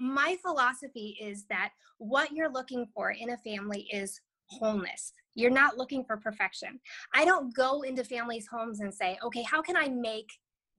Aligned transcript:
my 0.00 0.36
philosophy 0.42 1.16
is 1.20 1.44
that 1.50 1.70
what 1.98 2.32
you're 2.32 2.52
looking 2.52 2.86
for 2.94 3.10
in 3.10 3.30
a 3.30 3.38
family 3.38 3.88
is 3.92 4.20
wholeness. 4.46 5.12
You're 5.34 5.50
not 5.50 5.76
looking 5.76 6.04
for 6.04 6.16
perfection. 6.16 6.80
I 7.14 7.24
don't 7.24 7.54
go 7.54 7.82
into 7.82 8.04
families' 8.04 8.48
homes 8.50 8.80
and 8.80 8.94
say, 8.94 9.18
okay, 9.24 9.42
how 9.42 9.60
can 9.60 9.76
I 9.76 9.88
make 9.88 10.30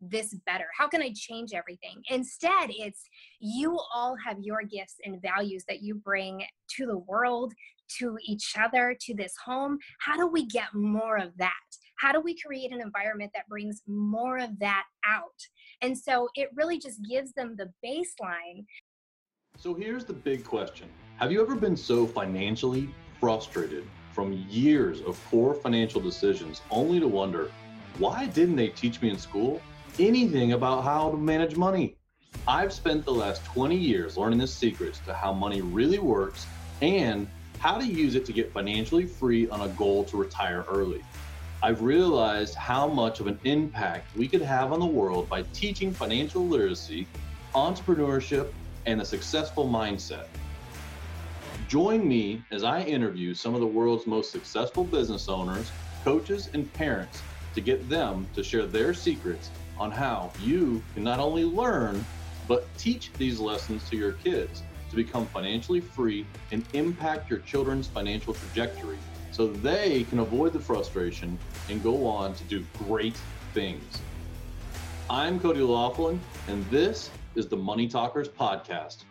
this 0.01 0.35
better? 0.45 0.67
How 0.77 0.87
can 0.87 1.01
I 1.01 1.11
change 1.15 1.53
everything? 1.53 2.01
Instead, 2.09 2.69
it's 2.69 3.03
you 3.39 3.77
all 3.93 4.15
have 4.25 4.37
your 4.39 4.61
gifts 4.63 4.95
and 5.03 5.21
values 5.21 5.63
that 5.67 5.81
you 5.81 5.95
bring 5.95 6.43
to 6.75 6.85
the 6.85 6.97
world, 6.97 7.53
to 7.99 8.17
each 8.25 8.53
other, 8.59 8.95
to 9.01 9.13
this 9.15 9.33
home. 9.43 9.77
How 9.99 10.17
do 10.17 10.27
we 10.27 10.45
get 10.45 10.73
more 10.73 11.17
of 11.17 11.31
that? 11.37 11.53
How 11.97 12.11
do 12.11 12.21
we 12.21 12.37
create 12.39 12.71
an 12.71 12.81
environment 12.81 13.31
that 13.33 13.49
brings 13.49 13.81
more 13.87 14.37
of 14.37 14.59
that 14.59 14.83
out? 15.05 15.39
And 15.81 15.97
so 15.97 16.29
it 16.35 16.49
really 16.55 16.79
just 16.79 16.99
gives 17.09 17.33
them 17.33 17.55
the 17.55 17.71
baseline. 17.83 18.65
So 19.59 19.73
here's 19.73 20.05
the 20.05 20.13
big 20.13 20.43
question 20.43 20.87
Have 21.17 21.31
you 21.31 21.41
ever 21.41 21.55
been 21.55 21.75
so 21.75 22.05
financially 22.05 22.89
frustrated 23.19 23.87
from 24.11 24.33
years 24.51 25.01
of 25.01 25.19
poor 25.31 25.55
financial 25.55 25.99
decisions 25.99 26.61
only 26.69 26.99
to 26.99 27.07
wonder, 27.07 27.49
why 27.97 28.27
didn't 28.27 28.55
they 28.55 28.67
teach 28.67 29.01
me 29.01 29.09
in 29.09 29.17
school 29.17 29.59
anything 29.97 30.53
about 30.53 30.83
how 30.83 31.09
to 31.09 31.17
manage 31.17 31.55
money? 31.55 31.95
I've 32.47 32.71
spent 32.71 33.03
the 33.03 33.13
last 33.13 33.43
20 33.45 33.75
years 33.75 34.15
learning 34.15 34.37
the 34.37 34.47
secrets 34.47 34.99
to 35.07 35.13
how 35.15 35.33
money 35.33 35.61
really 35.61 35.97
works 35.97 36.45
and 36.83 37.27
how 37.57 37.79
to 37.79 37.85
use 37.85 38.13
it 38.13 38.25
to 38.25 38.33
get 38.33 38.53
financially 38.53 39.07
free 39.07 39.49
on 39.49 39.61
a 39.61 39.69
goal 39.69 40.03
to 40.03 40.17
retire 40.17 40.65
early. 40.69 41.03
I've 41.63 41.81
realized 41.81 42.53
how 42.53 42.87
much 42.87 43.21
of 43.21 43.25
an 43.25 43.39
impact 43.43 44.15
we 44.15 44.27
could 44.27 44.43
have 44.43 44.71
on 44.71 44.79
the 44.79 44.85
world 44.85 45.27
by 45.27 45.41
teaching 45.53 45.91
financial 45.91 46.47
literacy, 46.47 47.07
entrepreneurship, 47.55 48.51
and 48.87 49.01
a 49.01 49.05
successful 49.05 49.67
mindset. 49.67 50.25
Join 51.67 52.07
me 52.07 52.41
as 52.51 52.63
I 52.63 52.81
interview 52.81 53.33
some 53.33 53.53
of 53.53 53.59
the 53.59 53.67
world's 53.67 54.07
most 54.07 54.31
successful 54.31 54.85
business 54.85 55.27
owners, 55.27 55.69
coaches, 56.05 56.49
and 56.53 56.71
parents 56.73 57.21
to 57.53 57.61
get 57.61 57.87
them 57.89 58.25
to 58.33 58.41
share 58.41 58.65
their 58.65 58.93
secrets 58.93 59.51
on 59.77 59.91
how 59.91 60.31
you 60.41 60.81
can 60.93 61.03
not 61.03 61.19
only 61.19 61.43
learn, 61.43 62.03
but 62.47 62.65
teach 62.77 63.11
these 63.13 63.39
lessons 63.39 63.87
to 63.89 63.97
your 63.97 64.13
kids 64.13 64.63
to 64.89 64.95
become 64.95 65.25
financially 65.27 65.81
free 65.81 66.25
and 66.51 66.65
impact 66.71 67.29
your 67.29 67.39
children's 67.39 67.87
financial 67.87 68.33
trajectory 68.33 68.97
so 69.31 69.47
they 69.47 70.05
can 70.05 70.19
avoid 70.19 70.53
the 70.53 70.59
frustration 70.59 71.37
and 71.69 71.83
go 71.83 72.07
on 72.07 72.33
to 72.35 72.43
do 72.45 72.65
great 72.87 73.17
things. 73.53 74.01
I'm 75.09 75.39
Cody 75.39 75.59
Laughlin, 75.59 76.21
and 76.47 76.65
this 76.69 77.09
is 77.37 77.47
the 77.47 77.55
Money 77.55 77.87
Talkers 77.87 78.27
Podcast. 78.27 79.03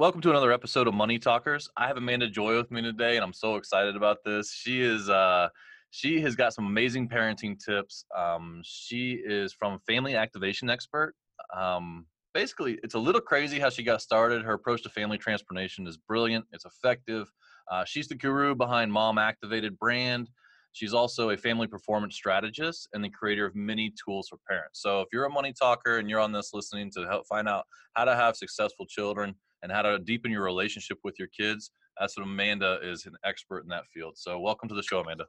Welcome 0.00 0.20
to 0.22 0.30
another 0.30 0.50
episode 0.50 0.88
of 0.88 0.94
Money 0.94 1.20
Talkers. 1.20 1.68
I 1.76 1.86
have 1.86 1.96
Amanda 1.96 2.28
Joy 2.28 2.56
with 2.56 2.72
me 2.72 2.82
today, 2.82 3.14
and 3.14 3.24
I'm 3.24 3.32
so 3.32 3.54
excited 3.54 3.94
about 3.94 4.16
this. 4.24 4.52
She 4.52 4.82
is 4.82 5.08
uh, 5.08 5.48
she 5.90 6.20
has 6.22 6.34
got 6.34 6.54
some 6.54 6.66
amazing 6.66 7.08
parenting 7.08 7.56
tips. 7.64 8.04
Um, 8.16 8.62
she 8.64 9.20
is 9.24 9.52
from 9.52 9.78
Family 9.86 10.16
Activation 10.16 10.68
Expert. 10.68 11.14
Um, 11.56 12.06
basically, 12.34 12.80
it's 12.82 12.94
a 12.94 12.98
little 12.98 13.20
crazy 13.20 13.60
how 13.60 13.70
she 13.70 13.84
got 13.84 14.02
started. 14.02 14.42
Her 14.42 14.54
approach 14.54 14.82
to 14.82 14.88
family 14.88 15.18
transformation 15.18 15.86
is 15.86 15.96
brilliant. 15.96 16.46
It's 16.50 16.64
effective. 16.64 17.30
Uh, 17.70 17.84
she's 17.84 18.08
the 18.08 18.16
guru 18.16 18.56
behind 18.56 18.92
Mom 18.92 19.18
Activated 19.18 19.78
brand. 19.78 20.30
She's 20.72 20.94
also 20.94 21.30
a 21.30 21.36
family 21.36 21.66
performance 21.66 22.14
strategist 22.14 22.88
and 22.92 23.02
the 23.02 23.10
creator 23.10 23.44
of 23.44 23.54
many 23.54 23.92
tools 24.02 24.28
for 24.28 24.38
parents. 24.48 24.80
So 24.82 25.00
if 25.00 25.08
you're 25.12 25.24
a 25.24 25.30
money 25.30 25.52
talker 25.52 25.98
and 25.98 26.08
you're 26.08 26.20
on 26.20 26.32
this 26.32 26.50
listening 26.52 26.90
to 26.92 27.06
help 27.06 27.26
find 27.26 27.48
out 27.48 27.64
how 27.94 28.04
to 28.04 28.14
have 28.14 28.36
successful 28.36 28.86
children 28.86 29.34
and 29.62 29.72
how 29.72 29.82
to 29.82 29.98
deepen 29.98 30.30
your 30.30 30.44
relationship 30.44 30.98
with 31.02 31.18
your 31.18 31.28
kids, 31.28 31.72
that's 31.98 32.16
what 32.16 32.24
Amanda 32.24 32.78
is 32.82 33.04
an 33.06 33.14
expert 33.24 33.60
in 33.60 33.68
that 33.68 33.86
field. 33.92 34.16
So 34.16 34.38
welcome 34.38 34.68
to 34.68 34.74
the 34.74 34.82
show, 34.82 35.00
Amanda. 35.00 35.26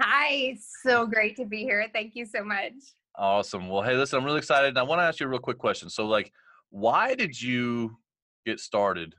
Hi, 0.00 0.56
so 0.82 1.06
great 1.06 1.36
to 1.36 1.44
be 1.44 1.62
here. 1.62 1.86
Thank 1.92 2.16
you 2.16 2.26
so 2.26 2.42
much. 2.42 2.72
Awesome. 3.16 3.68
Well, 3.68 3.82
hey, 3.82 3.94
listen, 3.94 4.18
I'm 4.18 4.24
really 4.24 4.38
excited. 4.38 4.68
And 4.68 4.78
I 4.78 4.82
want 4.82 4.98
to 4.98 5.04
ask 5.04 5.20
you 5.20 5.26
a 5.26 5.28
real 5.28 5.38
quick 5.38 5.58
question. 5.58 5.90
So, 5.90 6.06
like, 6.06 6.32
why 6.70 7.14
did 7.14 7.40
you 7.40 7.96
get 8.46 8.58
started 8.58 9.14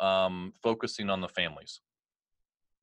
um, 0.00 0.52
focusing 0.62 1.10
on 1.10 1.20
the 1.20 1.28
families? 1.28 1.80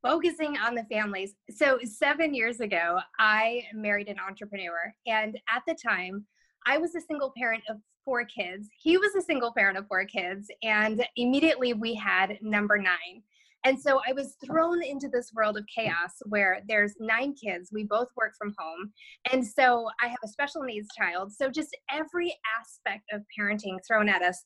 Focusing 0.06 0.56
on 0.58 0.76
the 0.76 0.84
families. 0.84 1.34
So, 1.50 1.80
seven 1.84 2.36
years 2.36 2.60
ago, 2.60 3.00
I 3.18 3.64
married 3.74 4.08
an 4.08 4.18
entrepreneur. 4.20 4.94
And 5.08 5.36
at 5.50 5.64
the 5.68 5.74
time, 5.74 6.28
I 6.68 6.78
was 6.78 6.94
a 6.94 7.02
single 7.02 7.34
parent 7.36 7.64
of 7.68 7.78
four 8.04 8.24
kids. 8.24 8.70
He 8.78 8.98
was 8.98 9.16
a 9.16 9.22
single 9.24 9.52
parent 9.52 9.80
of 9.80 9.88
four 9.88 10.06
kids. 10.06 10.46
And 10.62 11.04
immediately 11.16 11.74
we 11.74 11.96
had 11.96 12.38
number 12.44 12.78
nine. 12.78 13.24
And 13.64 13.80
so 13.80 14.00
I 14.08 14.14
was 14.14 14.36
thrown 14.46 14.84
into 14.84 15.10
this 15.10 15.32
world 15.34 15.58
of 15.58 15.66
chaos 15.76 16.12
where 16.28 16.62
there's 16.68 16.94
nine 17.00 17.34
kids. 17.34 17.72
We 17.74 17.86
both 17.86 18.10
work 18.16 18.34
from 18.38 18.54
home. 18.60 18.92
And 19.32 19.44
so 19.46 19.88
I 20.04 20.08
have 20.08 20.20
a 20.24 20.28
special 20.28 20.62
needs 20.62 20.88
child. 20.96 21.34
So 21.34 21.50
just 21.50 21.76
every 21.92 22.38
aspect 22.60 23.06
of 23.12 23.24
parenting 23.36 23.80
thrown 23.88 24.08
at 24.08 24.22
us 24.22 24.46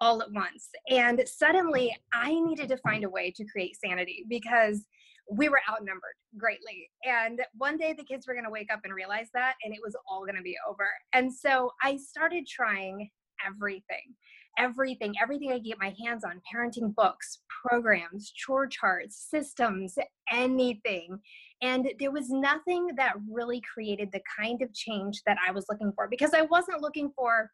all 0.00 0.22
at 0.22 0.30
once. 0.32 0.68
And 0.90 1.22
suddenly 1.26 1.96
I 2.12 2.38
needed 2.40 2.68
to 2.68 2.76
find 2.78 3.04
a 3.04 3.08
way 3.08 3.32
to 3.36 3.44
create 3.46 3.76
sanity 3.82 4.24
because 4.28 4.84
we 5.30 5.48
were 5.48 5.60
outnumbered 5.70 6.16
greatly. 6.36 6.88
And 7.04 7.40
one 7.56 7.76
day 7.76 7.92
the 7.92 8.04
kids 8.04 8.26
were 8.26 8.34
going 8.34 8.44
to 8.44 8.50
wake 8.50 8.72
up 8.72 8.80
and 8.84 8.94
realize 8.94 9.28
that, 9.34 9.54
and 9.62 9.74
it 9.74 9.80
was 9.84 9.96
all 10.08 10.24
going 10.24 10.36
to 10.36 10.42
be 10.42 10.56
over. 10.68 10.88
And 11.12 11.32
so 11.32 11.72
I 11.82 11.96
started 11.96 12.46
trying 12.46 13.10
everything 13.46 14.14
everything, 14.58 15.14
everything 15.22 15.50
I 15.50 15.54
could 15.54 15.64
get 15.64 15.78
my 15.78 15.94
hands 16.04 16.24
on 16.24 16.42
parenting 16.52 16.94
books, 16.94 17.38
programs, 17.48 18.32
chore 18.34 18.66
charts, 18.66 19.28
systems, 19.30 19.96
anything. 20.30 21.18
And 21.62 21.88
there 21.98 22.10
was 22.10 22.28
nothing 22.28 22.88
that 22.96 23.14
really 23.30 23.62
created 23.72 24.10
the 24.12 24.20
kind 24.38 24.60
of 24.60 24.74
change 24.74 25.22
that 25.26 25.38
I 25.46 25.52
was 25.52 25.66
looking 25.70 25.92
for 25.94 26.08
because 26.08 26.34
I 26.34 26.42
wasn't 26.42 26.82
looking 26.82 27.10
for, 27.16 27.50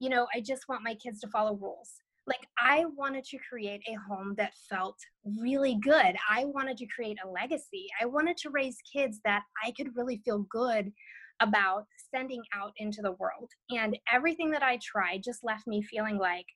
you 0.00 0.08
know, 0.08 0.26
I 0.34 0.40
just 0.40 0.68
want 0.68 0.82
my 0.84 0.94
kids 0.94 1.20
to 1.20 1.28
follow 1.28 1.54
rules. 1.54 1.90
Like, 2.26 2.46
I 2.58 2.84
wanted 2.96 3.24
to 3.24 3.38
create 3.48 3.82
a 3.88 3.94
home 4.08 4.34
that 4.36 4.52
felt 4.68 4.96
really 5.24 5.78
good. 5.82 6.16
I 6.28 6.44
wanted 6.44 6.76
to 6.78 6.86
create 6.86 7.18
a 7.24 7.28
legacy. 7.28 7.86
I 8.00 8.06
wanted 8.06 8.36
to 8.38 8.50
raise 8.50 8.76
kids 8.92 9.20
that 9.24 9.42
I 9.64 9.72
could 9.72 9.96
really 9.96 10.20
feel 10.24 10.46
good 10.50 10.92
about 11.40 11.86
sending 12.14 12.42
out 12.54 12.72
into 12.76 13.02
the 13.02 13.12
world. 13.12 13.50
And 13.70 13.98
everything 14.12 14.50
that 14.50 14.62
I 14.62 14.78
tried 14.82 15.22
just 15.24 15.42
left 15.42 15.66
me 15.66 15.82
feeling 15.82 16.18
like 16.18 16.46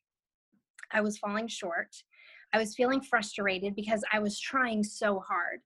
I 0.93 1.01
was 1.01 1.19
falling 1.19 1.49
short. 1.49 1.89
I 2.53 2.59
was 2.59 2.75
feeling 2.75 3.01
frustrated 3.01 3.75
because 3.75 4.03
I 4.13 4.21
was 4.21 4.39
trying 4.39 4.85
so 4.85 5.21
hard. 5.21 5.61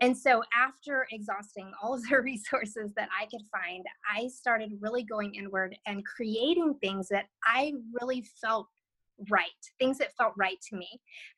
And 0.00 0.16
so, 0.16 0.42
after 0.54 1.06
exhausting 1.12 1.70
all 1.82 1.94
of 1.94 2.02
the 2.08 2.20
resources 2.20 2.92
that 2.96 3.08
I 3.18 3.26
could 3.26 3.42
find, 3.50 3.84
I 4.12 4.28
started 4.28 4.72
really 4.80 5.04
going 5.04 5.34
inward 5.34 5.76
and 5.86 6.04
creating 6.04 6.74
things 6.82 7.08
that 7.08 7.26
I 7.46 7.72
really 8.00 8.24
felt 8.40 8.68
right, 9.30 9.48
things 9.78 9.98
that 9.98 10.14
felt 10.16 10.34
right 10.36 10.60
to 10.70 10.76
me. 10.76 10.88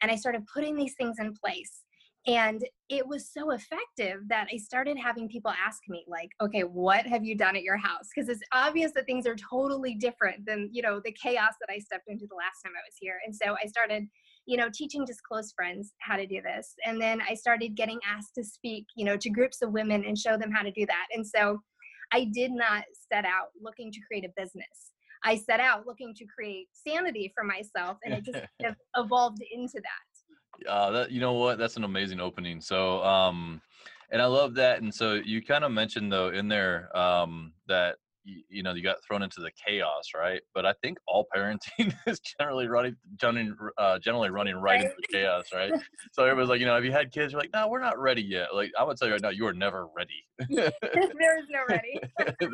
And 0.03 0.11
I 0.11 0.17
started 0.17 0.45
putting 0.53 0.77
these 0.77 0.95
things 0.95 1.17
in 1.19 1.35
place 1.35 1.83
and 2.27 2.65
it 2.89 3.07
was 3.07 3.31
so 3.33 3.51
effective 3.51 4.21
that 4.29 4.49
i 4.53 4.57
started 4.57 4.97
having 4.99 5.29
people 5.29 5.53
ask 5.65 5.81
me 5.89 6.05
like 6.09 6.31
okay 6.41 6.63
what 6.63 7.07
have 7.07 7.25
you 7.25 7.37
done 7.37 7.57
at 7.57 7.63
your 7.63 7.77
house 7.77 8.09
because 8.15 8.29
it's 8.29 8.43
obvious 8.53 8.93
that 8.93 9.07
things 9.07 9.27
are 9.27 9.37
totally 9.37 9.95
different 9.95 10.45
than 10.45 10.69
you 10.73 10.83
know 10.83 11.01
the 11.05 11.13
chaos 11.13 11.55
that 11.61 11.73
i 11.73 11.79
stepped 11.79 12.09
into 12.09 12.27
the 12.29 12.35
last 12.35 12.63
time 12.65 12.73
i 12.75 12.83
was 12.87 12.97
here 12.99 13.19
and 13.25 13.35
so 13.35 13.57
i 13.63 13.67
started 13.67 14.07
you 14.47 14.57
know 14.57 14.69
teaching 14.73 15.07
just 15.07 15.23
close 15.23 15.53
friends 15.53 15.95
how 16.01 16.17
to 16.17 16.27
do 16.27 16.41
this 16.43 16.75
and 16.85 17.01
then 17.01 17.21
i 17.29 17.35
started 17.35 17.77
getting 17.77 17.99
asked 18.07 18.35
to 18.35 18.45
speak 18.45 18.87
you 18.97 19.05
know 19.05 19.17
to 19.17 19.31
groups 19.31 19.63
of 19.63 19.73
women 19.73 20.05
and 20.05 20.19
show 20.19 20.37
them 20.37 20.51
how 20.51 20.63
to 20.63 20.73
do 20.73 20.87
that 20.87 21.07
and 21.15 21.27
so 21.27 21.61
i 22.13 22.25
did 22.33 22.51
not 22.51 22.85
set 23.13 23.25
out 23.25 23.49
looking 23.61 23.91
to 23.93 24.01
create 24.09 24.25
a 24.25 24.41
business 24.41 24.93
i 25.25 25.37
set 25.37 25.61
out 25.61 25.87
looking 25.87 26.15
to 26.15 26.25
create 26.27 26.69
sanity 26.73 27.33
for 27.35 27.45
myself 27.45 27.99
and 28.05 28.15
it 28.15 28.25
just 28.25 28.39
evolved 28.97 29.43
into 29.53 29.75
that 29.77 30.17
uh, 30.69 30.91
that 30.91 31.11
you 31.11 31.21
know 31.21 31.35
what? 31.35 31.59
That's 31.59 31.77
an 31.77 31.85
amazing 31.85 32.21
opening. 32.21 32.61
So, 32.61 33.03
um, 33.05 33.61
and 34.11 34.23
I 34.23 34.27
love 34.27 34.55
that. 34.55 34.83
And 34.83 34.95
so 34.95 35.15
you 35.15 35.43
kind 35.43 35.65
of 35.65 35.73
mentioned 35.73 36.13
though 36.13 36.29
in 36.29 36.49
there 36.49 36.97
um, 36.97 37.53
that 37.69 37.97
you, 38.27 38.43
you 38.49 38.63
know 38.63 38.75
you 38.75 38.83
got 38.83 38.97
thrown 39.07 39.23
into 39.23 39.41
the 39.41 39.51
chaos, 39.65 40.11
right? 40.15 40.41
But 40.55 40.67
I 40.67 40.75
think 40.83 40.99
all 41.07 41.27
parenting 41.35 41.95
is 42.07 42.21
generally 42.21 42.67
running, 42.67 42.97
generally, 43.17 43.53
uh, 43.79 43.99
generally 43.99 44.31
running 44.31 44.57
right, 44.57 44.83
into 44.83 44.95
the 44.97 45.07
chaos, 45.13 45.47
right? 45.55 45.73
so 46.13 46.25
everybody's 46.25 46.51
like, 46.51 46.61
you 46.61 46.67
know, 46.67 46.75
have 46.75 46.85
you 46.85 46.93
had 46.93 47.13
kids? 47.13 47.33
You're 47.33 47.41
like, 47.41 47.53
no, 47.55 47.69
we're 47.69 47.81
not 47.81 47.99
ready 47.99 48.23
yet. 48.23 48.55
Like 48.55 48.73
I 48.79 48.85
would 48.85 48.97
tell 48.97 49.09
you 49.09 49.15
right 49.15 49.23
now, 49.23 49.31
you 49.31 49.47
are 49.47 49.55
never 49.55 49.87
ready. 49.97 50.25
there 50.51 51.39
is 51.39 51.47
no 51.51 51.61
ready. 51.69 52.01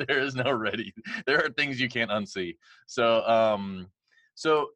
there 0.07 0.21
is 0.21 0.35
no 0.35 0.53
ready. 0.53 0.93
There 1.27 1.45
are 1.45 1.49
things 1.51 1.81
you 1.81 1.89
can't 1.89 2.11
unsee. 2.11 2.57
So, 2.87 3.23
um, 3.27 3.89
so 4.35 4.69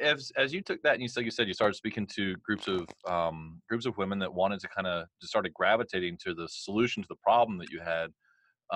as 0.00 0.32
as 0.36 0.54
you 0.54 0.62
took 0.62 0.82
that 0.82 0.94
and 0.94 1.02
you 1.02 1.08
said 1.08 1.24
you 1.24 1.30
said 1.30 1.46
you 1.46 1.52
started 1.52 1.74
speaking 1.74 2.06
to 2.14 2.34
groups 2.36 2.66
of 2.66 2.86
um, 3.06 3.60
groups 3.68 3.84
of 3.84 3.96
women 3.98 4.18
that 4.20 4.32
wanted 4.32 4.60
to 4.60 4.68
kind 4.68 4.86
of 4.86 5.06
just 5.20 5.30
started 5.30 5.52
gravitating 5.52 6.18
to 6.24 6.34
the 6.34 6.48
solution 6.48 7.02
to 7.02 7.08
the 7.08 7.16
problem 7.22 7.58
that 7.58 7.70
you 7.70 7.80
had. 7.80 8.10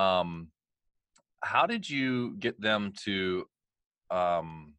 Um, 0.00 0.48
how 1.42 1.66
did 1.66 1.88
you 1.88 2.36
get 2.38 2.60
them 2.60 2.92
to 3.04 3.46
um, 4.10 4.74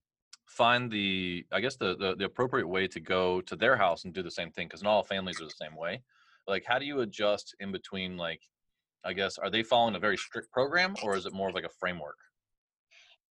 find 0.46 0.92
the 0.92 1.46
i 1.52 1.60
guess 1.60 1.76
the, 1.76 1.96
the, 1.98 2.16
the 2.16 2.26
appropriate 2.26 2.68
way 2.68 2.88
to 2.88 3.00
go 3.00 3.42
to 3.42 3.56
their 3.56 3.76
house 3.76 4.06
and 4.06 4.14
do 4.14 4.24
the 4.24 4.32
same 4.32 4.52
thing? 4.52 4.68
Because 4.68 4.84
not 4.84 4.92
all 4.92 5.04
families 5.04 5.42
are 5.42 5.46
the 5.46 5.52
same 5.52 5.76
way. 5.76 6.02
Like 6.48 6.64
how 6.66 6.80
do 6.80 6.86
you 6.86 7.02
adjust 7.02 7.56
in 7.60 7.72
between 7.72 8.18
like 8.18 8.42
i 9.04 9.14
guess 9.14 9.38
are 9.38 9.50
they 9.50 9.64
following 9.64 9.96
a 9.96 10.00
very 10.00 10.18
strict 10.18 10.52
program 10.52 10.96
or 11.04 11.16
is 11.16 11.26
it 11.26 11.34
more 11.34 11.50
of 11.50 11.56
like 11.56 11.66
a 11.66 11.80
framework? 11.80 12.18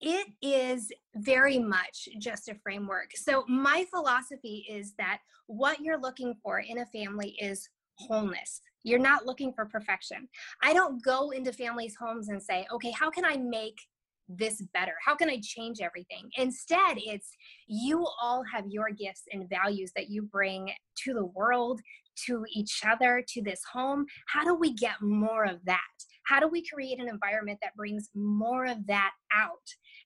It 0.00 0.28
is 0.42 0.92
very 1.14 1.58
much 1.58 2.08
just 2.18 2.50
a 2.50 2.54
framework. 2.54 3.12
So 3.14 3.44
my 3.48 3.86
philosophy 3.88 4.66
is 4.68 4.92
that 4.98 5.20
what 5.46 5.80
you're 5.80 5.98
looking 5.98 6.34
for 6.42 6.60
in 6.60 6.78
a 6.78 6.86
family 6.86 7.34
is 7.40 7.68
wholeness 7.94 8.60
you're 8.86 8.98
not 8.98 9.26
looking 9.26 9.52
for 9.52 9.66
perfection 9.66 10.28
i 10.62 10.72
don't 10.72 11.02
go 11.04 11.30
into 11.30 11.52
families 11.52 11.96
homes 12.00 12.28
and 12.28 12.42
say 12.42 12.66
okay 12.72 12.90
how 12.90 13.10
can 13.10 13.24
i 13.24 13.36
make 13.36 13.78
this 14.28 14.62
better? 14.74 14.94
How 15.04 15.14
can 15.14 15.30
I 15.30 15.40
change 15.42 15.80
everything? 15.80 16.28
Instead, 16.36 16.96
it's 16.96 17.30
you 17.66 18.06
all 18.20 18.42
have 18.52 18.64
your 18.68 18.90
gifts 18.90 19.22
and 19.32 19.48
values 19.48 19.92
that 19.96 20.10
you 20.10 20.22
bring 20.22 20.70
to 21.04 21.14
the 21.14 21.26
world, 21.26 21.80
to 22.26 22.44
each 22.52 22.80
other, 22.86 23.24
to 23.28 23.42
this 23.42 23.60
home. 23.72 24.06
How 24.28 24.44
do 24.44 24.54
we 24.54 24.72
get 24.74 25.00
more 25.00 25.44
of 25.44 25.64
that? 25.66 25.80
How 26.24 26.40
do 26.40 26.48
we 26.48 26.64
create 26.66 26.98
an 26.98 27.08
environment 27.08 27.58
that 27.62 27.76
brings 27.76 28.08
more 28.14 28.64
of 28.64 28.84
that 28.86 29.12
out? 29.32 29.52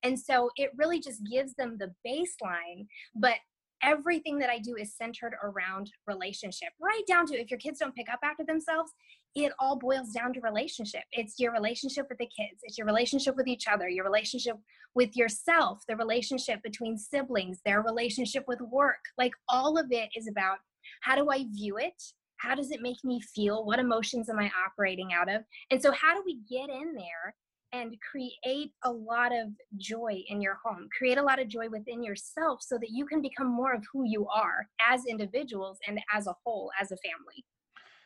And 0.02 0.18
so 0.18 0.50
it 0.56 0.70
really 0.76 1.00
just 1.00 1.22
gives 1.30 1.54
them 1.54 1.78
the 1.78 1.92
baseline, 2.06 2.86
but 3.14 3.36
everything 3.82 4.38
that 4.38 4.50
I 4.50 4.58
do 4.58 4.76
is 4.76 4.94
centered 4.96 5.34
around 5.42 5.90
relationship, 6.06 6.70
right 6.80 7.02
down 7.06 7.26
to 7.26 7.40
if 7.40 7.50
your 7.50 7.58
kids 7.58 7.78
don't 7.78 7.94
pick 7.94 8.10
up 8.12 8.20
after 8.22 8.44
themselves, 8.44 8.92
it 9.34 9.52
all 9.58 9.78
boils 9.78 10.10
down 10.10 10.32
to 10.34 10.40
relationship. 10.40 11.02
It's 11.12 11.38
your 11.38 11.52
relationship 11.52 12.06
with 12.08 12.18
the 12.18 12.26
kids, 12.26 12.60
it's 12.62 12.78
your 12.78 12.86
relationship 12.86 13.36
with 13.36 13.46
each 13.46 13.66
other, 13.68 13.88
your 13.88 14.04
relationship 14.04 14.56
with 14.94 15.16
yourself, 15.16 15.82
the 15.88 15.96
relationship 15.96 16.62
between 16.62 16.98
siblings, 16.98 17.60
their 17.64 17.82
relationship 17.82 18.44
with 18.48 18.60
work. 18.60 18.98
Like 19.16 19.32
all 19.48 19.78
of 19.78 19.86
it 19.90 20.08
is 20.16 20.28
about 20.28 20.58
how 21.02 21.16
do 21.16 21.30
I 21.30 21.44
view 21.52 21.76
it? 21.76 22.02
How 22.38 22.54
does 22.54 22.70
it 22.70 22.80
make 22.80 23.04
me 23.04 23.20
feel? 23.20 23.64
What 23.64 23.78
emotions 23.78 24.28
am 24.28 24.38
I 24.38 24.50
operating 24.66 25.12
out 25.12 25.30
of? 25.30 25.42
And 25.70 25.80
so, 25.80 25.92
how 25.92 26.14
do 26.14 26.22
we 26.24 26.40
get 26.50 26.70
in 26.70 26.94
there 26.94 27.34
and 27.72 27.96
create 28.00 28.72
a 28.84 28.90
lot 28.90 29.32
of 29.32 29.48
joy 29.76 30.22
in 30.28 30.40
your 30.40 30.58
home? 30.64 30.88
Create 30.96 31.18
a 31.18 31.22
lot 31.22 31.40
of 31.40 31.48
joy 31.48 31.68
within 31.68 32.02
yourself 32.02 32.62
so 32.62 32.78
that 32.78 32.90
you 32.90 33.06
can 33.06 33.22
become 33.22 33.46
more 33.46 33.72
of 33.72 33.84
who 33.92 34.04
you 34.04 34.26
are 34.28 34.66
as 34.80 35.06
individuals 35.06 35.78
and 35.86 36.00
as 36.12 36.26
a 36.26 36.34
whole, 36.44 36.70
as 36.80 36.92
a 36.92 36.96
family. 36.98 37.44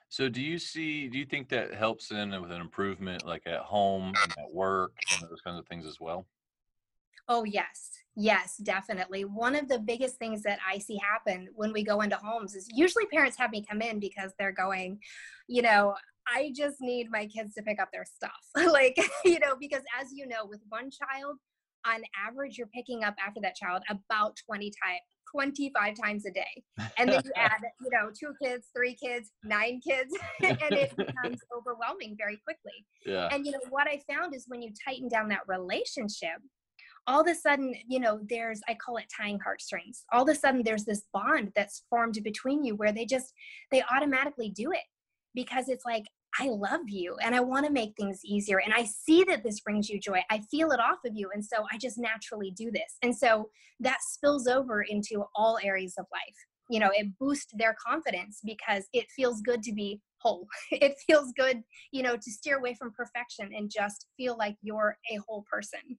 So 0.09 0.29
do 0.29 0.41
you 0.41 0.59
see 0.59 1.09
do 1.09 1.19
you 1.19 1.27
think 1.27 1.49
that 1.49 1.75
helps 1.75 2.11
in 2.13 2.31
with 2.41 2.53
an 2.53 2.61
improvement 2.61 3.27
like 3.27 3.47
at 3.47 3.61
home 3.61 4.17
and 4.23 4.33
at 4.39 4.53
work 4.53 4.93
and 5.11 5.21
those 5.23 5.41
kinds 5.41 5.59
of 5.59 5.67
things 5.67 5.87
as 5.87 5.99
well? 5.99 6.27
Oh, 7.29 7.45
yes. 7.45 7.91
Yes, 8.17 8.59
definitely. 8.59 9.25
One 9.25 9.57
of 9.57 9.69
the 9.69 9.79
biggest 9.79 10.17
things 10.17 10.43
that 10.43 10.59
I 10.67 10.79
see 10.79 10.99
happen 10.99 11.49
when 11.55 11.73
we 11.73 11.83
go 11.83 12.03
into 12.03 12.17
homes 12.17 12.55
is 12.55 12.69
usually 12.75 13.07
parents 13.07 13.37
have 13.39 13.51
me 13.51 13.65
come 13.69 13.81
in 13.81 13.99
because 13.99 14.33
they're 14.39 14.53
going, 14.53 15.01
you 15.49 15.63
know, 15.63 15.95
I 16.29 16.53
just 16.55 16.77
need 16.81 17.11
my 17.11 17.27
kids 17.27 17.55
to 17.55 17.63
pick 17.63 17.81
up 17.81 17.89
their 17.93 18.05
stuff. 18.05 18.33
like, 18.73 18.97
you 19.25 19.39
know, 19.39 19.55
because 19.59 19.83
as 20.01 20.09
you 20.13 20.27
know, 20.27 20.47
with 20.47 20.61
one 20.69 20.91
child, 20.91 21.37
on 21.87 22.03
average, 22.27 22.57
you're 22.57 22.69
picking 22.69 23.05
up 23.05 23.15
after 23.25 23.41
that 23.43 23.55
child 23.57 23.83
about 23.91 24.37
20 24.47 24.73
times 24.83 25.01
25 25.35 25.95
times 26.01 26.25
a 26.27 26.31
day. 26.31 26.63
And 26.97 27.11
then 27.11 27.21
you 27.25 27.31
add, 27.37 27.61
you 27.83 27.91
know, 27.91 28.11
two 28.19 28.33
kids, 28.43 28.69
three 28.75 28.95
kids, 28.95 29.33
nine 29.43 29.81
kids, 29.87 30.15
and 30.43 30.59
it 30.61 30.97
becomes 30.97 31.41
overwhelming 31.57 32.17
very 32.17 32.41
quickly. 32.45 32.87
Yeah. 33.05 33.29
And, 33.33 33.45
you 33.45 33.53
know, 33.53 33.59
what 33.71 33.89
I 33.89 34.01
found 34.09 34.35
is 34.35 34.45
when 34.49 34.63
you 34.63 34.71
tighten 34.87 35.09
down 35.09 35.29
that 35.29 35.41
relationship, 35.49 36.39
all 37.07 37.21
of 37.21 37.27
a 37.27 37.35
sudden, 37.35 37.75
you 37.87 38.01
know, 38.01 38.21
there's, 38.31 38.61
I 38.69 38.75
call 38.75 38.97
it 38.97 39.13
tying 39.15 39.39
heartstrings. 39.41 40.05
All 40.13 40.23
of 40.23 40.29
a 40.29 40.35
sudden, 40.35 40.63
there's 40.65 40.85
this 40.85 41.03
bond 41.13 41.53
that's 41.55 41.83
formed 41.91 42.19
between 42.25 42.65
you 42.65 42.77
where 42.77 42.93
they 42.93 43.05
just, 43.05 43.33
they 43.71 43.83
automatically 43.95 44.51
do 44.51 44.73
it 44.73 44.85
because 45.35 45.69
it's 45.69 45.85
like, 45.85 46.05
I 46.39 46.49
love 46.49 46.89
you 46.89 47.17
and 47.23 47.35
I 47.35 47.41
want 47.41 47.65
to 47.67 47.73
make 47.73 47.95
things 47.97 48.21
easier. 48.25 48.59
And 48.59 48.75
I 48.75 48.85
see 48.85 49.25
that 49.25 49.45
this 49.45 49.61
brings 49.61 49.89
you 49.89 50.01
joy. 50.01 50.21
I 50.31 50.41
feel 50.51 50.73
it 50.73 50.81
off 50.81 50.99
of 51.07 51.13
you. 51.15 51.31
And 51.33 51.45
so 51.45 51.65
I 51.73 51.79
just 51.79 51.97
naturally 51.97 52.51
do 52.51 52.71
this. 52.73 52.97
And 53.03 53.17
so 53.17 53.51
that 53.81 53.99
spills 54.03 54.47
over 54.49 54.83
into 54.83 55.25
all 55.37 55.59
areas 55.63 55.95
of 55.97 56.07
life. 56.13 56.37
You 56.71 56.81
know, 56.81 56.91
it 56.93 57.07
boosts 57.21 57.53
their 57.57 57.77
confidence 57.87 58.41
because 58.45 58.85
it 58.93 59.07
feels 59.15 59.43
good 59.43 59.63
to 59.65 59.73
be 59.73 60.01
whole. 60.19 60.49
It 60.73 60.97
feels 61.07 61.33
good, 61.37 61.63
you 61.93 62.03
know, 62.03 62.17
to 62.17 62.31
steer 62.31 62.57
away 62.57 62.75
from 62.75 62.93
perfection 62.93 63.51
and 63.55 63.71
just 63.71 64.07
feel 64.17 64.37
like 64.37 64.57
you're 64.63 64.97
a 65.13 65.19
whole 65.29 65.45
person. 65.51 65.99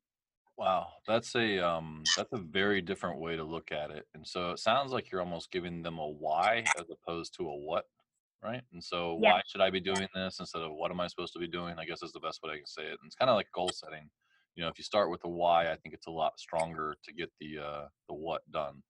Wow, 0.57 0.87
that's 1.05 1.35
a 1.35 1.65
um 1.65 2.03
that's 2.15 2.31
a 2.31 2.37
very 2.37 2.81
different 2.81 3.19
way 3.19 3.35
to 3.35 3.43
look 3.43 3.71
at 3.71 3.91
it. 3.91 4.05
And 4.15 4.25
so 4.25 4.51
it 4.51 4.59
sounds 4.59 4.91
like 4.91 5.11
you're 5.11 5.21
almost 5.21 5.51
giving 5.51 5.81
them 5.81 5.99
a 5.99 6.07
why 6.07 6.63
as 6.79 6.85
opposed 6.89 7.35
to 7.37 7.43
a 7.43 7.55
what 7.55 7.85
right? 8.45 8.61
And 8.73 8.83
so 8.83 9.17
Yeah. 9.21 9.33
why 9.33 9.41
should 9.47 9.61
I 9.61 9.69
be 9.69 9.79
doing 9.79 10.07
this 10.13 10.39
instead 10.39 10.61
of 10.61 10.71
what 10.73 10.91
am 10.91 10.99
I 11.01 11.07
supposed 11.07 11.33
to 11.33 11.39
be 11.39 11.47
doing? 11.47 11.75
I 11.79 11.85
guess 11.85 12.03
is 12.03 12.11
the 12.11 12.19
best 12.19 12.39
way 12.43 12.53
I 12.53 12.57
can 12.57 12.65
say 12.67 12.83
it. 12.83 12.91
And 13.01 13.07
it's 13.07 13.15
kind 13.15 13.29
of 13.29 13.35
like 13.35 13.47
goal 13.53 13.71
setting. 13.71 14.09
You 14.55 14.63
know, 14.63 14.69
if 14.69 14.77
you 14.77 14.83
start 14.83 15.09
with 15.09 15.21
the 15.21 15.27
why, 15.29 15.71
I 15.71 15.75
think 15.75 15.93
it's 15.95 16.07
a 16.07 16.11
lot 16.11 16.39
stronger 16.39 16.95
to 17.03 17.13
get 17.13 17.31
the 17.39 17.59
uh 17.59 17.87
the 18.07 18.13
what 18.13 18.49
done. 18.51 18.83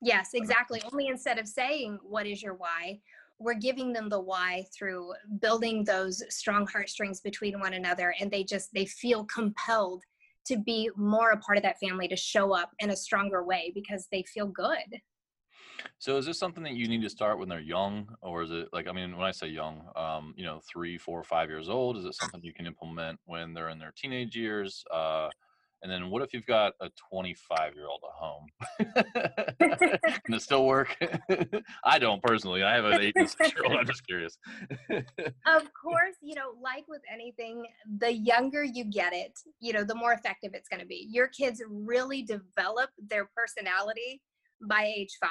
Yes, 0.00 0.34
exactly. 0.34 0.82
Only 0.92 1.08
instead 1.08 1.38
of 1.38 1.48
saying, 1.48 1.98
What 2.02 2.26
is 2.26 2.42
your 2.42 2.54
why? 2.54 3.00
We're 3.38 3.54
giving 3.54 3.92
them 3.92 4.08
the 4.08 4.20
why 4.20 4.66
through 4.76 5.14
building 5.40 5.84
those 5.84 6.22
strong 6.28 6.66
heartstrings 6.66 7.20
between 7.20 7.58
one 7.58 7.72
another. 7.72 8.14
And 8.20 8.30
they 8.30 8.44
just, 8.44 8.72
they 8.72 8.84
feel 8.84 9.24
compelled 9.24 10.02
to 10.46 10.56
be 10.58 10.90
more 10.96 11.30
a 11.30 11.38
part 11.38 11.56
of 11.56 11.62
that 11.64 11.78
family, 11.80 12.06
to 12.08 12.16
show 12.16 12.52
up 12.54 12.70
in 12.78 12.90
a 12.90 12.96
stronger 12.96 13.44
way 13.44 13.72
because 13.74 14.06
they 14.12 14.22
feel 14.24 14.46
good. 14.46 15.00
So 15.98 16.16
is 16.16 16.26
this 16.26 16.38
something 16.38 16.64
that 16.64 16.74
you 16.74 16.88
need 16.88 17.02
to 17.02 17.10
start 17.10 17.38
when 17.38 17.48
they're 17.48 17.60
young, 17.60 18.08
or 18.22 18.42
is 18.42 18.50
it 18.50 18.68
like 18.72 18.88
I 18.88 18.92
mean, 18.92 19.16
when 19.16 19.26
I 19.26 19.32
say 19.32 19.48
young, 19.48 19.88
um, 19.96 20.34
you 20.36 20.44
know, 20.44 20.60
three, 20.70 20.98
four, 20.98 21.22
five 21.22 21.48
years 21.48 21.68
old? 21.68 21.96
Is 21.96 22.04
it 22.04 22.14
something 22.14 22.40
you 22.42 22.54
can 22.54 22.66
implement 22.66 23.18
when 23.24 23.54
they're 23.54 23.70
in 23.70 23.78
their 23.78 23.92
teenage 23.96 24.36
years? 24.36 24.84
Uh, 24.92 25.28
and 25.82 25.90
then 25.90 26.10
what 26.10 26.22
if 26.22 26.32
you've 26.32 26.46
got 26.46 26.74
a 26.80 26.90
25 27.10 27.74
year 27.74 27.86
old 27.88 28.00
at 28.04 28.14
home? 28.14 28.46
Can 30.24 30.34
it 30.34 30.42
still 30.42 30.64
work? 30.64 30.96
I 31.84 31.98
don't 31.98 32.22
personally. 32.22 32.62
I 32.62 32.74
have 32.76 32.84
an 32.84 33.00
eight 33.00 33.14
and 33.16 33.28
six 33.28 33.52
year 33.52 33.64
old. 33.64 33.76
I'm 33.76 33.86
just 33.86 34.06
curious. 34.06 34.38
of 34.90 35.62
course, 35.74 36.16
you 36.20 36.36
know, 36.36 36.52
like 36.62 36.84
with 36.88 37.02
anything, 37.12 37.64
the 37.98 38.12
younger 38.12 38.62
you 38.62 38.84
get 38.84 39.12
it, 39.12 39.36
you 39.58 39.72
know, 39.72 39.82
the 39.82 39.94
more 39.94 40.12
effective 40.12 40.52
it's 40.54 40.68
going 40.68 40.80
to 40.80 40.86
be. 40.86 41.08
Your 41.10 41.26
kids 41.26 41.60
really 41.68 42.22
develop 42.22 42.90
their 43.08 43.28
personality 43.36 44.20
by 44.62 44.84
age 44.84 45.16
five. 45.20 45.30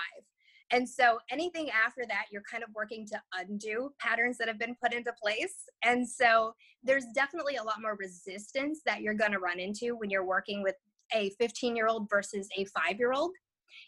And 0.71 0.87
so 0.87 1.19
anything 1.29 1.69
after 1.69 2.03
that, 2.07 2.25
you're 2.31 2.43
kind 2.49 2.63
of 2.63 2.69
working 2.73 3.05
to 3.07 3.21
undo 3.37 3.91
patterns 3.99 4.37
that 4.37 4.47
have 4.47 4.59
been 4.59 4.75
put 4.81 4.93
into 4.93 5.13
place. 5.21 5.65
And 5.83 6.07
so 6.07 6.53
there's 6.83 7.05
definitely 7.13 7.57
a 7.57 7.63
lot 7.63 7.81
more 7.81 7.97
resistance 7.99 8.81
that 8.85 9.01
you're 9.01 9.13
going 9.13 9.33
to 9.33 9.39
run 9.39 9.59
into 9.59 9.95
when 9.97 10.09
you're 10.09 10.25
working 10.25 10.63
with 10.63 10.75
a 11.13 11.31
15 11.39 11.75
year 11.75 11.87
old 11.87 12.09
versus 12.09 12.47
a 12.57 12.65
five 12.65 12.97
year 12.97 13.11
old 13.11 13.31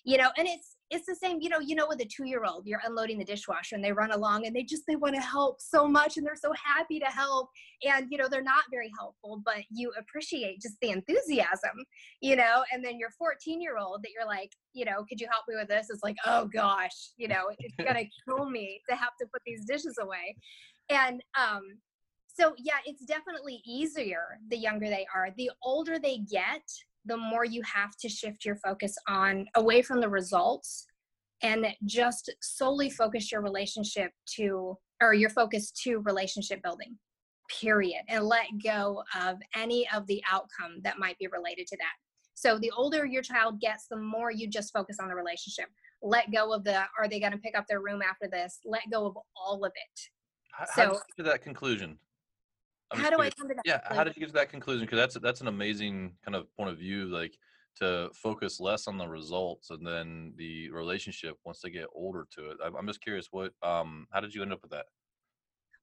you 0.03 0.17
know 0.17 0.29
and 0.37 0.47
it's 0.47 0.75
it's 0.93 1.07
the 1.07 1.15
same 1.15 1.39
you 1.41 1.50
know 1.50 1.59
you 1.59 1.75
know 1.75 1.88
with 1.88 2.00
a 2.01 2.05
two 2.05 2.25
year 2.25 2.43
old 2.45 2.65
you're 2.67 2.81
unloading 2.85 3.17
the 3.17 3.25
dishwasher 3.25 3.75
and 3.75 3.83
they 3.83 3.91
run 3.91 4.12
along 4.12 4.45
and 4.45 4.55
they 4.55 4.63
just 4.63 4.83
they 4.88 4.95
want 4.95 5.15
to 5.15 5.21
help 5.21 5.59
so 5.59 5.88
much 5.88 6.17
and 6.17 6.25
they're 6.25 6.35
so 6.35 6.53
happy 6.63 7.00
to 7.00 7.05
help 7.05 7.50
and 7.83 8.07
you 8.12 8.17
know 8.17 8.27
they're 8.29 8.43
not 8.43 8.63
very 8.69 8.91
helpful 8.97 9.41
but 9.43 9.57
you 9.71 9.91
appreciate 9.97 10.62
just 10.62 10.75
the 10.81 10.91
enthusiasm 10.91 11.71
you 12.21 12.35
know 12.35 12.63
and 12.71 12.85
then 12.85 13.00
your 13.00 13.09
14 13.17 13.59
year 13.59 13.77
old 13.77 14.03
that 14.03 14.12
you're 14.15 14.27
like 14.27 14.51
you 14.73 14.85
know 14.85 15.03
could 15.09 15.19
you 15.19 15.27
help 15.31 15.43
me 15.47 15.55
with 15.55 15.67
this? 15.67 15.88
it's 15.89 16.03
like 16.03 16.15
oh 16.25 16.45
gosh 16.53 17.12
you 17.17 17.27
know 17.27 17.50
it's 17.57 17.75
gonna 17.77 18.03
kill 18.27 18.50
me 18.50 18.79
to 18.88 18.95
have 18.95 19.15
to 19.19 19.25
put 19.33 19.41
these 19.45 19.65
dishes 19.65 19.97
away. 20.00 20.35
And 20.89 21.23
um 21.39 21.62
so 22.27 22.53
yeah 22.57 22.77
it's 22.85 23.05
definitely 23.05 23.62
easier 23.65 24.39
the 24.50 24.57
younger 24.57 24.88
they 24.88 25.07
are. 25.13 25.29
The 25.38 25.51
older 25.63 25.97
they 25.97 26.19
get 26.19 26.62
the 27.05 27.17
more 27.17 27.45
you 27.45 27.62
have 27.63 27.95
to 27.98 28.10
shift 28.10 28.45
your 28.45 28.55
focus 28.57 28.95
on 29.07 29.45
away 29.55 29.81
from 29.81 30.01
the 30.01 30.10
results 30.10 30.86
and 31.41 31.67
just 31.86 32.33
solely 32.41 32.89
focus 32.89 33.31
your 33.31 33.41
relationship 33.41 34.12
to 34.36 34.77
or 35.01 35.13
your 35.13 35.29
focus 35.29 35.72
to 35.72 36.00
relationship 36.00 36.62
building 36.63 36.98
period 37.62 38.01
and 38.07 38.24
let 38.24 38.48
go 38.63 39.03
of 39.19 39.38
any 39.55 39.88
of 39.93 40.07
the 40.07 40.24
outcome 40.31 40.79
that 40.83 40.98
might 40.98 41.17
be 41.19 41.27
related 41.27 41.67
to 41.67 41.77
that. 41.77 41.93
So 42.36 42.57
the 42.57 42.72
older 42.72 43.05
your 43.05 43.22
child 43.22 43.60
gets 43.60 43.88
the 43.89 43.98
more 43.98 44.31
you 44.31 44.48
just 44.48 44.74
focus 44.74 44.98
on 45.00 45.07
the 45.07 45.15
relationship. 45.15 45.65
Let 46.01 46.31
go 46.31 46.53
of 46.53 46.63
the 46.63 46.83
are 46.98 47.07
they 47.10 47.19
going 47.19 47.31
to 47.31 47.38
pick 47.38 47.57
up 47.57 47.65
their 47.67 47.81
room 47.81 48.01
after 48.01 48.27
this? 48.27 48.60
Let 48.65 48.83
go 48.91 49.05
of 49.05 49.17
all 49.36 49.63
of 49.63 49.72
it. 49.75 50.00
How, 50.51 50.65
how 50.69 50.93
so 50.93 50.93
get 50.93 51.17
to 51.17 51.24
that 51.24 51.41
conclusion? 51.41 51.98
I'm 52.93 53.00
how 53.00 53.09
do 53.09 53.21
i 53.21 53.29
come 53.29 53.50
to 53.50 53.55
that 53.55 53.63
Yeah, 53.65 53.81
how 53.95 54.03
did 54.03 54.15
you 54.15 54.21
get 54.21 54.27
to 54.27 54.33
that 54.33 54.50
conclusion? 54.50 54.85
Because 54.85 54.97
that's 55.00 55.15
that's 55.15 55.41
an 55.41 55.47
amazing 55.47 56.13
kind 56.23 56.35
of 56.35 56.53
point 56.55 56.69
of 56.69 56.77
view, 56.77 57.05
like 57.05 57.38
to 57.77 58.09
focus 58.13 58.59
less 58.59 58.88
on 58.88 58.97
the 58.97 59.07
results 59.07 59.71
and 59.71 59.85
then 59.85 60.33
the 60.38 60.69
relationship 60.69 61.38
once 61.43 61.59
they 61.62 61.71
get 61.71 61.88
older 61.95 62.27
to 62.31 62.51
it. 62.51 62.57
I'm, 62.63 62.75
I'm 62.75 62.88
just 62.88 63.01
curious, 63.01 63.29
what 63.31 63.51
um, 63.63 64.07
how 64.12 64.19
did 64.19 64.33
you 64.33 64.41
end 64.41 64.53
up 64.53 64.62
with 64.62 64.71
that? 64.71 64.85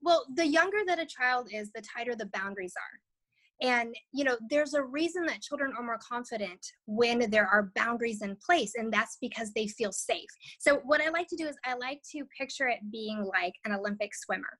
Well, 0.02 0.24
the 0.34 0.46
younger 0.46 0.78
that 0.86 0.98
a 0.98 1.06
child 1.06 1.48
is, 1.52 1.70
the 1.72 1.82
tighter 1.82 2.14
the 2.14 2.30
boundaries 2.32 2.74
are. 2.76 3.00
And, 3.62 3.94
you 4.12 4.24
know, 4.24 4.38
there's 4.48 4.72
a 4.72 4.82
reason 4.82 5.26
that 5.26 5.42
children 5.42 5.74
are 5.76 5.84
more 5.84 5.98
confident 5.98 6.64
when 6.86 7.28
there 7.30 7.46
are 7.46 7.70
boundaries 7.74 8.22
in 8.22 8.34
place, 8.36 8.72
and 8.76 8.90
that's 8.90 9.18
because 9.20 9.52
they 9.52 9.66
feel 9.66 9.92
safe. 9.92 10.28
So, 10.58 10.76
what 10.84 11.02
I 11.02 11.10
like 11.10 11.28
to 11.28 11.36
do 11.36 11.46
is 11.46 11.56
I 11.64 11.74
like 11.74 12.00
to 12.12 12.24
picture 12.38 12.68
it 12.68 12.78
being 12.90 13.22
like 13.22 13.52
an 13.66 13.72
Olympic 13.72 14.14
swimmer. 14.14 14.58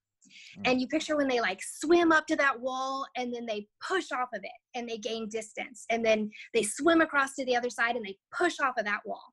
Mm. 0.59 0.71
And 0.71 0.81
you 0.81 0.89
picture 0.89 1.17
when 1.17 1.29
they 1.29 1.41
like 1.41 1.61
swim 1.63 2.13
up 2.13 2.27
to 2.27 2.37
that 2.37 2.61
wall 2.61 3.07
and 3.17 3.33
then 3.33 3.47
they 3.47 3.67
push 3.87 4.13
off 4.13 4.29
of 4.35 4.41
it 4.43 4.51
and 4.75 4.89
they 4.89 4.99
gain 4.99 5.29
distance. 5.29 5.85
And 5.91 6.05
then 6.05 6.31
they 6.55 6.63
swim 6.63 7.01
across 7.01 7.35
to 7.35 7.45
the 7.45 7.57
other 7.57 7.71
side 7.71 7.97
and 7.97 8.05
they 8.05 8.17
push 8.37 8.61
off 8.61 8.75
of 8.79 8.85
that 8.85 9.01
wall. 9.05 9.25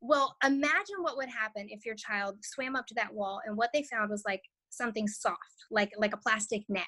Well, 0.00 0.36
imagine 0.44 1.00
what 1.00 1.16
would 1.16 1.30
happen 1.30 1.66
if 1.68 1.84
your 1.84 1.94
child 1.94 2.36
swam 2.42 2.76
up 2.76 2.86
to 2.88 2.94
that 2.94 3.14
wall 3.14 3.40
and 3.46 3.56
what 3.56 3.70
they 3.72 3.82
found 3.82 4.10
was 4.10 4.22
like 4.26 4.42
something 4.70 5.08
soft, 5.08 5.38
like 5.70 5.90
like 5.96 6.14
a 6.14 6.18
plastic 6.18 6.62
net. 6.68 6.84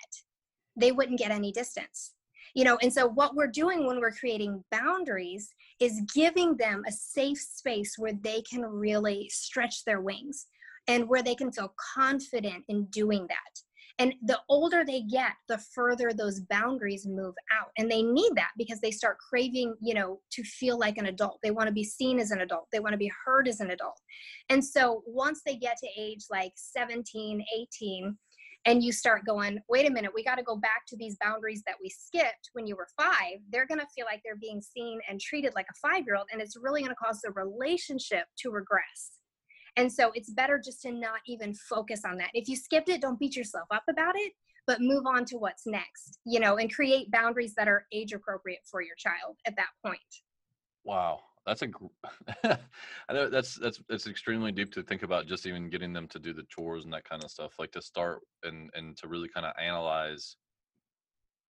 They 0.77 0.93
wouldn't 0.93 1.19
get 1.19 1.31
any 1.31 1.53
distance 1.53 2.13
you 2.55 2.65
know 2.65 2.79
and 2.83 2.93
so 2.93 3.07
what 3.07 3.35
we're 3.35 3.47
doing 3.47 3.87
when 3.87 4.01
we're 4.01 4.13
creating 4.13 4.63
boundaries 4.71 5.51
is 5.81 6.03
giving 6.15 6.57
them 6.57 6.83
a 6.87 6.93
safe 6.93 7.39
space 7.39 7.95
where 7.99 8.15
they 8.23 8.43
can 8.43 8.63
really 8.63 9.29
stretch 9.31 9.85
their 9.85 10.01
wings 10.01 10.47
and 10.89 11.09
where 11.09 11.23
they 11.23 11.35
can 11.35 11.53
feel 11.53 11.73
confident 11.95 12.65
in 12.69 12.85
doing 12.87 13.27
that 13.29 13.63
and 14.01 14.15
the 14.23 14.39
older 14.49 14.85
they 14.85 15.03
get 15.03 15.33
the 15.49 15.59
further 15.75 16.13
those 16.13 16.41
boundaries 16.49 17.07
move 17.07 17.35
out 17.59 17.71
and 17.77 17.91
they 17.91 18.03
need 18.03 18.31
that 18.35 18.51
because 18.57 18.81
they 18.81 18.91
start 18.91 19.19
craving 19.19 19.75
you 19.81 19.95
know 19.95 20.21
to 20.31 20.43
feel 20.43 20.79
like 20.79 20.99
an 20.99 21.07
adult 21.07 21.39
they 21.43 21.51
want 21.51 21.67
to 21.67 21.73
be 21.73 21.85
seen 21.85 22.19
as 22.19 22.31
an 22.31 22.41
adult 22.41 22.67
they 22.73 22.81
want 22.81 22.93
to 22.93 22.99
be 22.99 23.11
heard 23.25 23.49
as 23.49 23.61
an 23.61 23.71
adult 23.71 24.01
and 24.49 24.65
so 24.65 25.03
once 25.07 25.43
they 25.45 25.57
get 25.57 25.77
to 25.79 25.89
age 26.01 26.25
like 26.31 26.53
17 26.57 27.45
18 27.57 28.17
and 28.65 28.83
you 28.83 28.93
start 28.93 29.25
going, 29.25 29.59
wait 29.69 29.89
a 29.89 29.91
minute, 29.91 30.11
we 30.15 30.25
got 30.25 30.35
to 30.35 30.43
go 30.43 30.57
back 30.57 30.83
to 30.89 30.97
these 30.97 31.17
boundaries 31.23 31.63
that 31.67 31.77
we 31.81 31.89
skipped 31.89 32.51
when 32.53 32.67
you 32.67 32.77
were 32.77 32.89
five, 33.01 33.39
they're 33.51 33.67
going 33.67 33.79
to 33.79 33.87
feel 33.95 34.05
like 34.05 34.21
they're 34.25 34.37
being 34.37 34.61
seen 34.61 34.99
and 35.09 35.21
treated 35.21 35.55
like 35.55 35.67
a 35.71 35.89
five 35.89 36.05
year 36.05 36.17
old. 36.17 36.27
And 36.33 36.43
it's 36.43 36.57
really 36.61 36.83
going 36.83 36.91
to 36.91 36.97
cause 37.03 37.21
the 37.23 37.31
relationship 37.31 38.25
to 38.41 38.51
regress. 38.51 39.18
And 39.79 39.91
so 39.91 40.11
it's 40.15 40.31
better 40.31 40.61
just 40.63 40.83
to 40.83 40.93
not 40.93 41.21
even 41.27 41.55
focus 41.55 42.03
on 42.05 42.19
that. 42.19 42.31
If 42.35 42.49
you 42.49 42.57
skipped 42.57 42.89
it, 42.89 43.01
don't 43.01 43.19
beat 43.19 43.37
yourself 43.37 43.69
up 43.71 43.85
about 43.89 44.15
it, 44.17 44.33
but 44.67 44.81
move 44.81 45.07
on 45.07 45.25
to 45.27 45.37
what's 45.37 45.67
next, 45.67 46.19
you 46.27 46.41
know, 46.41 46.57
and 46.57 46.73
create 46.73 47.11
boundaries 47.11 47.55
that 47.57 47.69
are 47.69 47.87
age 47.93 48.13
appropriate 48.13 48.61
for 48.71 48.83
your 48.83 48.97
child 48.97 49.37
at 49.47 49.57
that 49.57 49.69
point. 49.85 50.01
Wow 50.85 51.21
that's 51.49 51.63
a 51.63 51.69
I 53.09 53.13
know 53.13 53.31
that's 53.31 53.57
that's 53.57 53.81
it's 53.89 54.07
extremely 54.07 54.53
deep 54.53 54.73
to 54.75 54.83
think 54.83 55.03
about 55.03 55.27
just 55.27 55.47
even 55.47 55.71
getting 55.71 55.93
them 55.93 56.07
to 56.09 56.19
do 56.19 56.33
the 56.33 56.45
chores 56.49 56.85
and 56.85 56.93
that 56.93 57.09
kind 57.09 57.25
of 57.25 57.31
stuff 57.31 57.55
like 57.59 57.73
to 57.73 57.83
start 57.83 58.21
and 58.43 58.71
and 58.75 58.97
to 58.99 59.09
really 59.09 59.29
kind 59.29 59.47
of 59.47 59.55
analyze 59.61 60.37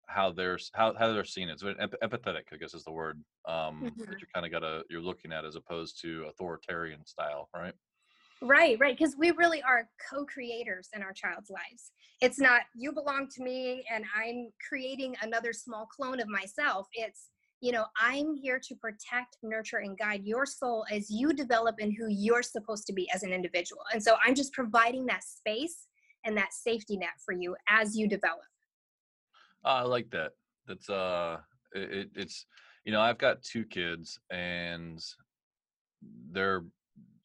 how 0.07 0.31
they're 0.31 0.59
how, 0.73 0.93
how 0.97 1.11
they're 1.11 1.25
seeing 1.25 1.49
it 1.49 1.59
so 1.59 1.73
empathetic 2.03 2.43
i 2.53 2.57
guess 2.57 2.73
is 2.73 2.83
the 2.83 2.91
word 2.91 3.21
um 3.47 3.83
mm-hmm. 3.83 4.09
that 4.09 4.21
you 4.21 4.27
kind 4.33 4.45
of 4.45 4.51
gotta 4.51 4.83
you're 4.89 5.01
looking 5.01 5.33
at 5.33 5.43
as 5.43 5.55
opposed 5.55 5.99
to 6.01 6.25
authoritarian 6.29 7.05
style 7.05 7.49
right 7.55 7.73
right 8.41 8.77
right 8.79 8.97
because 8.97 9.15
we 9.17 9.31
really 9.31 9.61
are 9.63 9.89
co-creators 10.09 10.89
in 10.95 11.01
our 11.01 11.13
child's 11.13 11.49
lives 11.49 11.91
it's 12.21 12.39
not 12.39 12.61
you 12.75 12.91
belong 12.91 13.27
to 13.27 13.43
me 13.43 13.83
and 13.91 14.05
i'm 14.15 14.49
creating 14.67 15.15
another 15.21 15.51
small 15.53 15.85
clone 15.87 16.19
of 16.19 16.27
myself 16.27 16.87
it's 16.93 17.29
you 17.59 17.71
know, 17.71 17.85
I'm 17.99 18.35
here 18.35 18.59
to 18.59 18.75
protect, 18.75 19.37
nurture, 19.41 19.77
and 19.77 19.97
guide 19.97 20.23
your 20.23 20.45
soul 20.45 20.85
as 20.91 21.09
you 21.09 21.33
develop 21.33 21.79
in 21.79 21.91
who 21.91 22.07
you're 22.07 22.43
supposed 22.43 22.85
to 22.87 22.93
be 22.93 23.09
as 23.11 23.23
an 23.23 23.33
individual. 23.33 23.81
And 23.91 24.03
so 24.03 24.15
I'm 24.23 24.35
just 24.35 24.53
providing 24.53 25.05
that 25.07 25.23
space 25.23 25.87
and 26.23 26.37
that 26.37 26.53
safety 26.53 26.97
net 26.97 27.19
for 27.25 27.31
you 27.31 27.55
as 27.67 27.95
you 27.95 28.07
develop. 28.07 28.45
I 29.63 29.81
like 29.81 30.09
that. 30.11 30.33
That's 30.67 30.89
uh, 30.89 31.37
it, 31.73 32.09
it's 32.15 32.45
you 32.85 32.91
know 32.91 33.01
I've 33.01 33.17
got 33.17 33.41
two 33.41 33.65
kids 33.65 34.19
and 34.29 35.03
they're 36.31 36.63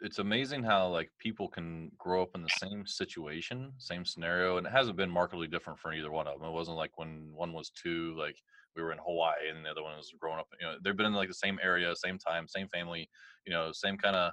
it's 0.02 0.18
amazing 0.18 0.62
how 0.62 0.88
like 0.88 1.10
people 1.18 1.48
can 1.48 1.90
grow 1.96 2.22
up 2.22 2.30
in 2.34 2.42
the 2.42 2.50
same 2.58 2.84
situation, 2.86 3.72
same 3.78 4.04
scenario, 4.04 4.56
and 4.56 4.66
it 4.66 4.72
hasn't 4.72 4.96
been 4.96 5.10
markedly 5.10 5.46
different 5.46 5.78
for 5.78 5.92
either 5.92 6.10
one 6.10 6.26
of 6.26 6.38
them. 6.38 6.48
It 6.48 6.52
wasn't 6.52 6.76
like 6.76 6.98
when 6.98 7.30
one 7.34 7.52
was 7.52 7.70
two, 7.70 8.14
like 8.18 8.36
we 8.74 8.82
were 8.82 8.92
in 8.92 8.98
Hawaii 8.98 9.48
and 9.54 9.64
the 9.64 9.70
other 9.70 9.82
one 9.82 9.96
was 9.96 10.12
growing 10.18 10.40
up. 10.40 10.48
You 10.60 10.66
know, 10.66 10.74
they've 10.82 10.96
been 10.96 11.06
in 11.06 11.14
like 11.14 11.28
the 11.28 11.34
same 11.34 11.58
area, 11.62 11.94
same 11.94 12.18
time, 12.18 12.48
same 12.48 12.68
family. 12.68 13.08
You 13.46 13.52
know, 13.52 13.70
same 13.72 13.96
kind 13.96 14.16
of 14.16 14.32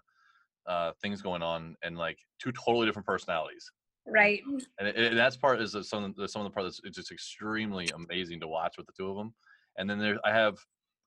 uh, 0.68 0.92
things 1.02 1.22
going 1.22 1.44
on, 1.44 1.76
and 1.84 1.98
like 1.98 2.18
two 2.40 2.52
totally 2.52 2.86
different 2.86 3.06
personalities. 3.06 3.72
Right. 4.08 4.42
And 4.80 4.88
it, 4.88 4.98
it, 4.98 5.16
that's 5.16 5.38
part 5.38 5.62
is 5.62 5.76
some 5.84 6.04
of 6.04 6.16
the, 6.16 6.28
some 6.28 6.42
of 6.42 6.46
the 6.46 6.54
part 6.54 6.66
that's 6.66 6.82
it's 6.84 6.98
just 6.98 7.12
extremely 7.12 7.90
amazing 7.94 8.40
to 8.40 8.48
watch 8.48 8.76
with 8.78 8.88
the 8.88 8.94
two 8.98 9.10
of 9.10 9.18
them. 9.18 9.34
And 9.78 9.90
then 9.90 10.00
there, 10.00 10.18
I 10.26 10.32
have 10.32 10.58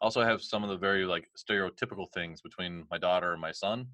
also 0.01 0.23
have 0.23 0.43
some 0.43 0.63
of 0.63 0.71
the 0.71 0.77
very 0.77 1.05
like 1.05 1.29
stereotypical 1.37 2.07
things 2.13 2.41
between 2.41 2.85
my 2.91 2.99
daughter 2.99 3.33
and 3.33 3.41
my 3.41 3.53
son. 3.53 3.87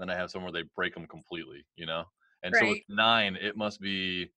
Then 0.00 0.10
I 0.10 0.16
have 0.16 0.30
some 0.30 0.42
where 0.42 0.50
they 0.50 0.64
break 0.74 0.94
them 0.94 1.06
completely. 1.06 1.64
You 1.76 1.86
know. 1.86 2.02
And 2.42 2.52
right. 2.54 2.60
so 2.60 2.68
with 2.70 2.80
nine, 2.88 3.36
it 3.40 3.56
must 3.56 3.80
be 3.80 4.30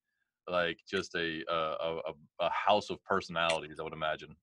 like 0.48 0.77
just 0.88 1.15
a, 1.15 1.41
uh, 1.50 1.75
a 1.82 1.96
a, 1.96 2.13
a 2.41 2.50
house 2.51 2.91
of 2.91 3.03
personalities. 3.03 3.77
I 3.79 3.84
would 3.84 3.93
imagine. 3.93 4.36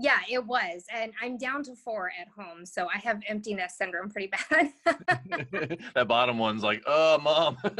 Yeah, 0.00 0.20
it 0.30 0.46
was. 0.46 0.84
And 0.94 1.12
I'm 1.20 1.36
down 1.36 1.64
to 1.64 1.74
four 1.74 2.12
at 2.20 2.28
home. 2.28 2.64
So 2.64 2.86
I 2.86 2.98
have 2.98 3.20
empty 3.28 3.52
nest 3.54 3.78
syndrome 3.78 4.10
pretty 4.10 4.28
bad. 4.28 4.72
that 5.94 6.06
bottom 6.06 6.38
one's 6.38 6.62
like, 6.62 6.84
oh, 6.86 7.18
mom. 7.18 7.56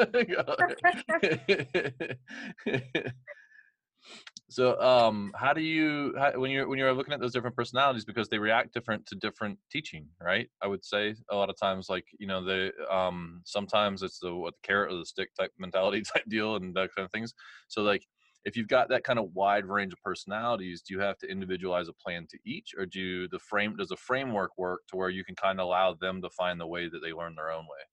so 4.50 4.80
um 4.80 5.32
how 5.36 5.52
do 5.52 5.60
you 5.60 6.14
how, 6.18 6.32
when 6.38 6.50
you're 6.50 6.66
when 6.68 6.78
you're 6.78 6.92
looking 6.94 7.12
at 7.12 7.20
those 7.20 7.32
different 7.32 7.54
personalities 7.56 8.04
because 8.04 8.28
they 8.28 8.38
react 8.38 8.72
different 8.72 9.04
to 9.06 9.14
different 9.16 9.58
teaching 9.70 10.08
right 10.20 10.48
i 10.62 10.66
would 10.66 10.84
say 10.84 11.14
a 11.30 11.36
lot 11.36 11.50
of 11.50 11.56
times 11.58 11.88
like 11.88 12.06
you 12.18 12.26
know 12.26 12.42
they 12.42 12.72
um 12.90 13.42
sometimes 13.44 14.02
it's 14.02 14.18
the 14.20 14.34
what 14.34 14.54
the 14.54 14.60
carrot 14.66 14.92
or 14.92 14.96
the 14.96 15.04
stick 15.06 15.34
type 15.34 15.52
mentality 15.58 16.00
type 16.14 16.24
deal 16.28 16.56
and 16.56 16.74
that 16.74 16.88
kind 16.94 17.04
of 17.04 17.12
things 17.12 17.34
so 17.68 17.82
like 17.82 18.06
if 18.44 18.56
you've 18.56 18.68
got 18.68 18.88
that 18.88 19.04
kind 19.04 19.18
of 19.18 19.32
wide 19.34 19.66
range 19.66 19.92
of 19.92 20.00
personalities, 20.00 20.80
do 20.80 20.94
you 20.94 21.00
have 21.00 21.18
to 21.18 21.26
individualize 21.26 21.88
a 21.88 21.92
plan 21.92 22.26
to 22.30 22.38
each, 22.46 22.70
or 22.78 22.86
do 22.86 23.28
the 23.28 23.38
frame 23.38 23.76
does 23.76 23.88
the 23.88 23.96
framework 23.96 24.52
work 24.56 24.82
to 24.88 24.96
where 24.96 25.10
you 25.10 25.24
can 25.24 25.34
kind 25.34 25.60
of 25.60 25.66
allow 25.66 25.92
them 25.92 26.22
to 26.22 26.30
find 26.30 26.58
the 26.58 26.66
way 26.66 26.88
that 26.88 27.00
they 27.00 27.12
learn 27.12 27.34
their 27.34 27.50
own 27.50 27.64
way? 27.64 27.84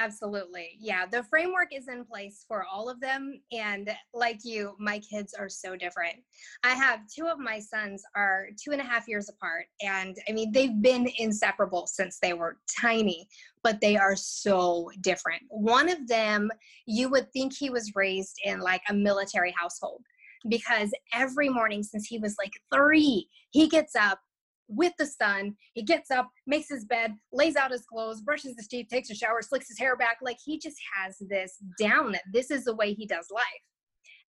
Absolutely. 0.00 0.76
Yeah. 0.80 1.06
The 1.06 1.22
framework 1.24 1.68
is 1.72 1.86
in 1.86 2.04
place 2.04 2.44
for 2.48 2.64
all 2.64 2.88
of 2.88 3.00
them. 3.00 3.40
And 3.52 3.90
like 4.12 4.40
you, 4.42 4.74
my 4.78 4.98
kids 4.98 5.34
are 5.34 5.48
so 5.48 5.76
different. 5.76 6.16
I 6.64 6.74
have 6.74 7.00
two 7.06 7.26
of 7.26 7.38
my 7.38 7.60
sons 7.60 8.02
are 8.16 8.48
two 8.62 8.72
and 8.72 8.80
a 8.80 8.84
half 8.84 9.06
years 9.06 9.28
apart. 9.28 9.66
And 9.80 10.16
I 10.28 10.32
mean, 10.32 10.50
they've 10.50 10.82
been 10.82 11.08
inseparable 11.18 11.86
since 11.86 12.18
they 12.18 12.32
were 12.32 12.58
tiny, 12.80 13.28
but 13.62 13.80
they 13.80 13.96
are 13.96 14.16
so 14.16 14.90
different. 15.00 15.42
One 15.48 15.88
of 15.88 16.08
them, 16.08 16.50
you 16.86 17.08
would 17.10 17.32
think 17.32 17.52
he 17.56 17.70
was 17.70 17.92
raised 17.94 18.36
in 18.44 18.58
like 18.58 18.82
a 18.88 18.94
military 18.94 19.54
household 19.56 20.02
because 20.48 20.90
every 21.12 21.48
morning 21.48 21.84
since 21.84 22.06
he 22.06 22.18
was 22.18 22.34
like 22.36 22.52
three, 22.72 23.28
he 23.50 23.68
gets 23.68 23.94
up 23.94 24.18
with 24.68 24.92
the 24.98 25.06
sun. 25.06 25.54
He 25.72 25.82
gets 25.82 26.10
up, 26.10 26.30
makes 26.46 26.68
his 26.68 26.84
bed, 26.84 27.14
lays 27.32 27.56
out 27.56 27.70
his 27.70 27.84
clothes, 27.84 28.20
brushes 28.20 28.54
his 28.56 28.68
teeth, 28.68 28.88
takes 28.90 29.10
a 29.10 29.14
shower, 29.14 29.42
slicks 29.42 29.68
his 29.68 29.78
hair 29.78 29.96
back. 29.96 30.18
Like 30.22 30.38
he 30.44 30.58
just 30.58 30.76
has 30.96 31.16
this 31.20 31.58
down 31.78 32.12
that 32.12 32.22
this 32.32 32.50
is 32.50 32.64
the 32.64 32.74
way 32.74 32.94
he 32.94 33.06
does 33.06 33.28
life. 33.32 33.44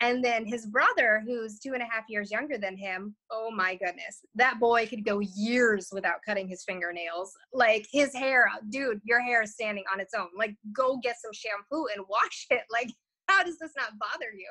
And 0.03 0.23
then 0.23 0.45
his 0.45 0.67
brother, 0.67 1.23
who's 1.25 1.61
two 1.61 1.75
and 1.75 1.83
a 1.83 1.87
half 1.87 2.03
years 2.09 2.33
younger 2.33 2.59
than 2.59 2.77
him, 2.77 3.15
oh 3.31 3.53
my 3.55 3.77
goodness, 3.77 4.25
that 4.35 4.59
boy 4.59 4.85
could 4.85 5.05
go 5.05 5.21
years 5.21 5.91
without 5.93 6.17
cutting 6.27 6.49
his 6.49 6.65
fingernails. 6.65 7.33
Like 7.53 7.87
his 7.93 8.13
hair, 8.13 8.51
dude, 8.71 9.01
your 9.05 9.21
hair 9.21 9.43
is 9.43 9.53
standing 9.53 9.85
on 9.93 10.01
its 10.01 10.13
own. 10.13 10.27
Like 10.37 10.57
go 10.77 10.99
get 11.05 11.21
some 11.23 11.33
shampoo 11.33 11.87
and 11.95 12.05
wash 12.11 12.47
it. 12.51 12.63
Like 12.69 12.91
how 13.43 13.49
does 13.49 13.59
this 13.59 13.73
not 13.77 13.99
bother 13.99 14.33
you? 14.37 14.49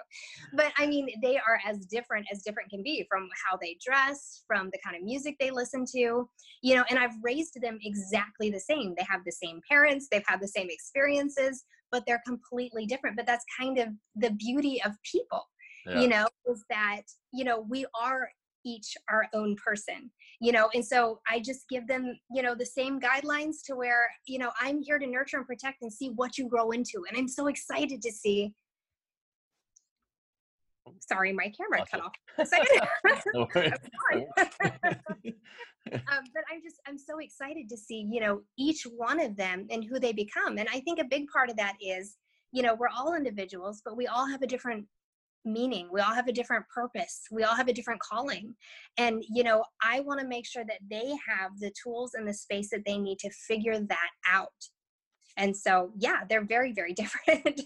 But 0.53 0.74
I 0.77 0.88
mean, 0.88 1.10
they 1.21 1.38
are 1.38 1.60
as 1.65 1.86
different 1.86 2.27
as 2.31 2.41
different 2.43 2.69
can 2.69 2.83
be 2.83 3.05
from 3.10 3.29
how 3.45 3.57
they 3.57 3.77
dress, 3.83 4.43
from 4.48 4.69
the 4.71 4.79
kind 4.83 4.95
of 4.95 5.03
music 5.03 5.36
they 5.39 5.51
listen 5.51 5.86
to, 5.93 6.29
you 6.62 6.75
know, 6.75 6.83
and 6.89 7.00
I've 7.00 7.15
raised 7.21 7.60
them 7.62 7.79
exactly 7.81 8.50
the 8.50 8.60
same. 8.60 8.93
They 8.98 9.05
have 9.10 9.21
the 9.25 9.31
same 9.31 9.62
parents, 9.69 10.07
they've 10.12 10.24
had 10.27 10.41
the 10.41 10.48
same 10.48 10.67
experiences, 10.69 11.63
but 11.91 12.03
they're 12.05 12.21
completely 12.25 12.86
different. 12.86 13.15
But 13.15 13.25
that's 13.25 13.45
kind 13.60 13.77
of 13.77 13.89
the 14.15 14.31
beauty 14.31 14.81
of 14.83 14.93
people, 15.10 15.43
yeah. 15.86 16.01
you 16.01 16.07
know, 16.07 16.27
is 16.48 16.63
that, 16.69 17.03
you 17.31 17.43
know, 17.43 17.65
we 17.69 17.86
are 18.00 18.29
each 18.63 18.95
our 19.10 19.25
own 19.33 19.55
person 19.55 20.12
you 20.39 20.51
know 20.51 20.69
and 20.74 20.86
so 20.86 21.19
i 21.29 21.39
just 21.39 21.67
give 21.67 21.88
them 21.88 22.15
you 22.31 22.41
know 22.41 22.53
the 22.53 22.65
same 22.65 23.00
guidelines 23.00 23.57
to 23.65 23.75
where 23.75 24.07
you 24.27 24.38
know 24.38 24.51
i'm 24.60 24.81
here 24.81 25.00
to 25.00 25.07
nurture 25.07 25.38
and 25.38 25.48
protect 25.48 25.81
and 25.81 25.91
see 25.91 26.10
what 26.10 26.38
you 26.38 26.48
grow 26.48 26.69
into 26.69 27.03
and 27.10 27.17
i'm 27.17 27.27
so 27.27 27.48
excited 27.48 28.01
to 28.01 28.12
see 28.12 28.53
sorry, 31.01 31.34
my 31.34 31.51
camera 31.58 31.84
cut 31.89 32.01
off 32.01 32.13
a 32.38 32.46
second. 32.46 32.81
um, 35.93 36.24
but 36.34 36.43
I'm 36.51 36.62
just, 36.63 36.77
I'm 36.88 36.98
so 36.98 37.20
excited 37.20 37.70
to 37.70 37.77
see, 37.77 38.08
you 38.10 38.22
know, 38.22 38.41
each 38.58 38.86
one 38.96 39.20
of 39.20 39.36
them 39.36 39.67
and 39.70 39.84
who 39.84 40.00
they 40.00 40.13
become. 40.13 40.58
And 40.58 40.67
I 40.72 40.79
think 40.81 41.00
a 41.00 41.05
big 41.05 41.27
part 41.27 41.50
of 41.50 41.58
that 41.58 41.75
is, 41.81 42.17
you 42.51 42.62
know, 42.62 42.75
we're 42.75 42.89
all 42.89 43.15
individuals, 43.15 43.81
but 43.84 43.98
we 43.98 44.08
all 44.08 44.27
have 44.27 44.41
a 44.41 44.48
different 44.48 44.86
meaning 45.43 45.89
we 45.91 46.00
all 46.00 46.13
have 46.13 46.27
a 46.27 46.31
different 46.31 46.63
purpose 46.74 47.22
we 47.31 47.43
all 47.43 47.55
have 47.55 47.67
a 47.67 47.74
different 47.74 48.00
calling 48.00 48.53
and 48.98 49.24
you 49.27 49.43
know 49.43 49.63
i 49.84 50.00
want 50.01 50.20
to 50.20 50.27
make 50.27 50.46
sure 50.46 50.63
that 50.63 50.77
they 50.88 51.15
have 51.27 51.50
the 51.60 51.72
tools 51.84 52.12
and 52.13 52.27
the 52.27 52.34
space 52.34 52.70
that 52.70 52.84
they 52.86 52.96
need 52.96 53.17
to 53.17 53.29
figure 53.31 53.79
that 53.79 54.10
out. 54.31 54.50
And 55.38 55.58
so 55.58 55.89
yeah 55.98 56.25
they're 56.29 56.46
very 56.46 56.74
very 56.74 56.93
different 56.93 57.62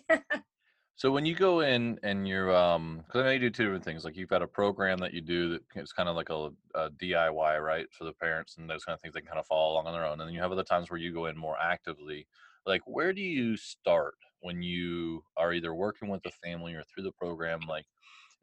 so 0.96 1.12
when 1.12 1.26
you 1.26 1.36
go 1.36 1.60
in 1.60 2.00
and 2.04 2.28
you're 2.28 2.56
um 2.56 3.04
because 3.06 3.22
i 3.22 3.24
know 3.26 3.32
you 3.32 3.40
do 3.40 3.50
two 3.50 3.64
different 3.64 3.84
things 3.84 4.06
like 4.06 4.16
you've 4.16 4.30
got 4.30 4.42
a 4.42 4.48
program 4.48 4.98
that 4.98 5.14
you 5.14 5.22
do 5.22 5.50
that 5.50 5.62
it's 5.76 5.94
kind 5.94 6.10
of 6.10 6.16
like 6.16 6.30
a, 6.30 6.50
a 6.76 6.90
diy 6.92 7.62
right 7.62 7.88
for 7.92 8.06
the 8.06 8.14
parents 8.14 8.58
and 8.58 8.70
those 8.70 8.84
kind 8.86 8.94
of 8.94 9.02
things 9.02 9.14
they 9.14 9.22
can 9.22 9.28
kind 9.28 9.40
of 9.40 9.46
follow 9.46 9.74
along 9.74 9.88
on 9.88 9.94
their 9.94 10.06
own 10.06 10.20
and 10.20 10.28
then 10.28 10.34
you 10.34 10.42
have 10.42 10.52
other 10.52 10.64
times 10.64 10.90
where 10.90 11.00
you 11.00 11.14
go 11.14 11.26
in 11.26 11.38
more 11.38 11.58
actively 11.62 12.26
like 12.66 12.82
where 12.86 13.14
do 13.14 13.22
you 13.22 13.56
start 13.58 14.16
when 14.42 14.62
you 14.62 15.24
are 15.38 15.54
either 15.54 15.74
working 15.74 16.10
with 16.10 16.24
the 16.24 16.32
family 16.44 16.74
or 16.74 16.84
through 16.84 17.04
the 17.04 17.12
program? 17.12 17.60
Like 17.68 17.86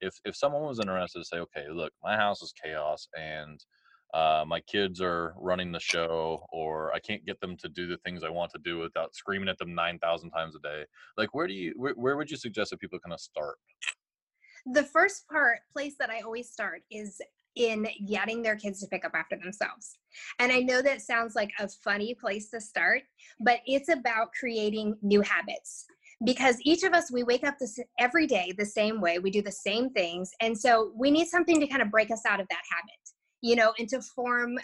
if 0.01 0.15
if 0.25 0.37
someone 0.37 0.63
was 0.63 0.81
interested 0.81 1.21
to 1.21 1.25
say 1.25 1.39
okay 1.39 1.67
look 1.71 1.93
my 2.03 2.17
house 2.17 2.43
is 2.43 2.53
chaos 2.53 3.07
and 3.19 3.65
uh, 4.15 4.45
my 4.47 4.61
kids 4.61 5.01
are 5.01 5.35
running 5.39 5.73
the 5.73 5.81
show 5.81 6.45
or 6.51 6.93
i 6.95 6.99
can't 6.99 7.25
get 7.25 7.41
them 7.41 7.57
to 7.57 7.69
do 7.69 7.87
the 7.87 7.97
things 7.99 8.23
i 8.23 8.29
want 8.29 8.51
to 8.51 8.59
do 8.65 8.79
without 8.79 9.15
screaming 9.15 9.49
at 9.49 9.59
them 9.59 9.75
9000 9.75 10.31
times 10.31 10.57
a 10.57 10.59
day. 10.61 10.85
Like 11.17 11.35
where 11.35 11.47
do 11.47 11.55
you 11.55 11.73
where, 11.77 11.95
where 11.95 12.17
would 12.17 12.31
you 12.31 12.37
suggest 12.37 12.71
that 12.71 12.81
people 12.81 12.99
kind 12.99 13.13
of 13.13 13.21
start? 13.21 13.57
The 14.67 14.85
first 14.85 15.27
part 15.29 15.59
place 15.73 15.95
that 15.99 16.11
i 16.11 16.21
always 16.21 16.51
start 16.51 16.83
is 16.91 17.21
in 17.55 17.87
getting 18.09 18.43
their 18.43 18.57
kids 18.57 18.81
to 18.81 18.87
pick 18.87 19.05
up 19.05 19.13
after 19.15 19.37
themselves. 19.37 19.99
And 20.39 20.51
I 20.51 20.61
know 20.61 20.81
that 20.81 21.03
sounds 21.03 21.35
like 21.35 21.51
a 21.59 21.69
funny 21.69 22.15
place 22.15 22.49
to 22.49 22.63
start, 22.63 23.03
but 23.41 23.61
it's 23.67 23.91
about 23.91 24.29
creating 24.39 24.97
new 25.03 25.21
habits. 25.21 25.85
Because 26.25 26.57
each 26.63 26.83
of 26.83 26.95
us 26.95 27.13
we 27.13 27.25
wake 27.25 27.45
up 27.45 27.59
this 27.59 27.79
every 27.99 28.27
day 28.27 28.55
the 28.57 28.65
same 28.65 29.01
way 29.01 29.19
we 29.19 29.31
do 29.31 29.43
the 29.43 29.53
same 29.53 29.91
things 29.91 30.31
and 30.41 30.57
so 30.57 30.93
we 30.95 31.11
need 31.11 31.27
something 31.27 31.59
to 31.59 31.67
kind 31.67 31.83
of 31.83 31.91
break 31.91 32.13
us 32.13 32.25
out 32.25 32.39
of 32.39 32.47
that 32.49 32.63
habit 32.71 33.03
you 33.43 33.57
know 33.57 33.73
and 33.79 33.89
to 33.89 34.01
form 34.01 34.59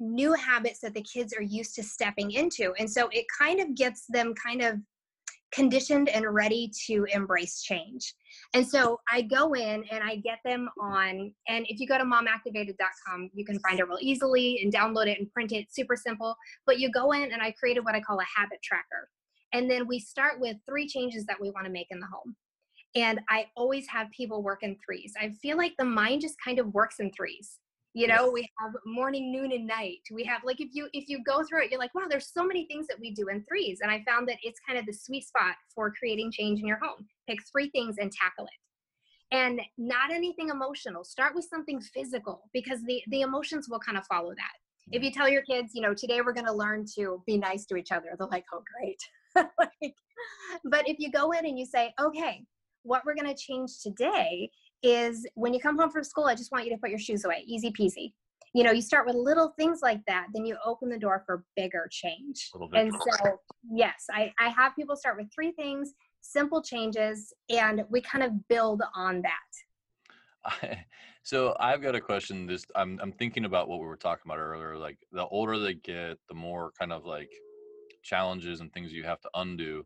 new 0.00 0.32
habits 0.34 0.80
that 0.80 0.94
the 0.94 1.02
kids 1.02 1.32
are 1.32 1.42
used 1.42 1.74
to 1.74 1.82
stepping 1.82 2.32
into 2.32 2.72
and 2.78 2.90
so 2.90 3.08
it 3.12 3.24
kind 3.38 3.60
of 3.60 3.74
gets 3.76 4.06
them 4.08 4.34
kind 4.34 4.60
of 4.60 4.78
conditioned 5.54 6.08
and 6.08 6.26
ready 6.34 6.70
to 6.86 7.06
embrace 7.12 7.62
change. 7.62 8.12
And 8.54 8.66
so 8.66 9.00
I 9.10 9.22
go 9.22 9.54
in 9.54 9.84
and 9.90 10.02
I 10.02 10.16
get 10.16 10.40
them 10.44 10.68
on, 10.80 11.32
and 11.48 11.64
if 11.68 11.78
you 11.78 11.86
go 11.86 11.96
to 11.96 12.04
momactivated.com, 12.04 13.30
you 13.32 13.44
can 13.44 13.60
find 13.60 13.78
it 13.78 13.88
real 13.88 13.98
easily 14.00 14.60
and 14.62 14.72
download 14.72 15.06
it 15.06 15.18
and 15.18 15.30
print 15.30 15.52
it. 15.52 15.66
Super 15.70 15.96
simple. 15.96 16.34
But 16.66 16.80
you 16.80 16.90
go 16.90 17.12
in 17.12 17.32
and 17.32 17.40
I 17.40 17.52
created 17.52 17.84
what 17.84 17.94
I 17.94 18.00
call 18.00 18.18
a 18.18 18.40
habit 18.40 18.58
tracker. 18.62 19.08
And 19.52 19.70
then 19.70 19.86
we 19.86 20.00
start 20.00 20.40
with 20.40 20.56
three 20.68 20.88
changes 20.88 21.24
that 21.26 21.40
we 21.40 21.50
want 21.50 21.66
to 21.66 21.72
make 21.72 21.86
in 21.90 22.00
the 22.00 22.06
home. 22.06 22.34
And 22.96 23.20
I 23.28 23.46
always 23.56 23.86
have 23.88 24.10
people 24.10 24.42
work 24.42 24.62
in 24.62 24.76
threes. 24.84 25.14
I 25.20 25.30
feel 25.42 25.56
like 25.56 25.74
the 25.78 25.84
mind 25.84 26.22
just 26.22 26.36
kind 26.44 26.58
of 26.58 26.74
works 26.74 26.96
in 26.98 27.12
threes 27.12 27.58
you 27.94 28.08
know 28.08 28.28
we 28.28 28.50
have 28.58 28.72
morning 28.84 29.30
noon 29.30 29.52
and 29.52 29.66
night. 29.66 30.00
We 30.10 30.24
have 30.24 30.42
like 30.44 30.60
if 30.60 30.70
you 30.72 30.88
if 30.92 31.08
you 31.08 31.22
go 31.22 31.42
through 31.44 31.64
it 31.64 31.70
you're 31.70 31.80
like 31.80 31.94
wow 31.94 32.06
there's 32.10 32.30
so 32.32 32.44
many 32.44 32.66
things 32.66 32.86
that 32.88 32.98
we 33.00 33.12
do 33.12 33.28
in 33.28 33.44
threes. 33.44 33.78
And 33.82 33.90
i 33.90 34.02
found 34.06 34.28
that 34.28 34.38
it's 34.42 34.60
kind 34.66 34.78
of 34.78 34.84
the 34.84 34.92
sweet 34.92 35.24
spot 35.24 35.54
for 35.74 35.92
creating 35.92 36.32
change 36.32 36.60
in 36.60 36.66
your 36.66 36.80
home. 36.82 37.06
Pick 37.28 37.38
three 37.50 37.70
things 37.70 37.96
and 37.98 38.12
tackle 38.12 38.46
it. 38.46 39.34
And 39.34 39.60
not 39.78 40.12
anything 40.12 40.50
emotional. 40.50 41.04
Start 41.04 41.34
with 41.34 41.46
something 41.48 41.80
physical 41.80 42.42
because 42.52 42.82
the 42.82 43.00
the 43.08 43.22
emotions 43.22 43.68
will 43.70 43.80
kind 43.80 43.96
of 43.96 44.04
follow 44.06 44.30
that. 44.30 44.92
If 44.92 45.02
you 45.02 45.12
tell 45.12 45.28
your 45.28 45.42
kids 45.42 45.70
you 45.74 45.80
know 45.80 45.94
today 45.94 46.20
we're 46.20 46.34
going 46.34 46.46
to 46.46 46.52
learn 46.52 46.84
to 46.96 47.22
be 47.26 47.38
nice 47.38 47.64
to 47.66 47.76
each 47.76 47.92
other 47.92 48.08
they're 48.18 48.26
like 48.26 48.44
oh 48.52 48.62
great. 48.76 49.00
Like, 49.58 49.96
but 50.64 50.88
if 50.88 51.00
you 51.00 51.10
go 51.10 51.32
in 51.32 51.44
and 51.44 51.58
you 51.58 51.66
say 51.66 51.92
okay 52.00 52.44
what 52.84 53.02
we're 53.04 53.16
going 53.16 53.34
to 53.34 53.34
change 53.34 53.80
today 53.82 54.48
is 54.84 55.26
when 55.34 55.54
you 55.54 55.60
come 55.60 55.78
home 55.78 55.90
from 55.90 56.04
school, 56.04 56.26
I 56.26 56.34
just 56.34 56.52
want 56.52 56.66
you 56.66 56.70
to 56.72 56.76
put 56.76 56.90
your 56.90 56.98
shoes 56.98 57.24
away. 57.24 57.42
Easy 57.46 57.72
peasy. 57.72 58.12
You 58.52 58.62
know, 58.62 58.70
you 58.70 58.82
start 58.82 59.06
with 59.06 59.16
little 59.16 59.52
things 59.58 59.80
like 59.82 60.00
that, 60.06 60.26
then 60.32 60.44
you 60.44 60.56
open 60.64 60.88
the 60.88 60.98
door 60.98 61.24
for 61.26 61.44
bigger 61.56 61.88
change. 61.90 62.50
And 62.74 62.92
so, 62.92 63.40
yes, 63.68 64.04
I, 64.12 64.32
I 64.38 64.48
have 64.50 64.76
people 64.76 64.94
start 64.94 65.16
with 65.16 65.26
three 65.34 65.50
things, 65.52 65.94
simple 66.20 66.62
changes, 66.62 67.32
and 67.50 67.82
we 67.90 68.00
kind 68.00 68.22
of 68.22 68.46
build 68.46 68.82
on 68.94 69.22
that. 69.22 70.76
so 71.24 71.56
I've 71.58 71.82
got 71.82 71.96
a 71.96 72.00
question. 72.00 72.46
This 72.46 72.64
I'm 72.76 73.00
I'm 73.02 73.12
thinking 73.12 73.44
about 73.44 73.68
what 73.68 73.80
we 73.80 73.86
were 73.86 73.96
talking 73.96 74.22
about 74.26 74.38
earlier. 74.38 74.76
Like 74.76 74.98
the 75.10 75.26
older 75.26 75.58
they 75.58 75.74
get, 75.74 76.18
the 76.28 76.34
more 76.34 76.70
kind 76.78 76.92
of 76.92 77.06
like 77.06 77.30
challenges 78.02 78.60
and 78.60 78.72
things 78.72 78.92
you 78.92 79.04
have 79.04 79.20
to 79.22 79.30
undo. 79.34 79.84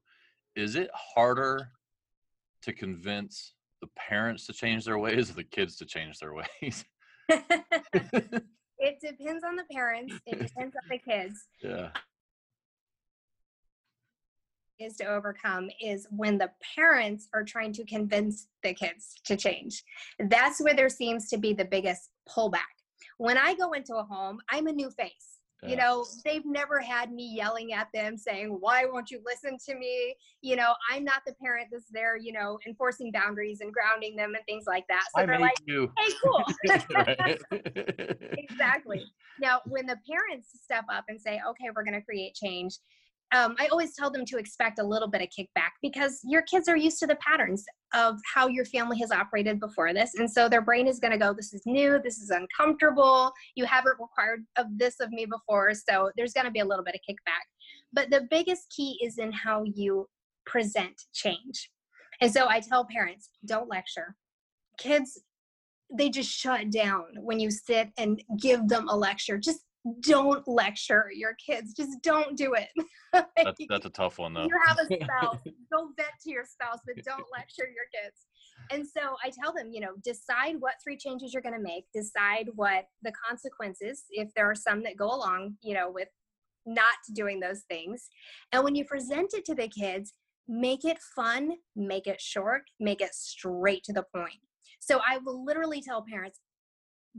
Is 0.57 0.75
it 0.75 0.91
harder 0.93 1.71
to 2.63 2.73
convince 2.73 3.55
the 3.81 3.89
parents 3.97 4.47
to 4.47 4.53
change 4.53 4.85
their 4.85 4.99
ways 4.99 5.31
or 5.31 5.35
the 5.35 5.45
kids 5.45 5.77
to 5.77 5.87
change 5.87 6.19
their 6.19 6.35
ways? 6.35 6.85
it 7.29 9.01
depends 9.01 9.45
on 9.45 9.57
the 9.57 9.65
parents. 9.71 10.15
It 10.27 10.39
depends 10.39 10.75
on 10.77 10.89
the 10.91 10.99
kids. 10.99 11.47
Yeah. 11.63 11.91
Is 14.79 14.97
to 14.97 15.07
overcome 15.07 15.71
is 15.81 16.07
when 16.11 16.39
the 16.39 16.51
parents 16.77 17.29
are 17.35 17.43
trying 17.43 17.73
to 17.75 17.85
convince 17.85 18.47
the 18.63 18.73
kids 18.75 19.17
to 19.25 19.37
change. 19.37 19.83
That's 20.21 20.63
where 20.63 20.75
there 20.75 20.89
seems 20.89 21.29
to 21.31 21.37
be 21.37 21.53
the 21.53 21.65
biggest 21.65 22.11
pullback. 22.29 22.61
When 23.19 23.37
I 23.37 23.55
go 23.55 23.73
into 23.73 23.97
a 23.97 24.05
home, 24.05 24.39
I'm 24.49 24.69
a 24.69 24.73
new 24.73 24.91
face. 24.91 25.38
You 25.67 25.77
know, 25.77 26.07
they've 26.25 26.45
never 26.47 26.81
had 26.81 27.11
me 27.13 27.35
yelling 27.35 27.73
at 27.73 27.89
them 27.93 28.17
saying, 28.17 28.57
Why 28.61 28.85
won't 28.85 29.11
you 29.11 29.21
listen 29.27 29.59
to 29.67 29.75
me? 29.75 30.15
You 30.41 30.55
know, 30.55 30.73
I'm 30.89 31.03
not 31.05 31.23
the 31.27 31.35
parent 31.35 31.69
that's 31.73 31.91
there, 31.91 32.17
you 32.17 32.33
know, 32.33 32.59
enforcing 32.67 33.11
boundaries 33.11 33.61
and 33.61 33.73
grounding 33.73 34.15
them 34.15 34.35
and 34.35 34.45
things 34.47 34.65
like 34.67 34.87
that. 34.89 35.03
So 35.15 35.23
I 35.23 35.27
they're 35.27 35.41
like, 35.41 35.59
you. 35.67 35.91
Hey, 35.99 36.13
cool. 36.23 36.45
exactly. 38.39 39.05
Now, 39.41 39.61
when 39.67 39.87
the 39.87 39.99
parents 40.09 40.51
step 40.63 40.85
up 40.93 41.05
and 41.09 41.21
say, 41.21 41.41
Okay, 41.51 41.71
we're 41.75 41.85
going 41.85 41.99
to 41.99 42.03
create 42.03 42.35
change, 42.35 42.79
um, 43.33 43.55
I 43.59 43.67
always 43.67 43.95
tell 43.95 44.11
them 44.11 44.25
to 44.27 44.39
expect 44.39 44.79
a 44.79 44.83
little 44.83 45.09
bit 45.09 45.21
of 45.21 45.29
kickback 45.29 45.71
because 45.83 46.21
your 46.25 46.43
kids 46.43 46.69
are 46.69 46.77
used 46.77 46.99
to 47.01 47.07
the 47.07 47.17
patterns 47.17 47.65
of 47.95 48.17
how 48.35 48.49
your 48.49 48.65
family 48.65 48.99
has 49.01 49.11
operated 49.11 49.61
before 49.61 49.93
this. 49.93 50.13
And 50.17 50.31
so 50.31 50.49
their 50.49 50.63
brain 50.63 50.87
is 50.87 50.99
going 50.99 51.13
to 51.13 51.19
go, 51.19 51.35
This 51.35 51.53
is 51.53 51.63
new, 51.67 52.01
this 52.03 52.19
is 52.19 52.31
uncomfortable, 52.31 53.33
you 53.55 53.67
haven't 53.67 53.97
required 54.01 54.45
of 54.57 54.67
this 54.77 54.97
of 55.01 55.11
me 55.11 55.27
before. 55.27 55.73
So 55.75 56.11
there's 56.17 56.33
going 56.33 56.47
to 56.47 56.51
be 56.51 56.61
a 56.61 56.65
little 56.65 56.85
bit 56.85 56.95
of 56.95 57.01
kickback. 57.09 57.45
But 57.93 58.11
the 58.11 58.27
biggest 58.31 58.73
key 58.75 58.99
is 59.03 59.19
in 59.19 59.33
how 59.33 59.65
you 59.65 60.09
present 60.47 61.03
change. 61.13 61.71
And 62.21 62.33
so 62.33 62.49
I 62.49 62.61
tell 62.61 62.87
parents, 62.87 63.31
don't 63.47 63.69
lecture. 63.69 64.17
Kids, 64.79 65.21
they 65.93 66.09
just 66.09 66.31
shut 66.31 66.71
down 66.71 67.05
when 67.21 67.41
you 67.41 67.51
sit 67.51 67.91
and 67.99 68.23
give 68.41 68.69
them 68.69 68.89
a 68.89 68.97
lecture. 68.97 69.39
Just 69.39 69.61
don't 70.01 70.47
lecture 70.47 71.11
your 71.15 71.35
kids. 71.35 71.75
Just 71.75 72.03
don't 72.03 72.37
do 72.37 72.55
it. 72.55 72.69
that's, 73.13 73.61
that's 73.69 73.87
a 73.87 73.91
tough 73.91 74.19
one, 74.19 74.35
though. 74.35 74.45
You 74.45 74.59
have 74.67 74.79
a 74.79 74.85
spouse. 75.05 75.39
Go 75.73 75.91
vent 75.97 76.11
to 76.25 76.31
your 76.31 76.45
spouse, 76.45 76.79
but 76.87 77.05
don't 77.05 77.25
lecture 77.33 77.67
your 77.67 77.87
kids. 77.93 78.27
And 78.71 78.87
so 78.87 79.17
I 79.25 79.31
tell 79.31 79.53
them, 79.53 79.71
you 79.73 79.81
know, 79.81 79.93
decide 80.05 80.57
what 80.59 80.75
three 80.83 80.97
changes 80.97 81.33
you're 81.33 81.43
going 81.43 81.55
to 81.55 81.61
make. 81.61 81.85
Decide 81.95 82.49
what 82.55 82.87
the 83.03 83.13
consequences, 83.13 84.05
if 84.11 84.33
there 84.35 84.51
are 84.51 84.55
some 84.55 84.83
that 84.83 84.97
go 84.97 85.07
along, 85.07 85.57
you 85.63 85.75
know, 85.75 85.91
with 85.91 86.09
not 86.67 86.97
doing 87.15 87.41
those 87.41 87.63
things. 87.69 88.09
And 88.53 88.65
when 88.65 88.75
you 88.75 88.85
present 88.85 89.33
it 89.35 89.45
to 89.47 89.55
the 89.55 89.69
kids, 89.69 90.13
make 90.49 90.85
it 90.85 90.99
fun, 91.15 91.53
make 91.77 92.07
it 92.07 92.21
short, 92.21 92.63
make 92.81 93.01
it 93.01 93.15
straight 93.15 93.85
to 93.85 93.93
the 93.93 94.05
point. 94.15 94.41
So 94.81 95.01
I 95.07 95.19
will 95.19 95.45
literally 95.45 95.81
tell 95.81 96.05
parents, 96.09 96.41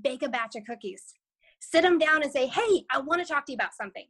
bake 0.02 0.24
a 0.24 0.30
batch 0.30 0.56
of 0.56 0.64
cookies 0.66 1.14
sit 1.60 1.84
them 1.84 1.98
down 1.98 2.24
and 2.24 2.32
say, 2.32 2.48
hey, 2.48 2.84
I 2.92 3.00
want 3.00 3.22
to 3.22 3.28
talk 3.28 3.46
to 3.46 3.52
you 3.52 3.58
about 3.58 3.74
something. 3.74 4.06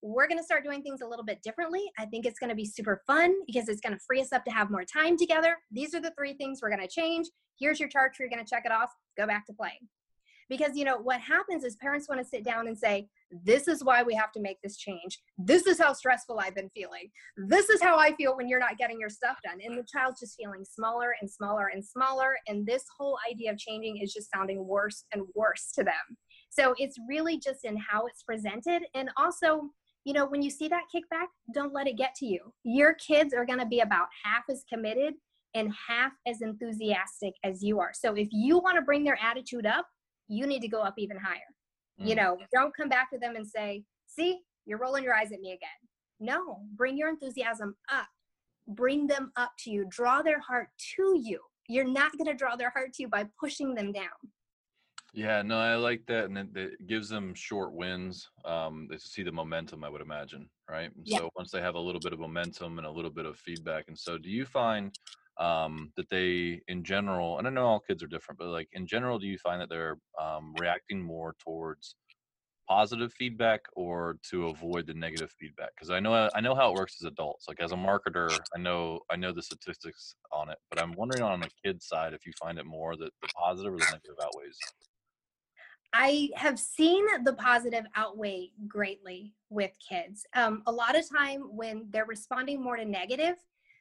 We're 0.00 0.28
going 0.28 0.38
to 0.38 0.44
start 0.44 0.62
doing 0.62 0.82
things 0.82 1.00
a 1.00 1.06
little 1.06 1.24
bit 1.24 1.42
differently. 1.42 1.82
I 1.98 2.06
think 2.06 2.24
it's 2.24 2.38
going 2.38 2.50
to 2.50 2.56
be 2.56 2.64
super 2.64 3.02
fun 3.06 3.34
because 3.46 3.68
it's 3.68 3.80
going 3.80 3.94
to 3.94 4.04
free 4.06 4.20
us 4.20 4.32
up 4.32 4.44
to 4.44 4.50
have 4.52 4.70
more 4.70 4.84
time 4.84 5.16
together. 5.16 5.56
These 5.72 5.94
are 5.94 6.00
the 6.00 6.12
three 6.16 6.34
things 6.34 6.60
we're 6.62 6.70
going 6.70 6.86
to 6.86 6.88
change. 6.88 7.26
Here's 7.58 7.80
your 7.80 7.88
chart. 7.88 8.16
You're 8.18 8.28
going 8.28 8.44
to 8.44 8.48
check 8.48 8.62
it 8.64 8.72
off. 8.72 8.90
Go 9.16 9.26
back 9.26 9.46
to 9.46 9.52
playing. 9.52 9.88
Because, 10.48 10.76
you 10.76 10.84
know, 10.84 10.96
what 10.96 11.20
happens 11.20 11.62
is 11.62 11.76
parents 11.76 12.08
want 12.08 12.22
to 12.22 12.26
sit 12.26 12.42
down 12.42 12.68
and 12.68 12.78
say, 12.78 13.08
this 13.44 13.68
is 13.68 13.84
why 13.84 14.02
we 14.02 14.14
have 14.14 14.32
to 14.32 14.40
make 14.40 14.56
this 14.62 14.78
change. 14.78 15.18
This 15.36 15.66
is 15.66 15.78
how 15.78 15.92
stressful 15.92 16.40
I've 16.40 16.54
been 16.54 16.70
feeling. 16.70 17.10
This 17.36 17.68
is 17.68 17.82
how 17.82 17.98
I 17.98 18.14
feel 18.14 18.34
when 18.34 18.48
you're 18.48 18.58
not 18.58 18.78
getting 18.78 18.98
your 18.98 19.10
stuff 19.10 19.36
done. 19.44 19.58
And 19.62 19.76
the 19.76 19.84
child's 19.92 20.20
just 20.20 20.36
feeling 20.36 20.64
smaller 20.64 21.14
and 21.20 21.30
smaller 21.30 21.70
and 21.74 21.84
smaller. 21.84 22.36
And 22.46 22.66
this 22.66 22.84
whole 22.96 23.18
idea 23.30 23.52
of 23.52 23.58
changing 23.58 23.98
is 23.98 24.14
just 24.14 24.30
sounding 24.34 24.66
worse 24.66 25.04
and 25.12 25.24
worse 25.34 25.70
to 25.74 25.84
them. 25.84 26.16
So 26.50 26.74
it's 26.78 26.96
really 27.08 27.38
just 27.38 27.64
in 27.64 27.76
how 27.76 28.06
it's 28.06 28.22
presented. 28.22 28.82
And 28.94 29.10
also, 29.16 29.70
you 30.04 30.12
know, 30.12 30.26
when 30.26 30.42
you 30.42 30.50
see 30.50 30.68
that 30.68 30.84
kickback, 30.94 31.26
don't 31.54 31.72
let 31.72 31.86
it 31.86 31.96
get 31.96 32.14
to 32.16 32.26
you. 32.26 32.52
Your 32.64 32.94
kids 32.94 33.34
are 33.34 33.44
going 33.44 33.58
to 33.58 33.66
be 33.66 33.80
about 33.80 34.08
half 34.24 34.44
as 34.50 34.64
committed 34.72 35.14
and 35.54 35.72
half 35.88 36.12
as 36.26 36.42
enthusiastic 36.42 37.34
as 37.44 37.62
you 37.62 37.80
are. 37.80 37.92
So 37.94 38.14
if 38.14 38.28
you 38.30 38.58
want 38.58 38.76
to 38.76 38.82
bring 38.82 39.04
their 39.04 39.18
attitude 39.22 39.66
up, 39.66 39.86
you 40.28 40.46
need 40.46 40.60
to 40.60 40.68
go 40.68 40.82
up 40.82 40.94
even 40.98 41.16
higher. 41.16 41.40
Mm. 42.00 42.08
You 42.08 42.14
know, 42.14 42.38
don't 42.52 42.76
come 42.76 42.88
back 42.88 43.10
to 43.12 43.18
them 43.18 43.36
and 43.36 43.46
say, 43.46 43.84
see, 44.06 44.40
you're 44.66 44.78
rolling 44.78 45.04
your 45.04 45.14
eyes 45.14 45.32
at 45.32 45.40
me 45.40 45.52
again. 45.52 45.68
No, 46.20 46.58
bring 46.74 46.98
your 46.98 47.08
enthusiasm 47.08 47.76
up. 47.92 48.08
Bring 48.66 49.06
them 49.06 49.32
up 49.36 49.52
to 49.60 49.70
you. 49.70 49.86
Draw 49.88 50.22
their 50.22 50.40
heart 50.40 50.68
to 50.96 51.18
you 51.22 51.40
you're 51.68 51.84
not 51.84 52.12
going 52.16 52.26
to 52.26 52.34
draw 52.34 52.56
their 52.56 52.70
heart 52.70 52.94
to 52.94 53.02
you 53.02 53.08
by 53.08 53.26
pushing 53.38 53.74
them 53.74 53.92
down. 53.92 54.06
Yeah, 55.14 55.40
no, 55.42 55.58
I 55.58 55.74
like 55.76 56.06
that, 56.06 56.26
and 56.26 56.36
it, 56.36 56.56
it 56.56 56.86
gives 56.86 57.08
them 57.08 57.34
short 57.34 57.72
wins. 57.72 58.30
Um, 58.44 58.88
they 58.90 58.98
see 58.98 59.22
the 59.22 59.32
momentum, 59.32 59.82
I 59.82 59.88
would 59.88 60.02
imagine, 60.02 60.50
right? 60.68 60.92
Yeah. 61.04 61.18
So 61.18 61.30
once 61.34 61.50
they 61.50 61.62
have 61.62 61.76
a 61.76 61.80
little 61.80 62.00
bit 62.00 62.12
of 62.12 62.18
momentum 62.20 62.78
and 62.78 62.86
a 62.86 62.90
little 62.90 63.10
bit 63.10 63.24
of 63.24 63.38
feedback, 63.38 63.86
and 63.88 63.98
so 63.98 64.18
do 64.18 64.28
you 64.28 64.44
find 64.44 64.92
um, 65.38 65.92
that 65.96 66.10
they, 66.10 66.60
in 66.68 66.84
general, 66.84 67.38
and 67.38 67.46
I 67.46 67.50
know 67.50 67.66
all 67.66 67.80
kids 67.80 68.02
are 68.02 68.06
different, 68.06 68.38
but 68.38 68.48
like 68.48 68.68
in 68.72 68.86
general, 68.86 69.18
do 69.18 69.26
you 69.26 69.38
find 69.38 69.60
that 69.62 69.70
they're 69.70 69.98
um, 70.20 70.54
reacting 70.54 71.02
more 71.02 71.34
towards 71.38 71.96
positive 72.68 73.12
feedback 73.14 73.62
or 73.74 74.18
to 74.30 74.48
avoid 74.48 74.86
the 74.86 74.94
negative 74.94 75.32
feedback? 75.32 75.70
Because 75.76 75.90
I 75.90 76.00
know 76.00 76.30
I 76.34 76.40
know 76.40 76.54
how 76.54 76.70
it 76.70 76.74
works 76.74 76.96
as 77.02 77.06
adults. 77.06 77.48
Like 77.48 77.60
as 77.60 77.72
a 77.72 77.76
marketer, 77.76 78.44
I 78.54 78.58
know 78.58 79.00
I 79.10 79.16
know 79.16 79.32
the 79.32 79.42
statistics 79.42 80.16
on 80.32 80.50
it, 80.50 80.58
but 80.70 80.78
I'm 80.80 80.94
wondering 80.96 81.22
on 81.22 81.40
the 81.42 81.50
kid 81.64 81.82
side 81.82 82.14
if 82.14 82.26
you 82.26 82.32
find 82.34 82.58
it 82.58 82.66
more 82.66 82.96
that 82.96 83.12
the 83.22 83.28
positive 83.28 83.74
or 83.74 83.80
the 83.80 83.86
negative 83.86 84.16
outweighs. 84.22 84.66
I 85.92 86.30
have 86.34 86.58
seen 86.58 87.06
the 87.24 87.32
positive 87.34 87.84
outweigh 87.96 88.50
greatly 88.66 89.32
with 89.50 89.72
kids. 89.86 90.26
Um, 90.34 90.62
a 90.66 90.72
lot 90.72 90.98
of 90.98 91.08
time 91.08 91.42
when 91.56 91.86
they're 91.90 92.04
responding 92.04 92.62
more 92.62 92.76
to 92.76 92.84
negative, 92.84 93.36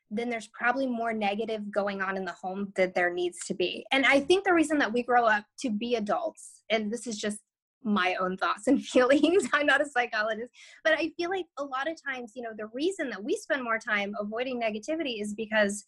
then 0.10 0.30
there's 0.30 0.48
probably 0.48 0.88
more 0.88 1.12
negative 1.12 1.70
going 1.70 2.02
on 2.02 2.16
in 2.16 2.24
the 2.24 2.32
home 2.32 2.72
that 2.76 2.96
there 2.96 3.14
needs 3.14 3.40
to 3.48 3.54
be. 3.54 3.86
And 3.92 4.06
I 4.06 4.22
think 4.22 4.46
the 4.46 4.54
reason 4.54 4.78
that 4.80 4.92
we 4.92 5.04
grow 5.04 5.26
up 5.26 5.44
to 5.60 5.70
be 5.70 5.96
adults, 5.96 6.64
and 6.70 6.92
this 6.92 7.08
is 7.08 7.18
just 7.18 7.40
my 7.84 8.16
own 8.16 8.38
thoughts 8.38 8.68
and 8.68 8.84
feelings, 8.86 9.48
I'm 9.54 9.66
not 9.66 9.82
a 9.82 9.90
psychologist, 9.90 10.52
but 10.86 10.94
I 10.94 11.12
feel 11.18 11.30
like 11.30 11.46
a 11.58 11.64
lot 11.64 11.90
of 11.90 11.98
times, 12.02 12.32
you 12.36 12.42
know, 12.42 12.54
the 12.58 12.68
reason 12.68 13.10
that 13.10 13.24
we 13.24 13.36
spend 13.36 13.64
more 13.64 13.80
time 13.80 14.14
avoiding 14.20 14.62
negativity 14.62 15.22
is 15.22 15.34
because 15.34 15.84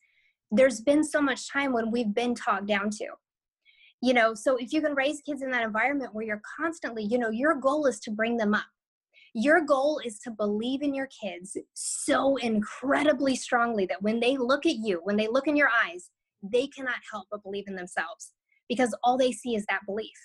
there's 0.51 0.81
been 0.81 1.03
so 1.03 1.21
much 1.21 1.49
time 1.49 1.71
when 1.71 1.91
we've 1.91 2.13
been 2.13 2.35
talked 2.35 2.65
down 2.65 2.89
to 2.89 3.05
you 4.01 4.13
know 4.13 4.33
so 4.33 4.55
if 4.57 4.71
you 4.71 4.81
can 4.81 4.95
raise 4.95 5.21
kids 5.21 5.41
in 5.41 5.51
that 5.51 5.63
environment 5.63 6.13
where 6.13 6.25
you're 6.25 6.41
constantly 6.59 7.03
you 7.03 7.17
know 7.17 7.29
your 7.29 7.55
goal 7.55 7.85
is 7.85 7.99
to 8.01 8.11
bring 8.11 8.37
them 8.37 8.53
up. 8.53 8.65
Your 9.35 9.61
goal 9.61 10.01
is 10.03 10.17
to 10.21 10.31
believe 10.31 10.81
in 10.81 10.95
your 10.95 11.07
kids 11.07 11.55
so 11.75 12.37
incredibly 12.37 13.35
strongly 13.35 13.85
that 13.85 14.01
when 14.01 14.19
they 14.19 14.37
look 14.37 14.65
at 14.65 14.75
you 14.75 15.01
when 15.03 15.17
they 15.17 15.27
look 15.27 15.47
in 15.47 15.55
your 15.55 15.69
eyes 15.85 16.09
they 16.41 16.67
cannot 16.67 16.95
help 17.11 17.27
but 17.29 17.43
believe 17.43 17.65
in 17.67 17.75
themselves 17.75 18.31
because 18.67 18.95
all 19.03 19.17
they 19.17 19.31
see 19.31 19.55
is 19.55 19.65
that 19.67 19.85
belief. 19.85 20.17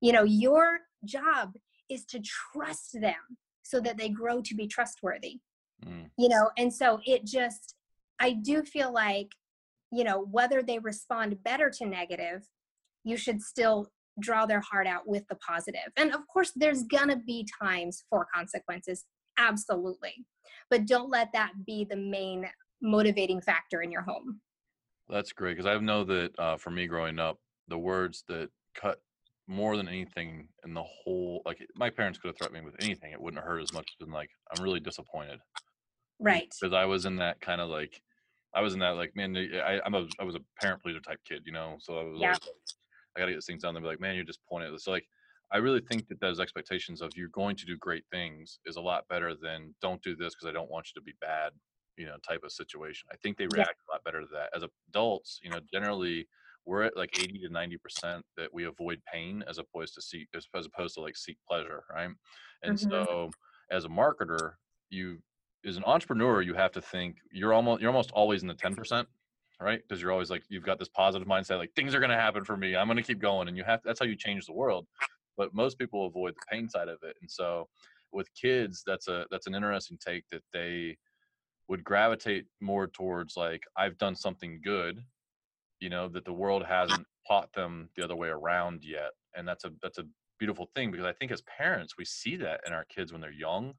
You 0.00 0.12
know 0.12 0.24
your 0.24 0.80
job 1.04 1.54
is 1.88 2.04
to 2.06 2.20
trust 2.20 3.00
them 3.00 3.38
so 3.62 3.80
that 3.80 3.96
they 3.96 4.08
grow 4.08 4.40
to 4.42 4.54
be 4.54 4.66
trustworthy. 4.66 5.40
Mm. 5.86 6.10
you 6.18 6.28
know 6.28 6.50
and 6.58 6.74
so 6.74 6.98
it 7.06 7.24
just 7.24 7.76
i 8.18 8.32
do 8.32 8.64
feel 8.64 8.92
like 8.92 9.28
you 9.92 10.02
know 10.02 10.26
whether 10.28 10.60
they 10.60 10.80
respond 10.80 11.40
better 11.44 11.70
to 11.70 11.86
negative 11.86 12.48
you 13.08 13.16
should 13.16 13.40
still 13.42 13.90
draw 14.20 14.46
their 14.46 14.60
heart 14.60 14.86
out 14.86 15.06
with 15.06 15.24
the 15.28 15.36
positive 15.36 15.92
and 15.96 16.12
of 16.12 16.26
course 16.26 16.52
there's 16.56 16.82
gonna 16.84 17.16
be 17.16 17.46
times 17.62 18.04
for 18.10 18.26
consequences 18.34 19.04
absolutely 19.38 20.26
but 20.70 20.86
don't 20.86 21.10
let 21.10 21.28
that 21.32 21.52
be 21.64 21.84
the 21.84 21.96
main 21.96 22.46
motivating 22.82 23.40
factor 23.40 23.80
in 23.82 23.90
your 23.92 24.02
home 24.02 24.40
That's 25.08 25.32
great 25.32 25.56
because 25.56 25.66
I 25.66 25.78
know 25.78 26.04
that 26.04 26.38
uh, 26.38 26.56
for 26.56 26.70
me 26.70 26.86
growing 26.86 27.18
up, 27.18 27.38
the 27.68 27.78
words 27.78 28.24
that 28.28 28.50
cut 28.74 29.00
more 29.46 29.76
than 29.76 29.88
anything 29.88 30.48
in 30.64 30.74
the 30.74 30.82
whole 30.82 31.42
like 31.46 31.66
my 31.74 31.88
parents 31.90 32.18
could 32.18 32.28
have 32.28 32.36
threatened 32.36 32.60
me 32.60 32.64
with 32.64 32.78
anything; 32.80 33.12
it 33.12 33.20
wouldn't 33.20 33.40
have 33.42 33.48
hurt 33.48 33.62
as 33.62 33.72
much 33.72 33.88
as 33.90 34.04
been 34.04 34.12
like 34.12 34.30
I'm 34.52 34.60
really 34.60 34.80
disappointed. 34.80 35.40
right 36.18 36.52
Because 36.60 36.72
I 36.72 36.84
was 36.84 37.04
in 37.06 37.16
that 37.16 37.40
kind 37.40 37.60
of 37.60 37.68
like, 37.68 38.02
I 38.54 38.60
was 38.60 38.74
in 38.74 38.80
that 38.80 38.90
like 38.96 39.14
man, 39.14 39.36
I, 39.36 39.80
I'm 39.84 39.94
a 39.94 40.08
I 40.18 40.24
was 40.24 40.34
a 40.34 40.40
parent 40.60 40.82
pleaser 40.82 41.00
type 41.00 41.20
kid, 41.26 41.42
you 41.46 41.52
know. 41.52 41.76
So 41.80 41.98
I 41.98 42.02
was 42.02 42.20
Yeah. 42.20 42.20
always 42.20 42.40
like, 42.46 42.54
I 43.18 43.22
gotta 43.22 43.34
get 43.34 43.44
things 43.44 43.62
done. 43.62 43.74
They'd 43.74 43.80
be 43.82 43.86
like, 43.86 44.00
man, 44.00 44.14
you're 44.16 44.24
disappointed. 44.24 44.78
So 44.80 44.90
like, 44.92 45.08
I 45.50 45.58
really 45.58 45.80
think 45.80 46.08
that 46.08 46.20
those 46.20 46.40
expectations 46.40 47.00
of 47.00 47.16
you're 47.16 47.28
going 47.28 47.56
to 47.56 47.66
do 47.66 47.76
great 47.76 48.04
things 48.10 48.60
is 48.66 48.76
a 48.76 48.80
lot 48.80 49.08
better 49.08 49.34
than 49.34 49.74
don't 49.80 50.02
do 50.02 50.14
this 50.16 50.34
because 50.34 50.48
I 50.48 50.52
don't 50.52 50.70
want 50.70 50.88
you 50.88 51.00
to 51.00 51.04
be 51.04 51.14
bad, 51.20 51.52
you 51.96 52.06
know, 52.06 52.16
type 52.18 52.42
of 52.44 52.52
situation. 52.52 53.08
I 53.12 53.16
think 53.16 53.38
they 53.38 53.46
Yeah. 53.54 53.64
react 53.64 53.80
a 53.88 53.92
lot 53.92 54.04
better 54.04 54.20
to 54.20 54.26
that. 54.32 54.50
As 54.54 54.62
adults, 54.90 55.40
you 55.42 55.50
know, 55.50 55.60
generally 55.72 56.28
we're 56.66 56.82
at 56.82 56.96
like 56.96 57.10
80 57.14 57.38
to 57.40 57.48
90 57.48 57.78
percent 57.78 58.24
that 58.36 58.52
we 58.52 58.64
avoid 58.64 59.02
pain 59.10 59.42
as 59.48 59.58
opposed 59.58 59.94
to 59.94 60.02
seek 60.02 60.28
as 60.34 60.46
opposed 60.66 60.94
to 60.94 61.00
like 61.00 61.16
seek 61.16 61.38
pleasure, 61.48 61.84
right? 61.90 62.10
And 62.62 62.78
Mhm. 62.78 63.08
so 63.18 63.34
as 63.70 63.84
a 63.84 63.88
marketer, 63.88 64.54
you 64.90 65.22
as 65.64 65.76
an 65.76 65.84
entrepreneur, 65.84 66.40
you 66.42 66.54
have 66.54 66.72
to 66.72 66.82
think 66.82 67.18
you're 67.32 67.52
almost 67.54 67.80
you're 67.80 67.90
almost 67.90 68.10
always 68.12 68.42
in 68.42 68.48
the 68.48 68.54
10 68.54 68.74
percent 68.76 69.08
right? 69.60 69.80
Because 69.86 70.00
you're 70.00 70.12
always 70.12 70.30
like 70.30 70.44
you've 70.48 70.64
got 70.64 70.78
this 70.78 70.88
positive 70.88 71.26
mindset, 71.26 71.58
like 71.58 71.74
things 71.74 71.94
are 71.94 72.00
going 72.00 72.10
to 72.10 72.16
happen 72.16 72.44
for 72.44 72.56
me. 72.56 72.76
I'm 72.76 72.86
going 72.86 72.96
to 72.96 73.02
keep 73.02 73.18
going, 73.20 73.48
and 73.48 73.56
you 73.56 73.64
have 73.64 73.80
that's 73.84 74.00
how 74.00 74.06
you 74.06 74.16
change 74.16 74.46
the 74.46 74.52
world. 74.52 74.86
But 75.36 75.54
most 75.54 75.78
people 75.78 76.06
avoid 76.06 76.34
the 76.34 76.46
pain 76.50 76.68
side 76.68 76.88
of 76.88 76.98
it, 77.02 77.16
and 77.20 77.30
so 77.30 77.68
with 78.12 78.32
kids, 78.34 78.82
that's 78.86 79.08
a 79.08 79.26
that's 79.30 79.46
an 79.46 79.54
interesting 79.54 79.98
take 80.04 80.24
that 80.30 80.42
they 80.52 80.96
would 81.68 81.84
gravitate 81.84 82.46
more 82.60 82.86
towards 82.86 83.36
like 83.36 83.62
I've 83.76 83.98
done 83.98 84.16
something 84.16 84.60
good, 84.64 85.04
you 85.80 85.90
know, 85.90 86.08
that 86.08 86.24
the 86.24 86.32
world 86.32 86.64
hasn't 86.64 87.06
taught 87.26 87.52
them 87.52 87.90
the 87.96 88.04
other 88.04 88.16
way 88.16 88.28
around 88.28 88.84
yet, 88.84 89.12
and 89.36 89.46
that's 89.46 89.64
a 89.64 89.72
that's 89.82 89.98
a 89.98 90.06
beautiful 90.38 90.70
thing 90.74 90.90
because 90.90 91.06
I 91.06 91.12
think 91.12 91.32
as 91.32 91.42
parents 91.42 91.96
we 91.98 92.04
see 92.04 92.36
that 92.36 92.60
in 92.66 92.72
our 92.72 92.84
kids 92.84 93.12
when 93.12 93.20
they're 93.20 93.32
young, 93.32 93.74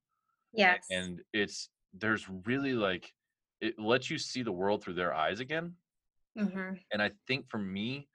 yes 0.54 0.86
and 0.92 1.22
it's 1.34 1.70
there's 1.94 2.28
really 2.46 2.74
like 2.74 3.14
it 3.62 3.80
lets 3.80 4.10
you 4.10 4.18
see 4.18 4.44
the 4.44 4.52
world 4.52 4.84
through 4.84 4.94
their 4.94 5.14
eyes 5.14 5.40
again 5.40 5.74
hmm 6.38 6.74
and 6.92 7.02
I 7.02 7.12
think 7.28 7.50
for 7.50 7.58
me 7.58 8.08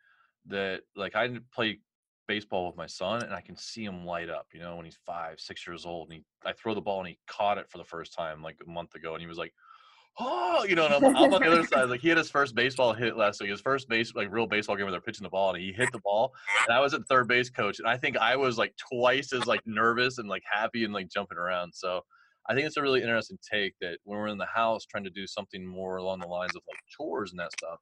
that 0.46 0.82
like 0.96 1.16
I 1.16 1.26
didn't 1.26 1.50
play 1.52 1.78
baseball 2.26 2.66
with 2.66 2.76
my 2.76 2.86
son 2.86 3.22
and 3.22 3.34
I 3.34 3.40
can 3.40 3.56
see 3.56 3.84
him 3.84 4.04
light 4.04 4.30
up, 4.30 4.46
you 4.52 4.60
know, 4.60 4.76
when 4.76 4.84
he's 4.84 4.98
five, 5.06 5.40
six 5.40 5.66
years 5.66 5.84
old 5.84 6.08
and 6.08 6.18
he 6.18 6.24
I 6.44 6.52
throw 6.52 6.74
the 6.74 6.80
ball 6.80 7.00
and 7.00 7.08
he 7.08 7.18
caught 7.26 7.58
it 7.58 7.70
for 7.70 7.78
the 7.78 7.84
first 7.84 8.14
time 8.14 8.42
like 8.42 8.56
a 8.66 8.70
month 8.70 8.94
ago 8.94 9.12
and 9.12 9.20
he 9.20 9.26
was 9.26 9.38
like, 9.38 9.52
Oh, 10.20 10.64
you 10.68 10.76
know, 10.76 10.84
and 10.86 10.94
I'm, 10.94 11.04
I'm 11.16 11.32
on 11.32 11.42
the 11.42 11.50
other 11.50 11.64
side. 11.66 11.88
Like 11.88 12.00
he 12.00 12.08
had 12.08 12.18
his 12.18 12.30
first 12.30 12.54
baseball 12.54 12.92
hit 12.92 13.16
last 13.16 13.40
week, 13.40 13.50
his 13.50 13.60
first 13.60 13.88
base 13.88 14.14
like 14.14 14.32
real 14.32 14.46
baseball 14.46 14.76
game 14.76 14.84
where 14.84 14.92
they're 14.92 15.00
pitching 15.00 15.24
the 15.24 15.30
ball 15.30 15.52
and 15.52 15.62
he 15.62 15.72
hit 15.72 15.90
the 15.92 15.98
ball. 15.98 16.32
And 16.66 16.76
I 16.76 16.80
was 16.80 16.94
at 16.94 17.06
third 17.08 17.26
base 17.26 17.50
coach 17.50 17.78
and 17.80 17.88
I 17.88 17.96
think 17.96 18.16
I 18.16 18.36
was 18.36 18.56
like 18.56 18.74
twice 18.92 19.32
as 19.32 19.46
like 19.46 19.62
nervous 19.66 20.18
and 20.18 20.28
like 20.28 20.42
happy 20.50 20.84
and 20.84 20.94
like 20.94 21.10
jumping 21.10 21.38
around. 21.38 21.72
So 21.74 22.02
I 22.48 22.54
think 22.54 22.66
it's 22.66 22.76
a 22.76 22.82
really 22.82 23.02
interesting 23.02 23.38
take 23.50 23.74
that 23.80 24.00
when 24.04 24.18
we're 24.18 24.28
in 24.28 24.38
the 24.38 24.46
house 24.46 24.84
trying 24.86 25.04
to 25.04 25.10
do 25.10 25.26
something 25.26 25.66
more 25.66 25.96
along 25.96 26.20
the 26.20 26.26
lines 26.28 26.56
of 26.56 26.62
like 26.68 26.80
chores 26.88 27.30
and 27.32 27.40
that 27.40 27.52
stuff, 27.52 27.80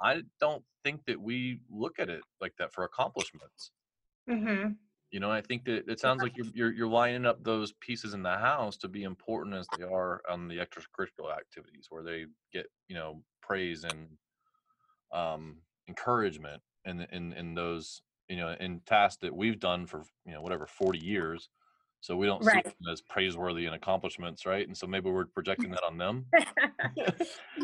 I 0.00 0.22
don't 0.40 0.64
think 0.84 1.06
that 1.06 1.20
we 1.20 1.60
look 1.70 1.98
at 2.00 2.10
it 2.10 2.26
like 2.40 2.56
that 2.58 2.72
for 2.74 2.84
accomplishments. 2.84 3.72
hmm 4.26 4.76
You 5.10 5.20
know, 5.20 5.30
I 5.30 5.42
think 5.42 5.66
that 5.66 5.88
it 5.90 6.00
sounds 6.00 6.22
like 6.22 6.36
you're, 6.36 6.46
you're 6.54 6.72
you're 6.72 6.88
lining 6.88 7.26
up 7.26 7.44
those 7.44 7.74
pieces 7.74 8.14
in 8.14 8.22
the 8.22 8.38
house 8.38 8.78
to 8.78 8.88
be 8.88 9.02
important 9.02 9.54
as 9.54 9.68
they 9.68 9.82
are 9.82 10.22
on 10.26 10.48
the 10.48 10.56
extracurricular 10.56 11.36
activities 11.36 11.86
where 11.90 12.02
they 12.02 12.26
get 12.50 12.66
you 12.88 12.94
know 12.94 13.22
praise 13.42 13.84
and 13.84 14.16
um, 15.12 15.62
encouragement 15.88 16.62
in 16.84 17.00
in 17.02 17.32
in 17.32 17.54
those 17.54 18.02
you 18.28 18.36
know 18.36 18.52
in 18.60 18.80
tasks 18.80 19.18
that 19.22 19.34
we've 19.36 19.58
done 19.60 19.86
for 19.86 20.04
you 20.24 20.32
know 20.32 20.42
whatever 20.42 20.66
40 20.66 20.98
years. 20.98 21.48
So 22.02 22.16
we 22.16 22.26
don't 22.26 22.44
Right. 22.44 22.66
see 22.66 22.74
them 22.80 22.92
as 22.92 23.00
praiseworthy 23.00 23.64
and 23.66 23.74
accomplishments, 23.74 24.44
right? 24.44 24.66
And 24.66 24.76
so 24.76 24.86
maybe 24.86 25.08
we're 25.08 25.24
projecting 25.24 25.70
that 25.70 25.84
on 25.84 25.96
them. 25.96 26.26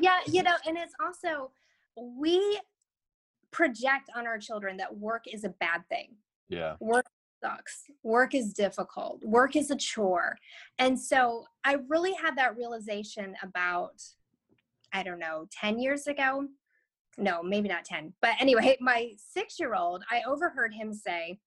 yeah 0.00 0.18
you 0.26 0.42
know 0.42 0.54
and 0.66 0.76
it's 0.76 0.94
also 1.04 1.50
we 1.96 2.60
project 3.50 4.10
on 4.14 4.26
our 4.26 4.38
children 4.38 4.76
that 4.76 4.96
work 4.96 5.24
is 5.32 5.44
a 5.44 5.48
bad 5.48 5.82
thing 5.88 6.14
yeah. 6.48 6.74
work 6.80 7.06
sucks 7.42 7.84
work 8.02 8.34
is 8.34 8.52
difficult 8.52 9.22
work 9.24 9.56
is 9.56 9.70
a 9.70 9.76
chore 9.76 10.36
and 10.78 10.98
so 10.98 11.44
i 11.64 11.76
really 11.88 12.12
had 12.12 12.36
that 12.36 12.56
realization 12.56 13.34
about 13.42 14.02
i 14.92 15.02
don't 15.02 15.18
know 15.18 15.46
10 15.52 15.78
years 15.78 16.06
ago 16.06 16.46
no 17.16 17.42
maybe 17.42 17.68
not 17.68 17.84
10 17.84 18.12
but 18.20 18.32
anyway 18.40 18.76
my 18.80 19.12
six 19.16 19.58
year 19.58 19.74
old 19.74 20.02
i 20.10 20.20
overheard 20.26 20.74
him 20.74 20.92
say 20.92 21.38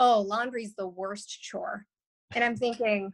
oh 0.00 0.20
laundry's 0.20 0.74
the 0.74 0.86
worst 0.86 1.40
chore 1.42 1.86
and 2.34 2.44
i'm 2.44 2.56
thinking 2.56 3.10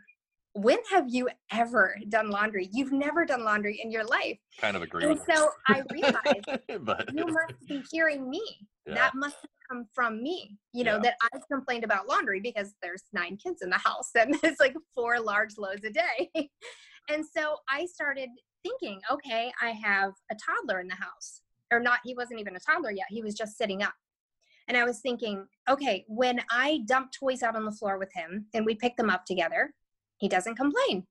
when 0.55 0.79
have 0.91 1.07
you 1.09 1.29
ever 1.51 1.97
done 2.09 2.31
laundry 2.31 2.69
you've 2.73 2.93
never 2.93 3.25
done 3.25 3.43
laundry 3.45 3.81
in 3.83 3.91
your 3.91 4.05
life 4.05 4.39
Kind 4.61 4.77
of 4.77 4.83
agree 4.83 5.05
and 5.05 5.19
so 5.31 5.51
i 5.69 5.83
realized 5.91 6.61
but 6.85 7.09
you 7.15 7.27
must 7.27 7.67
be 7.69 7.83
hearing 7.91 8.29
me. 8.29 8.43
Yeah. 8.87 8.95
That 8.97 9.15
must 9.15 9.37
have 9.37 9.51
come 9.71 9.87
from 9.95 10.25
me. 10.25 10.59
You 10.73 10.83
know, 10.83 10.95
Yeah. 10.97 11.03
that 11.03 11.15
I've 11.33 11.47
complained 11.49 11.85
about 11.85 12.09
laundry 12.09 12.41
because 12.41 12.75
there's 12.83 13.05
nine 13.13 13.37
kids 13.37 13.63
in 13.63 13.71
the 13.71 13.79
house 13.79 14.11
and 14.19 14.35
it's 14.43 14.59
like 14.59 14.75
four 14.93 15.21
large 15.21 15.57
loads 15.57 15.85
a 15.85 15.91
day. 15.91 16.33
and 17.09 17.25
so 17.25 17.57
I 17.69 17.87
started 17.87 18.29
thinking, 18.65 19.01
okay, 19.09 19.53
I 19.63 19.71
have 19.71 20.15
a 20.33 20.35
toddler 20.35 20.81
in 20.81 20.89
the 20.89 20.97
house. 20.97 21.43
Or 21.73 21.79
not, 21.79 22.01
he 22.05 22.15
wasn't 22.15 22.41
even 22.41 22.57
a 22.57 22.61
toddler 22.61 22.91
yet. 22.91 23.07
He 23.09 23.23
was 23.23 23.35
just 23.35 23.57
sitting 23.57 23.85
up. 23.85 23.95
And 24.69 24.77
I 24.77 24.85
was 24.85 25.01
thinking, 25.01 25.47
okay, 25.69 26.05
when 26.09 26.41
I 26.51 26.81
dump 26.87 27.11
toys 27.13 27.43
out 27.43 27.57
on 27.57 27.65
the 27.65 27.73
floor 27.73 27.99
with 27.99 28.13
him 28.13 28.47
and 28.55 28.65
we 28.65 28.75
pick 28.75 28.97
them 28.97 29.11
up 29.11 29.25
together, 29.25 29.75
he 30.19 30.29
doesn't 30.29 30.57
complain. 30.57 31.07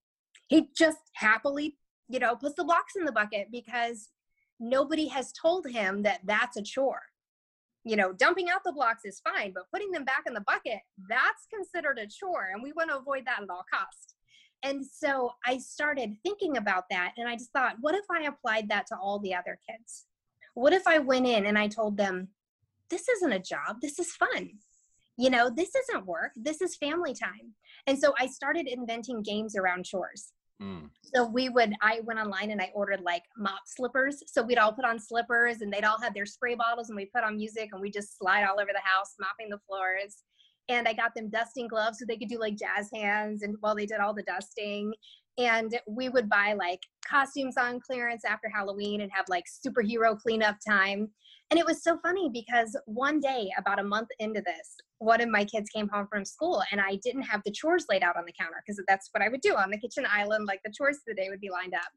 He 0.47 0.69
just 0.75 0.99
happily, 1.13 1.77
you 2.09 2.19
know, 2.19 2.35
puts 2.35 2.55
the 2.55 2.63
blocks 2.63 2.95
in 2.95 3.05
the 3.05 3.11
bucket 3.11 3.47
because 3.51 4.09
nobody 4.59 5.07
has 5.07 5.31
told 5.31 5.67
him 5.67 6.03
that 6.03 6.21
that's 6.25 6.57
a 6.57 6.61
chore 6.61 7.01
you 7.83 7.95
know, 7.95 8.13
dumping 8.13 8.49
out 8.49 8.63
the 8.63 8.71
blocks 8.71 9.05
is 9.05 9.21
fine, 9.21 9.51
but 9.53 9.69
putting 9.73 9.91
them 9.91 10.05
back 10.05 10.23
in 10.27 10.33
the 10.33 10.41
bucket, 10.41 10.79
that's 11.09 11.47
considered 11.53 11.97
a 11.97 12.07
chore. 12.07 12.49
And 12.53 12.61
we 12.61 12.73
want 12.73 12.89
to 12.91 12.97
avoid 12.97 13.25
that 13.25 13.41
at 13.41 13.49
all 13.49 13.65
costs. 13.71 14.15
And 14.63 14.85
so 14.85 15.31
I 15.45 15.57
started 15.57 16.15
thinking 16.23 16.57
about 16.57 16.83
that. 16.91 17.13
And 17.17 17.27
I 17.27 17.35
just 17.35 17.51
thought, 17.51 17.77
what 17.81 17.95
if 17.95 18.05
I 18.11 18.23
applied 18.23 18.69
that 18.69 18.85
to 18.87 18.95
all 18.95 19.17
the 19.19 19.33
other 19.33 19.59
kids? 19.67 20.05
What 20.53 20.73
if 20.73 20.85
I 20.85 20.99
went 20.99 21.25
in 21.25 21.47
and 21.47 21.57
I 21.57 21.67
told 21.67 21.97
them, 21.97 22.27
this 22.91 23.09
isn't 23.09 23.31
a 23.31 23.39
job, 23.39 23.77
this 23.81 23.97
is 23.97 24.11
fun. 24.11 24.51
You 25.17 25.29
know, 25.29 25.49
this 25.49 25.71
isn't 25.75 26.05
work, 26.05 26.31
this 26.35 26.61
is 26.61 26.75
family 26.75 27.13
time. 27.15 27.55
And 27.87 27.97
so 27.97 28.13
I 28.19 28.27
started 28.27 28.67
inventing 28.67 29.23
games 29.23 29.55
around 29.55 29.85
chores. 29.85 30.33
Mm. 30.61 30.89
So 31.13 31.25
we 31.25 31.49
would, 31.49 31.73
I 31.81 32.01
went 32.03 32.19
online 32.19 32.51
and 32.51 32.61
I 32.61 32.71
ordered 32.75 33.01
like 33.01 33.23
mop 33.37 33.61
slippers. 33.65 34.21
So 34.27 34.43
we'd 34.43 34.59
all 34.59 34.73
put 34.73 34.85
on 34.85 34.99
slippers 34.99 35.61
and 35.61 35.73
they'd 35.73 35.83
all 35.83 35.99
have 36.01 36.13
their 36.13 36.25
spray 36.25 36.55
bottles 36.55 36.89
and 36.89 36.95
we 36.95 37.05
put 37.05 37.23
on 37.23 37.37
music 37.37 37.69
and 37.71 37.81
we 37.81 37.89
just 37.89 38.17
slide 38.17 38.45
all 38.45 38.59
over 38.59 38.69
the 38.71 38.81
house, 38.83 39.15
mopping 39.19 39.49
the 39.49 39.59
floors. 39.67 40.23
And 40.69 40.87
I 40.87 40.93
got 40.93 41.15
them 41.15 41.29
dusting 41.29 41.67
gloves 41.67 41.97
so 41.97 42.05
they 42.07 42.17
could 42.17 42.29
do 42.29 42.39
like 42.39 42.57
jazz 42.57 42.89
hands 42.93 43.41
and 43.41 43.55
while 43.59 43.71
well, 43.71 43.75
they 43.75 43.87
did 43.87 43.99
all 43.99 44.13
the 44.13 44.23
dusting. 44.23 44.93
And 45.37 45.79
we 45.87 46.09
would 46.09 46.29
buy 46.29 46.53
like 46.53 46.81
costumes 47.07 47.57
on 47.57 47.79
clearance 47.79 48.23
after 48.23 48.47
Halloween 48.49 49.01
and 49.01 49.11
have 49.13 49.25
like 49.29 49.45
superhero 49.65 50.17
cleanup 50.17 50.57
time. 50.67 51.09
And 51.51 51.59
it 51.59 51.65
was 51.65 51.83
so 51.83 51.97
funny 52.01 52.29
because 52.31 52.77
one 52.85 53.19
day, 53.19 53.51
about 53.57 53.77
a 53.77 53.83
month 53.83 54.07
into 54.19 54.41
this, 54.41 54.77
one 54.99 55.19
of 55.19 55.27
my 55.27 55.43
kids 55.43 55.69
came 55.69 55.89
home 55.89 56.07
from 56.09 56.23
school 56.23 56.63
and 56.71 56.79
I 56.79 56.95
didn't 57.03 57.23
have 57.23 57.41
the 57.45 57.51
chores 57.51 57.85
laid 57.89 58.03
out 58.03 58.15
on 58.15 58.23
the 58.25 58.31
counter 58.31 58.63
because 58.65 58.81
that's 58.87 59.09
what 59.11 59.21
I 59.21 59.27
would 59.27 59.41
do 59.41 59.57
on 59.57 59.69
the 59.69 59.77
kitchen 59.77 60.05
island. 60.09 60.45
Like 60.47 60.61
the 60.63 60.71
chores 60.71 60.97
of 60.97 61.03
the 61.07 61.13
day 61.13 61.27
would 61.29 61.41
be 61.41 61.49
lined 61.49 61.73
up. 61.73 61.91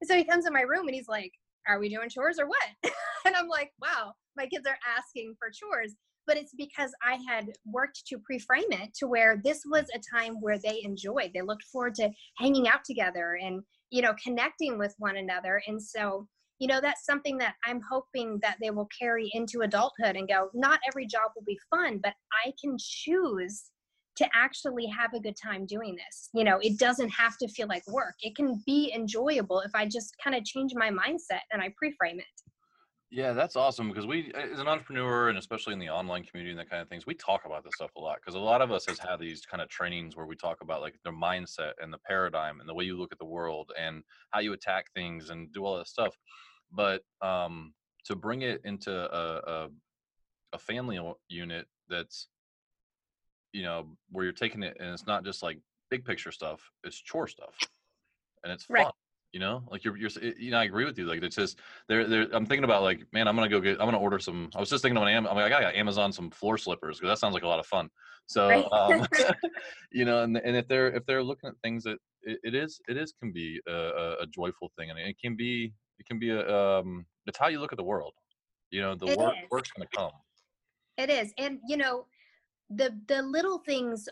And 0.00 0.08
so 0.08 0.16
he 0.16 0.24
comes 0.24 0.46
in 0.46 0.52
my 0.52 0.62
room 0.62 0.88
and 0.88 0.96
he's 0.96 1.06
like, 1.08 1.30
Are 1.68 1.78
we 1.78 1.88
doing 1.88 2.08
chores 2.08 2.40
or 2.40 2.48
what? 2.48 2.92
and 3.24 3.36
I'm 3.36 3.46
like, 3.46 3.70
Wow, 3.80 4.14
my 4.36 4.46
kids 4.46 4.66
are 4.66 4.78
asking 4.96 5.36
for 5.38 5.48
chores. 5.52 5.94
But 6.26 6.36
it's 6.36 6.54
because 6.58 6.90
I 7.00 7.18
had 7.28 7.52
worked 7.64 8.04
to 8.08 8.18
pre-frame 8.18 8.72
it 8.72 8.94
to 8.98 9.06
where 9.06 9.40
this 9.44 9.62
was 9.64 9.86
a 9.94 10.16
time 10.16 10.40
where 10.40 10.58
they 10.58 10.82
enjoyed. 10.82 11.30
They 11.32 11.42
looked 11.42 11.64
forward 11.64 11.94
to 11.96 12.10
hanging 12.36 12.66
out 12.68 12.84
together 12.84 13.38
and, 13.40 13.62
you 13.90 14.02
know, 14.02 14.14
connecting 14.22 14.76
with 14.76 14.94
one 14.98 15.16
another. 15.16 15.62
And 15.68 15.80
so 15.80 16.26
you 16.58 16.66
know 16.66 16.80
that's 16.80 17.04
something 17.04 17.38
that 17.38 17.54
i'm 17.64 17.80
hoping 17.88 18.38
that 18.42 18.56
they 18.60 18.70
will 18.70 18.88
carry 18.98 19.30
into 19.32 19.60
adulthood 19.60 20.16
and 20.16 20.28
go 20.28 20.50
not 20.54 20.80
every 20.88 21.06
job 21.06 21.30
will 21.34 21.44
be 21.44 21.58
fun 21.70 22.00
but 22.02 22.14
i 22.44 22.52
can 22.60 22.76
choose 22.78 23.70
to 24.16 24.28
actually 24.34 24.86
have 24.86 25.14
a 25.14 25.20
good 25.20 25.36
time 25.40 25.64
doing 25.64 25.94
this. 25.94 26.28
You 26.34 26.44
know 26.44 26.58
it 26.60 26.78
doesn't 26.78 27.10
have 27.10 27.38
to 27.38 27.48
feel 27.48 27.68
like 27.68 27.86
work. 27.86 28.16
It 28.22 28.34
can 28.34 28.62
be 28.66 28.92
enjoyable 28.94 29.60
if 29.60 29.70
i 29.74 29.86
just 29.86 30.14
kind 30.22 30.36
of 30.36 30.44
change 30.44 30.72
my 30.74 30.90
mindset 30.90 31.42
and 31.52 31.62
i 31.62 31.72
pre-frame 31.78 32.18
it. 32.18 32.26
Yeah, 33.10 33.32
that's 33.32 33.56
awesome 33.56 33.88
because 33.88 34.06
we, 34.06 34.30
as 34.34 34.60
an 34.60 34.68
entrepreneur, 34.68 35.30
and 35.30 35.38
especially 35.38 35.72
in 35.72 35.78
the 35.78 35.88
online 35.88 36.24
community 36.24 36.50
and 36.50 36.60
that 36.60 36.68
kind 36.68 36.82
of 36.82 36.90
things, 36.90 37.06
we 37.06 37.14
talk 37.14 37.46
about 37.46 37.64
this 37.64 37.72
stuff 37.74 37.90
a 37.96 38.00
lot. 38.00 38.18
Because 38.20 38.34
a 38.34 38.38
lot 38.38 38.60
of 38.60 38.70
us 38.70 38.84
has 38.86 38.98
had 38.98 39.18
these 39.18 39.46
kind 39.46 39.62
of 39.62 39.70
trainings 39.70 40.14
where 40.14 40.26
we 40.26 40.36
talk 40.36 40.58
about 40.60 40.82
like 40.82 40.94
their 41.04 41.12
mindset 41.12 41.72
and 41.82 41.90
the 41.90 41.96
paradigm 42.06 42.60
and 42.60 42.68
the 42.68 42.74
way 42.74 42.84
you 42.84 42.98
look 42.98 43.10
at 43.10 43.18
the 43.18 43.24
world 43.24 43.72
and 43.80 44.02
how 44.32 44.40
you 44.40 44.52
attack 44.52 44.92
things 44.94 45.30
and 45.30 45.50
do 45.54 45.64
all 45.64 45.78
that 45.78 45.88
stuff 45.88 46.14
but 46.72 47.02
um, 47.22 47.72
to 48.04 48.16
bring 48.16 48.42
it 48.42 48.60
into 48.64 48.92
a, 48.92 49.64
a, 49.64 49.68
a 50.52 50.58
family 50.58 50.98
unit 51.28 51.66
that's 51.88 52.28
you 53.52 53.62
know 53.62 53.86
where 54.10 54.24
you're 54.24 54.32
taking 54.32 54.62
it 54.62 54.76
and 54.78 54.90
it's 54.90 55.06
not 55.06 55.24
just 55.24 55.42
like 55.42 55.58
big 55.90 56.04
picture 56.04 56.30
stuff 56.30 56.70
it's 56.84 57.00
chore 57.00 57.26
stuff 57.26 57.54
and 58.44 58.52
it's 58.52 58.64
fun 58.64 58.90
you 59.32 59.40
know 59.40 59.62
like 59.70 59.84
you're 59.84 59.96
you're 59.96 60.10
you 60.38 60.50
know 60.50 60.58
i 60.58 60.64
agree 60.64 60.84
with 60.84 60.98
you 60.98 61.04
like 61.04 61.22
it's 61.22 61.36
just 61.36 61.58
there 61.88 62.06
there 62.06 62.26
i'm 62.32 62.46
thinking 62.46 62.64
about 62.64 62.82
like 62.82 63.00
man 63.12 63.28
i'm 63.28 63.36
gonna 63.36 63.48
go 63.48 63.60
get 63.60 63.72
i'm 63.80 63.86
gonna 63.86 63.98
order 63.98 64.18
some 64.18 64.48
i 64.54 64.60
was 64.60 64.70
just 64.70 64.82
thinking 64.82 64.96
on 64.96 65.08
Am- 65.08 65.26
i 65.26 65.34
mean 65.34 65.42
i 65.42 65.48
got 65.48 65.74
amazon 65.74 66.12
some 66.12 66.30
floor 66.30 66.56
slippers 66.56 66.98
because 66.98 67.10
that 67.10 67.18
sounds 67.18 67.34
like 67.34 67.42
a 67.42 67.48
lot 67.48 67.58
of 67.58 67.66
fun 67.66 67.90
so 68.26 68.48
right. 68.48 68.64
um, 68.72 69.06
you 69.92 70.04
know 70.04 70.22
and, 70.22 70.36
and 70.38 70.56
if 70.56 70.66
they're 70.66 70.88
if 70.88 71.04
they're 71.04 71.22
looking 71.22 71.48
at 71.48 71.56
things 71.62 71.84
that 71.84 71.98
it, 72.22 72.38
it 72.42 72.54
is 72.54 72.80
it 72.88 72.96
is 72.96 73.12
can 73.20 73.32
be 73.32 73.60
a, 73.68 74.14
a 74.20 74.26
joyful 74.26 74.70
thing 74.78 74.90
and 74.90 74.98
it 74.98 75.16
can 75.20 75.36
be 75.36 75.72
it 75.98 76.06
can 76.06 76.18
be 76.18 76.30
a 76.30 76.56
um 76.56 77.06
it's 77.26 77.38
how 77.38 77.48
you 77.48 77.60
look 77.60 77.72
at 77.72 77.78
the 77.78 77.84
world 77.84 78.14
you 78.70 78.80
know 78.80 78.94
the 78.94 79.06
it 79.06 79.18
work 79.18 79.34
is. 79.34 79.50
work's 79.50 79.70
going 79.70 79.88
to 79.90 79.96
come. 79.96 80.10
It 80.96 81.10
is 81.10 81.32
and 81.38 81.58
you 81.68 81.76
know 81.76 82.06
the 82.70 82.94
the 83.06 83.22
little 83.22 83.58
things 83.58 84.08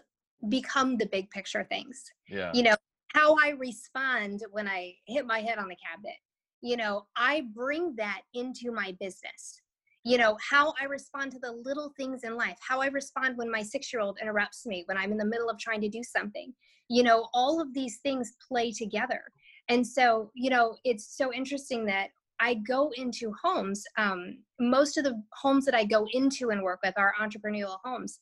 become 0.49 0.97
the 0.97 1.07
big 1.07 1.31
picture 1.31 1.67
things. 1.69 2.05
Yeah. 2.29 2.51
You 2.55 2.63
know 2.63 2.77
how 3.15 3.37
i 3.43 3.51
respond 3.51 4.43
when 4.51 4.69
i 4.69 4.93
hit 5.07 5.27
my 5.27 5.39
head 5.39 5.59
on 5.59 5.69
the 5.69 5.77
cabinet 5.77 6.17
you 6.61 6.77
know 6.77 7.07
i 7.17 7.43
bring 7.55 7.95
that 7.97 8.21
into 8.35 8.73
my 8.73 8.95
business. 9.01 9.63
You 10.05 10.19
know 10.19 10.37
how 10.51 10.75
i 10.81 10.85
respond 10.85 11.33
to 11.33 11.39
the 11.39 11.53
little 11.53 11.93
things 11.97 12.23
in 12.25 12.37
life 12.37 12.57
how 12.61 12.81
i 12.81 12.87
respond 12.87 13.37
when 13.37 13.51
my 13.51 13.63
six 13.63 13.93
year 13.93 14.03
old 14.03 14.19
interrupts 14.21 14.67
me 14.67 14.83
when 14.87 14.99
i'm 14.99 15.13
in 15.13 15.19
the 15.19 15.25
middle 15.25 15.49
of 15.49 15.59
trying 15.59 15.81
to 15.81 15.89
do 15.89 16.03
something 16.03 16.53
you 16.89 17.03
know 17.03 17.29
all 17.33 17.61
of 17.61 17.75
these 17.75 17.99
things 17.99 18.35
play 18.47 18.71
together 18.71 19.23
and 19.69 19.87
so, 19.87 20.31
you 20.35 20.51
know, 20.51 20.77
it's 20.85 21.17
so 21.17 21.33
interesting 21.33 21.87
that 21.87 22.09
I 22.41 22.55
go 22.55 22.91
into 22.97 23.33
homes. 23.43 23.85
Um, 23.99 24.39
most 24.61 24.97
of 24.99 25.05
the 25.05 25.21
homes 25.33 25.65
that 25.65 25.75
I 25.75 25.85
go 25.85 26.07
into 26.13 26.51
and 26.51 26.63
work 26.63 26.81
with 26.85 26.95
are 26.97 27.15
entrepreneurial 27.21 27.79
homes. 27.85 28.21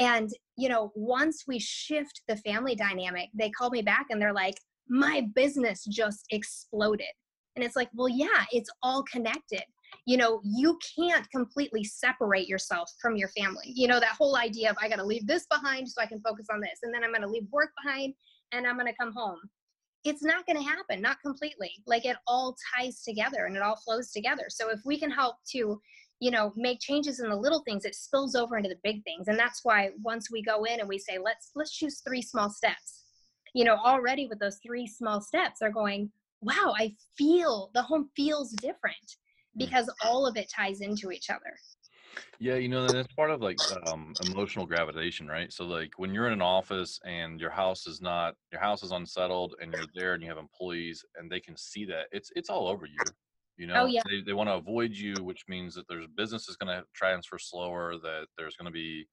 And, 0.00 0.30
you 0.56 0.68
know, 0.68 0.92
once 0.94 1.44
we 1.46 1.58
shift 1.58 2.22
the 2.28 2.36
family 2.36 2.74
dynamic, 2.74 3.28
they 3.34 3.50
call 3.50 3.70
me 3.70 3.82
back 3.82 4.06
and 4.10 4.20
they're 4.20 4.32
like, 4.32 4.56
my 4.88 5.26
business 5.34 5.84
just 5.84 6.24
exploded. 6.30 7.06
And 7.56 7.64
it's 7.64 7.76
like, 7.76 7.90
well, 7.94 8.08
yeah, 8.08 8.44
it's 8.50 8.70
all 8.82 9.04
connected. 9.04 9.62
You 10.06 10.16
know, 10.16 10.40
you 10.42 10.78
can't 10.98 11.30
completely 11.30 11.84
separate 11.84 12.48
yourself 12.48 12.90
from 13.00 13.16
your 13.16 13.28
family. 13.28 13.66
You 13.66 13.86
know, 13.88 14.00
that 14.00 14.16
whole 14.18 14.36
idea 14.36 14.70
of 14.70 14.76
I 14.80 14.88
got 14.88 14.96
to 14.96 15.04
leave 15.04 15.26
this 15.26 15.46
behind 15.46 15.88
so 15.88 16.00
I 16.02 16.06
can 16.06 16.20
focus 16.20 16.46
on 16.50 16.60
this. 16.60 16.80
And 16.82 16.92
then 16.92 17.04
I'm 17.04 17.10
going 17.10 17.22
to 17.22 17.28
leave 17.28 17.46
work 17.52 17.70
behind 17.82 18.14
and 18.52 18.66
I'm 18.66 18.76
going 18.76 18.86
to 18.86 18.96
come 18.98 19.12
home 19.12 19.38
it's 20.04 20.24
not 20.24 20.46
going 20.46 20.56
to 20.56 20.68
happen 20.68 21.00
not 21.00 21.20
completely 21.20 21.70
like 21.86 22.04
it 22.04 22.16
all 22.26 22.56
ties 22.76 23.02
together 23.02 23.46
and 23.46 23.56
it 23.56 23.62
all 23.62 23.76
flows 23.76 24.10
together. 24.10 24.46
So 24.48 24.70
if 24.70 24.80
we 24.84 24.98
can 24.98 25.10
help 25.10 25.36
to 25.52 25.80
you 26.20 26.30
know 26.30 26.52
make 26.56 26.80
changes 26.80 27.20
in 27.20 27.28
the 27.30 27.36
little 27.36 27.62
things 27.64 27.84
it 27.84 27.94
spills 27.94 28.34
over 28.34 28.56
into 28.56 28.68
the 28.68 28.78
big 28.82 29.02
things. 29.04 29.28
And 29.28 29.38
that's 29.38 29.60
why 29.62 29.90
once 30.02 30.30
we 30.30 30.42
go 30.42 30.64
in 30.64 30.80
and 30.80 30.88
we 30.88 30.98
say 30.98 31.18
let's 31.18 31.50
let's 31.54 31.76
choose 31.76 32.00
three 32.00 32.22
small 32.22 32.50
steps 32.50 33.02
you 33.54 33.64
know 33.64 33.76
already 33.76 34.26
with 34.26 34.38
those 34.38 34.58
three 34.64 34.86
small 34.86 35.20
steps 35.20 35.60
they're 35.60 35.70
going 35.70 36.10
wow 36.40 36.74
i 36.78 36.94
feel 37.16 37.70
the 37.74 37.82
home 37.82 38.08
feels 38.16 38.52
different 38.52 38.96
mm. 39.06 39.58
because 39.58 39.90
all 40.04 40.26
of 40.26 40.36
it 40.36 40.50
ties 40.54 40.80
into 40.80 41.10
each 41.10 41.30
other 41.30 41.56
yeah, 42.38 42.56
you 42.56 42.68
know, 42.68 42.86
that's 42.86 43.12
part 43.14 43.30
of 43.30 43.40
like 43.40 43.58
um, 43.86 44.14
emotional 44.30 44.66
gravitation, 44.66 45.28
right? 45.28 45.52
So 45.52 45.64
like 45.64 45.92
when 45.96 46.12
you're 46.12 46.26
in 46.26 46.32
an 46.32 46.42
office 46.42 46.98
and 47.04 47.40
your 47.40 47.50
house 47.50 47.86
is 47.86 48.00
not 48.00 48.34
your 48.50 48.60
house 48.60 48.82
is 48.82 48.92
unsettled 48.92 49.54
and 49.60 49.72
you're 49.72 49.86
there 49.94 50.14
and 50.14 50.22
you 50.22 50.28
have 50.28 50.38
employees 50.38 51.04
and 51.16 51.30
they 51.30 51.40
can 51.40 51.56
see 51.56 51.84
that 51.86 52.06
it's 52.12 52.30
it's 52.34 52.50
all 52.50 52.68
over 52.68 52.86
you. 52.86 52.98
You 53.56 53.70
oh, 53.70 53.74
know, 53.74 53.82
oh, 53.82 53.86
yeah. 53.86 54.02
they, 54.08 54.22
they 54.26 54.32
want 54.32 54.48
to 54.48 54.54
avoid 54.54 54.92
you, 54.92 55.14
which 55.22 55.44
means 55.46 55.74
that 55.74 55.86
there's 55.88 56.06
business 56.16 56.48
is 56.48 56.56
going 56.56 56.76
to 56.76 56.84
transfer 56.94 57.38
slower, 57.38 57.96
that 58.02 58.26
there's 58.36 58.56
going 58.56 58.66
to 58.66 58.72
be 58.72 59.06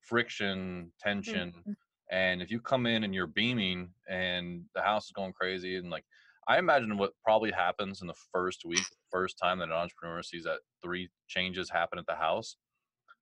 friction, 0.00 0.92
tension. 1.00 1.52
Mm-hmm. 1.60 1.72
And 2.10 2.42
if 2.42 2.50
you 2.50 2.60
come 2.60 2.86
in 2.86 3.04
and 3.04 3.14
you're 3.14 3.26
beaming 3.26 3.88
and 4.08 4.64
the 4.74 4.82
house 4.82 5.06
is 5.06 5.12
going 5.12 5.32
crazy 5.32 5.76
and 5.76 5.90
like 5.90 6.04
I 6.46 6.58
imagine 6.58 6.98
what 6.98 7.12
probably 7.24 7.50
happens 7.50 8.02
in 8.02 8.06
the 8.06 8.14
first 8.32 8.64
week, 8.66 8.84
first 9.14 9.38
time 9.40 9.60
that 9.60 9.68
an 9.68 9.72
entrepreneur 9.72 10.22
sees 10.22 10.42
that 10.42 10.58
three 10.82 11.08
changes 11.28 11.70
happen 11.70 12.00
at 12.00 12.06
the 12.06 12.16
house, 12.16 12.56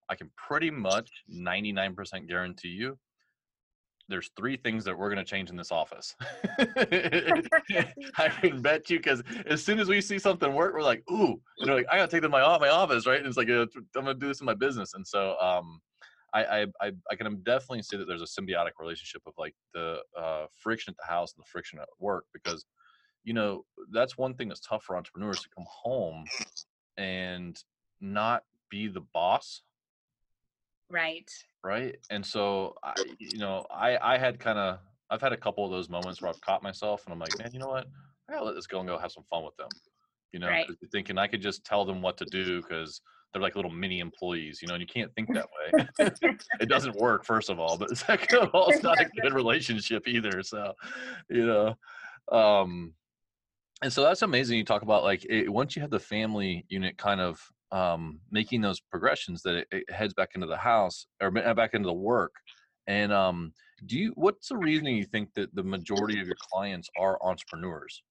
I 0.09 0.14
can 0.14 0.31
pretty 0.37 0.70
much 0.70 1.11
99% 1.31 2.28
guarantee 2.28 2.68
you 2.68 2.98
there's 4.09 4.31
three 4.37 4.57
things 4.57 4.85
that 4.85 4.96
we're 4.96 5.09
going 5.09 5.24
to 5.24 5.31
change 5.31 5.48
in 5.48 5.57
this 5.57 5.72
office. 5.72 6.14
I 8.18 8.28
can 8.40 8.61
bet 8.61 8.90
you 8.90 8.98
because 8.98 9.22
as 9.46 9.64
soon 9.64 9.78
as 9.78 9.88
we 9.88 10.00
see 10.00 10.18
something 10.18 10.52
work, 10.52 10.74
we're 10.74 10.83
like, 10.83 11.02
ooh, 11.11 11.40
you 11.59 11.66
know, 11.66 11.76
like, 11.76 11.87
I 11.90 11.96
got 11.96 12.11
to 12.11 12.16
take 12.16 12.22
this 12.22 12.26
to 12.26 12.28
my, 12.28 12.59
my 12.59 12.68
office, 12.68 13.07
right? 13.07 13.18
And 13.18 13.26
it's 13.26 13.37
like, 13.37 13.48
I'm 13.48 13.68
going 13.94 14.07
to 14.07 14.14
do 14.14 14.28
this 14.28 14.40
in 14.40 14.46
my 14.46 14.55
business. 14.55 14.94
And 14.94 15.07
so, 15.07 15.37
um, 15.40 15.81
I, 16.35 16.66
I, 16.81 16.92
I 17.11 17.14
can 17.14 17.26
definitely 17.42 17.83
see 17.83 17.98
that 17.98 18.07
there's 18.07 18.22
a 18.22 18.40
symbiotic 18.40 18.70
relationship 18.81 19.20
of 19.26 19.35
like 19.37 19.55
the 19.74 19.98
uh, 20.18 20.46
friction 20.57 20.92
at 20.92 20.96
the 20.96 21.12
house 21.12 21.35
and 21.35 21.44
the 21.44 21.48
friction 21.50 21.78
at 21.78 21.88
work 21.98 22.24
because 22.33 22.64
you 23.24 23.35
know 23.35 23.64
that's 23.90 24.18
one 24.18 24.35
thing 24.35 24.48
that's 24.48 24.61
tough 24.61 24.85
for 24.85 24.96
entrepreneurs 24.96 25.42
to 25.42 25.48
come 25.54 25.66
home 25.68 26.24
and 26.96 27.62
not 28.00 28.42
be 28.70 28.88
the 28.88 29.00
boss. 29.00 29.62
Right. 30.90 31.30
Right? 31.64 31.96
And 32.11 32.24
so 32.24 32.74
i 32.82 32.94
you 33.18 33.38
know 33.38 33.64
i 33.70 33.96
i 34.14 34.18
had 34.18 34.38
kind 34.38 34.58
of 34.58 34.78
i've 35.11 35.20
had 35.20 35.32
a 35.32 35.37
couple 35.37 35.64
of 35.64 35.70
those 35.70 35.88
moments 35.88 36.20
where 36.20 36.30
i've 36.30 36.40
caught 36.40 36.62
myself 36.62 37.04
and 37.06 37.12
i'm 37.12 37.18
like 37.18 37.38
man 37.38 37.50
you 37.52 37.61
know 37.61 37.68
what? 37.68 37.87
I 38.28 38.35
gotta 38.35 38.44
let 38.44 38.54
this 38.54 38.66
go 38.66 38.80
and 38.80 38.88
go 38.88 38.98
have 38.98 39.12
some 39.12 39.24
fun 39.24 39.44
with 39.44 39.56
them. 39.56 39.70
You 40.32 40.40
know 40.40 40.48
right. 40.48 40.66
thinking 40.90 41.18
i 41.18 41.26
could 41.26 41.42
just 41.42 41.64
tell 41.64 41.85
them 41.85 42.02
what 42.02 42.16
to 42.18 42.24
do 42.26 42.61
because 42.61 43.00
they're 43.32 43.42
like 43.42 43.56
little 43.56 43.70
mini 43.70 44.00
employees 44.00 44.61
you 44.61 44.68
know 44.68 44.74
and 44.74 44.80
you 44.82 44.87
can't 44.87 45.14
think 45.14 45.32
that 45.32 45.46
way. 45.58 45.87
It 46.61 46.68
doesn't 46.68 46.96
work 47.00 47.24
first 47.24 47.48
of 47.48 47.58
all 47.58 47.78
but 47.78 47.96
second 47.96 48.38
of 48.38 48.50
all 48.52 48.68
it's 48.68 48.82
not 48.82 49.00
a 49.00 49.08
good 49.20 49.32
relationship 49.32 50.08
either 50.08 50.42
so 50.42 50.72
you 51.30 51.46
know 51.46 51.74
um 52.30 52.92
and 53.83 53.92
so 53.92 54.03
that's 54.03 54.23
amazing. 54.23 54.59
You 54.59 54.64
talk 54.64 54.83
about 54.83 55.03
like 55.03 55.27
it, 55.29 55.53
once 55.53 55.75
you 55.75 55.83
have 55.83 55.90
the 55.90 55.99
family 55.99 56.64
unit 56.68 56.97
kind 56.97 57.21
of 57.21 57.40
um, 57.73 58.21
making 58.31 58.61
those 58.61 58.81
progressions, 58.81 59.42
that 59.42 59.57
it, 59.57 59.68
it, 59.73 59.90
heads 59.90 60.14
back 60.14 60.31
into 60.35 60.47
the 60.47 60.57
house 60.57 61.07
or 61.21 61.31
back 61.31 61.75
into 61.75 61.87
the 61.87 61.92
work. 61.92 62.33
And 62.87 63.12
um, 63.12 63.53
do 63.87 63.99
you? 63.99 64.12
What's 64.14 64.49
the 64.49 64.57
reasoning 64.57 64.97
you 64.97 65.05
think 65.05 65.31
that 65.35 65.55
the 65.55 65.62
majority 65.62 66.21
of 66.21 66.27
your 66.27 66.37
clients 66.53 66.88
are 66.99 67.18
entrepreneurs? 67.23 68.03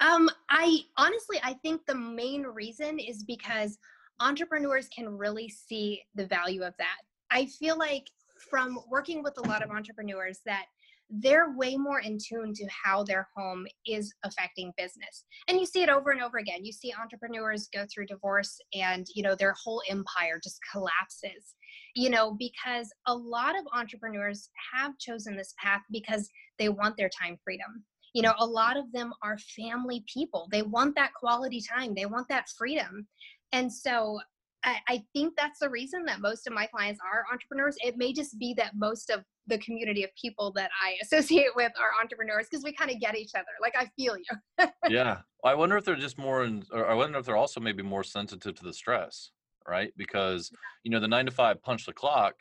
Um, 0.00 0.30
I 0.48 0.80
honestly, 0.96 1.40
I 1.42 1.54
think 1.54 1.84
the 1.86 1.94
main 1.94 2.44
reason 2.44 3.00
is 3.00 3.24
because 3.24 3.78
entrepreneurs 4.20 4.88
can 4.94 5.08
really 5.08 5.48
see 5.48 6.02
the 6.14 6.26
value 6.26 6.62
of 6.62 6.74
that. 6.78 6.98
I 7.30 7.46
feel 7.46 7.76
like 7.76 8.04
from 8.38 8.78
working 8.88 9.22
with 9.22 9.36
a 9.38 9.48
lot 9.48 9.62
of 9.62 9.70
entrepreneurs 9.70 10.40
that 10.46 10.66
they're 11.10 11.56
way 11.56 11.76
more 11.76 12.00
in 12.00 12.18
tune 12.18 12.52
to 12.54 12.66
how 12.84 13.02
their 13.02 13.28
home 13.34 13.66
is 13.86 14.12
affecting 14.24 14.72
business. 14.76 15.24
And 15.48 15.58
you 15.58 15.66
see 15.66 15.82
it 15.82 15.88
over 15.88 16.10
and 16.10 16.20
over 16.20 16.38
again. 16.38 16.64
You 16.64 16.72
see 16.72 16.92
entrepreneurs 17.00 17.68
go 17.72 17.86
through 17.92 18.06
divorce 18.06 18.60
and 18.74 19.06
you 19.14 19.22
know 19.22 19.34
their 19.34 19.54
whole 19.62 19.82
empire 19.88 20.40
just 20.42 20.60
collapses 20.70 21.54
you 21.94 22.10
know 22.10 22.36
because 22.38 22.92
a 23.06 23.14
lot 23.14 23.58
of 23.58 23.64
entrepreneurs 23.72 24.50
have 24.72 24.96
chosen 24.98 25.36
this 25.36 25.54
path 25.58 25.82
because 25.90 26.30
they 26.58 26.68
want 26.68 26.96
their 26.96 27.10
time 27.10 27.38
freedom. 27.42 27.84
You 28.14 28.22
know 28.22 28.34
a 28.38 28.46
lot 28.46 28.76
of 28.76 28.90
them 28.92 29.12
are 29.22 29.38
family 29.56 30.04
people. 30.12 30.48
They 30.50 30.62
want 30.62 30.94
that 30.96 31.14
quality 31.14 31.62
time. 31.62 31.94
They 31.94 32.06
want 32.06 32.28
that 32.28 32.48
freedom. 32.56 33.06
And 33.52 33.72
so 33.72 34.20
I, 34.64 34.78
I, 34.88 35.04
think 35.12 35.34
that's 35.36 35.60
the 35.60 35.68
reason 35.68 36.04
that 36.06 36.20
most 36.20 36.46
of 36.46 36.52
my 36.52 36.66
clients 36.66 37.00
are 37.00 37.24
entrepreneurs. 37.32 37.76
It 37.80 37.96
may 37.96 38.12
just 38.12 38.38
be 38.38 38.54
that 38.54 38.72
most 38.76 39.10
of 39.10 39.22
the 39.46 39.58
community 39.58 40.04
of 40.04 40.10
people 40.20 40.52
that 40.52 40.70
I 40.84 40.96
associate 41.02 41.54
with 41.54 41.72
are 41.78 42.02
entrepreneurs 42.02 42.46
because 42.50 42.64
we 42.64 42.72
kind 42.72 42.90
of 42.90 43.00
get 43.00 43.16
each 43.16 43.32
other. 43.34 43.46
Like 43.60 43.74
I 43.76 43.88
feel 43.96 44.16
you. 44.16 44.68
yeah. 44.88 45.18
I 45.44 45.54
wonder 45.54 45.76
if 45.76 45.84
they're 45.84 45.96
just 45.96 46.18
more, 46.18 46.44
in, 46.44 46.64
or 46.72 46.88
I 46.88 46.94
wonder 46.94 47.18
if 47.18 47.26
they're 47.26 47.36
also 47.36 47.60
maybe 47.60 47.82
more 47.82 48.02
sensitive 48.02 48.54
to 48.56 48.64
the 48.64 48.72
stress, 48.72 49.30
right? 49.68 49.92
Because, 49.96 50.50
you 50.82 50.90
know, 50.90 51.00
the 51.00 51.08
nine 51.08 51.26
to 51.26 51.32
five 51.32 51.62
punch 51.62 51.86
the 51.86 51.92
clock, 51.92 52.34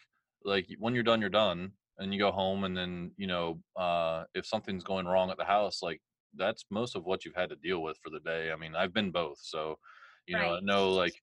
like 0.44 0.68
when 0.80 0.96
you're 0.96 1.04
done, 1.04 1.22
you're 1.22 1.30
done 1.30 1.72
and 2.00 2.14
you 2.14 2.20
go 2.20 2.32
home 2.32 2.64
and 2.64 2.76
then, 2.76 3.12
you 3.18 3.28
know, 3.28 3.60
uh, 3.76 4.24
if 4.34 4.46
something's 4.46 4.84
going 4.84 5.06
wrong 5.06 5.30
at 5.30 5.38
the 5.38 5.46
house, 5.46 5.84
like 5.84 6.02
that's 6.36 6.66
most 6.72 6.96
of 6.96 7.06
what 7.06 7.26
you've 7.26 7.36
had 7.36 7.50
to 7.50 7.56
deal 7.58 7.82
with 7.82 7.98
for 8.04 8.10
the 8.10 8.20
day. 8.20 8.52
I 8.52 8.56
mean, 8.56 8.76
I've 8.76 8.94
been 8.94 9.12
both. 9.12 9.38
So, 9.42 9.78
you 10.26 10.36
right. 10.36 10.48
know, 10.48 10.56
I 10.56 10.60
know 10.62 10.90
like 10.92 11.14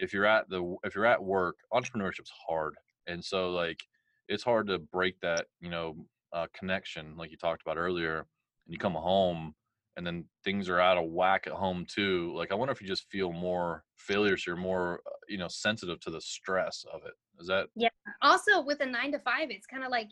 if 0.00 0.12
you're 0.12 0.26
at 0.26 0.48
the 0.48 0.76
if 0.84 0.94
you're 0.94 1.06
at 1.06 1.22
work, 1.22 1.56
entrepreneurship's 1.72 2.32
hard, 2.48 2.74
and 3.06 3.24
so 3.24 3.50
like 3.50 3.80
it's 4.28 4.42
hard 4.42 4.66
to 4.68 4.78
break 4.78 5.20
that 5.20 5.46
you 5.60 5.70
know 5.70 5.96
uh, 6.32 6.46
connection 6.58 7.16
like 7.16 7.30
you 7.30 7.36
talked 7.36 7.62
about 7.62 7.76
earlier, 7.76 8.18
and 8.18 8.26
you 8.72 8.78
come 8.78 8.94
home 8.94 9.54
and 9.96 10.06
then 10.06 10.24
things 10.44 10.68
are 10.68 10.80
out 10.80 10.96
of 10.96 11.10
whack 11.10 11.46
at 11.46 11.52
home 11.52 11.84
too. 11.86 12.32
Like 12.34 12.52
I 12.52 12.54
wonder 12.54 12.72
if 12.72 12.80
you 12.80 12.88
just 12.88 13.10
feel 13.10 13.32
more 13.32 13.84
failures, 13.96 14.46
you're 14.46 14.56
more 14.56 15.00
uh, 15.06 15.10
you 15.28 15.38
know 15.38 15.48
sensitive 15.48 16.00
to 16.00 16.10
the 16.10 16.20
stress 16.20 16.84
of 16.92 17.02
it. 17.04 17.12
Is 17.38 17.48
that 17.48 17.66
yeah? 17.76 17.88
Also 18.22 18.62
with 18.62 18.80
a 18.80 18.86
nine 18.86 19.12
to 19.12 19.18
five, 19.18 19.50
it's 19.50 19.66
kind 19.66 19.84
of 19.84 19.90
like 19.90 20.08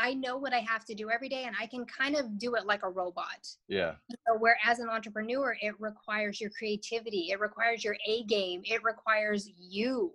I 0.00 0.14
know 0.14 0.38
what 0.38 0.54
I 0.54 0.60
have 0.60 0.84
to 0.86 0.94
do 0.94 1.10
every 1.10 1.28
day 1.28 1.44
and 1.44 1.54
I 1.60 1.66
can 1.66 1.84
kind 1.84 2.16
of 2.16 2.38
do 2.38 2.54
it 2.54 2.64
like 2.64 2.82
a 2.82 2.88
robot. 2.88 3.46
Yeah. 3.68 3.94
So 4.10 4.38
whereas 4.38 4.78
an 4.78 4.88
entrepreneur, 4.88 5.56
it 5.60 5.74
requires 5.78 6.40
your 6.40 6.50
creativity, 6.50 7.28
it 7.30 7.38
requires 7.38 7.84
your 7.84 7.96
A 8.08 8.24
game, 8.24 8.62
it 8.64 8.82
requires 8.82 9.50
you. 9.58 10.12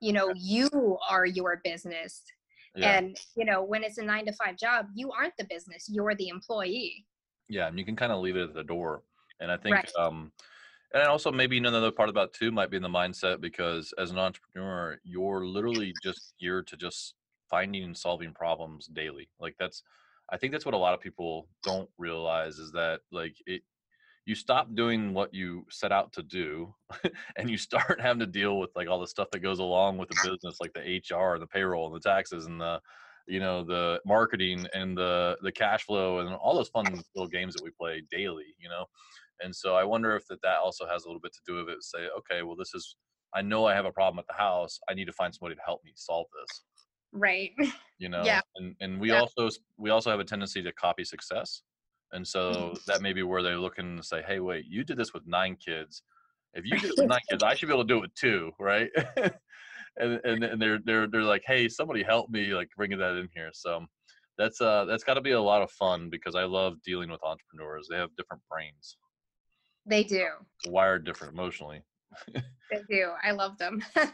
You 0.00 0.12
know, 0.12 0.32
you 0.34 0.98
are 1.08 1.26
your 1.26 1.60
business. 1.64 2.22
Yeah. 2.74 2.98
And, 2.98 3.16
you 3.36 3.44
know, 3.44 3.62
when 3.62 3.82
it's 3.82 3.98
a 3.98 4.02
nine 4.02 4.26
to 4.26 4.32
five 4.32 4.56
job, 4.56 4.86
you 4.94 5.10
aren't 5.12 5.36
the 5.38 5.44
business, 5.44 5.86
you're 5.88 6.14
the 6.14 6.28
employee. 6.28 7.04
Yeah. 7.48 7.66
And 7.68 7.78
you 7.78 7.84
can 7.84 7.96
kind 7.96 8.12
of 8.12 8.20
leave 8.20 8.36
it 8.36 8.42
at 8.42 8.54
the 8.54 8.64
door. 8.64 9.02
And 9.40 9.52
I 9.52 9.56
think, 9.58 9.76
right. 9.76 9.92
um, 9.98 10.32
and 10.94 11.02
also 11.04 11.30
maybe 11.30 11.58
another 11.58 11.90
part 11.90 12.08
about 12.08 12.32
too 12.32 12.50
might 12.50 12.70
be 12.70 12.76
in 12.78 12.82
the 12.82 12.88
mindset 12.88 13.40
because 13.40 13.92
as 13.98 14.10
an 14.10 14.18
entrepreneur, 14.18 14.98
you're 15.04 15.44
literally 15.44 15.92
just 16.02 16.34
geared 16.40 16.66
to 16.68 16.76
just 16.76 17.14
finding 17.50 17.84
and 17.84 17.96
solving 17.96 18.32
problems 18.32 18.86
daily. 18.86 19.28
Like 19.40 19.56
that's 19.58 19.82
I 20.30 20.36
think 20.36 20.52
that's 20.52 20.64
what 20.64 20.74
a 20.74 20.78
lot 20.78 20.94
of 20.94 21.00
people 21.00 21.48
don't 21.62 21.88
realize 21.98 22.58
is 22.58 22.72
that 22.72 23.00
like 23.12 23.36
it 23.46 23.62
you 24.24 24.34
stop 24.34 24.74
doing 24.74 25.14
what 25.14 25.32
you 25.32 25.64
set 25.70 25.92
out 25.92 26.12
to 26.12 26.22
do 26.22 26.74
and 27.36 27.48
you 27.48 27.56
start 27.56 28.00
having 28.02 28.20
to 28.20 28.26
deal 28.26 28.58
with 28.58 28.70
like 28.74 28.88
all 28.88 29.00
the 29.00 29.06
stuff 29.06 29.28
that 29.30 29.38
goes 29.38 29.60
along 29.60 29.98
with 29.98 30.08
the 30.08 30.16
business 30.28 30.58
like 30.60 30.72
the 30.74 31.00
HR 31.16 31.34
and 31.34 31.42
the 31.42 31.46
payroll 31.46 31.86
and 31.86 31.94
the 31.94 32.08
taxes 32.08 32.46
and 32.46 32.60
the 32.60 32.80
you 33.26 33.40
know 33.40 33.64
the 33.64 34.00
marketing 34.06 34.66
and 34.72 34.96
the 34.96 35.36
the 35.42 35.52
cash 35.52 35.84
flow 35.84 36.20
and 36.20 36.34
all 36.34 36.54
those 36.54 36.68
fun 36.68 36.84
little 37.14 37.28
games 37.28 37.54
that 37.54 37.62
we 37.62 37.70
play 37.70 38.02
daily 38.10 38.54
you 38.58 38.68
know 38.68 38.84
and 39.40 39.54
so 39.54 39.74
i 39.74 39.84
wonder 39.84 40.14
if 40.14 40.26
that 40.28 40.40
that 40.42 40.58
also 40.58 40.86
has 40.86 41.04
a 41.04 41.08
little 41.08 41.20
bit 41.20 41.32
to 41.32 41.40
do 41.46 41.56
with 41.56 41.68
it 41.68 41.82
say 41.82 42.06
okay 42.16 42.42
well 42.42 42.56
this 42.56 42.72
is 42.74 42.96
i 43.34 43.42
know 43.42 43.66
i 43.66 43.74
have 43.74 43.84
a 43.84 43.92
problem 43.92 44.18
at 44.18 44.26
the 44.28 44.40
house 44.40 44.78
i 44.88 44.94
need 44.94 45.06
to 45.06 45.12
find 45.12 45.34
somebody 45.34 45.54
to 45.54 45.60
help 45.66 45.82
me 45.84 45.92
solve 45.94 46.26
this 46.40 46.62
right. 47.12 47.50
you 47.98 48.08
know 48.08 48.22
yeah. 48.24 48.40
and 48.56 48.74
and 48.80 49.00
we 49.00 49.10
yeah. 49.10 49.20
also 49.20 49.48
we 49.76 49.90
also 49.90 50.10
have 50.10 50.20
a 50.20 50.24
tendency 50.24 50.62
to 50.62 50.72
copy 50.72 51.04
success 51.04 51.62
and 52.12 52.26
so 52.26 52.52
mm-hmm. 52.52 52.74
that 52.86 53.02
may 53.02 53.12
be 53.12 53.22
where 53.22 53.42
they're 53.42 53.58
looking 53.58 53.96
to 53.96 54.02
say 54.02 54.22
hey 54.26 54.40
wait 54.40 54.64
you 54.68 54.84
did 54.84 54.96
this 54.96 55.12
with 55.12 55.26
nine 55.26 55.56
kids. 55.56 56.02
If 56.54 56.64
you 56.64 56.78
did 56.78 56.90
it 56.90 56.94
with 56.96 57.08
nine 57.08 57.20
kids 57.28 57.42
i 57.42 57.54
should 57.54 57.66
be 57.66 57.74
able 57.74 57.84
to 57.84 57.88
do 57.88 57.98
it 57.98 58.02
with 58.02 58.14
two 58.14 58.52
right? 58.58 58.90
And, 59.98 60.20
and 60.24 60.44
and 60.44 60.60
they're 60.60 60.78
they're 60.84 61.06
they're 61.06 61.22
like 61.22 61.42
hey 61.46 61.70
somebody 61.70 62.02
help 62.02 62.28
me 62.28 62.52
like 62.52 62.68
bringing 62.76 62.98
that 62.98 63.16
in 63.16 63.30
here. 63.34 63.48
So 63.54 63.86
that's 64.36 64.60
uh 64.60 64.84
that's 64.84 65.04
got 65.04 65.14
to 65.14 65.22
be 65.22 65.30
a 65.30 65.40
lot 65.40 65.62
of 65.62 65.70
fun 65.70 66.10
because 66.10 66.34
i 66.34 66.44
love 66.44 66.74
dealing 66.84 67.10
with 67.10 67.24
entrepreneurs 67.24 67.88
they 67.90 67.96
have 67.96 68.14
different 68.16 68.42
brains. 68.50 68.98
They 69.86 70.04
do. 70.04 70.26
Wired 70.66 71.06
different 71.06 71.32
emotionally 71.32 71.82
they 72.34 72.80
do. 72.88 73.10
I 73.22 73.32
love 73.32 73.58
them. 73.58 73.82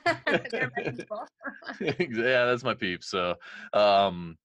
yeah, 1.81 2.45
that's 2.47 2.65
my 2.65 2.75
peeps. 2.75 3.11
So, 3.11 3.35
um, 3.73 4.37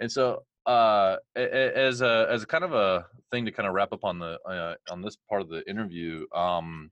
and 0.00 0.10
so 0.10 0.44
uh, 0.66 1.16
as 1.34 2.02
a 2.02 2.26
as 2.30 2.42
a 2.42 2.46
kind 2.46 2.64
of 2.64 2.72
a 2.74 3.06
thing 3.30 3.44
to 3.44 3.52
kind 3.52 3.68
of 3.68 3.74
wrap 3.74 3.92
up 3.92 4.04
on 4.04 4.18
the 4.18 4.38
uh, 4.48 4.74
on 4.90 5.02
this 5.02 5.16
part 5.28 5.40
of 5.42 5.48
the 5.48 5.68
interview, 5.68 6.26
um, 6.34 6.90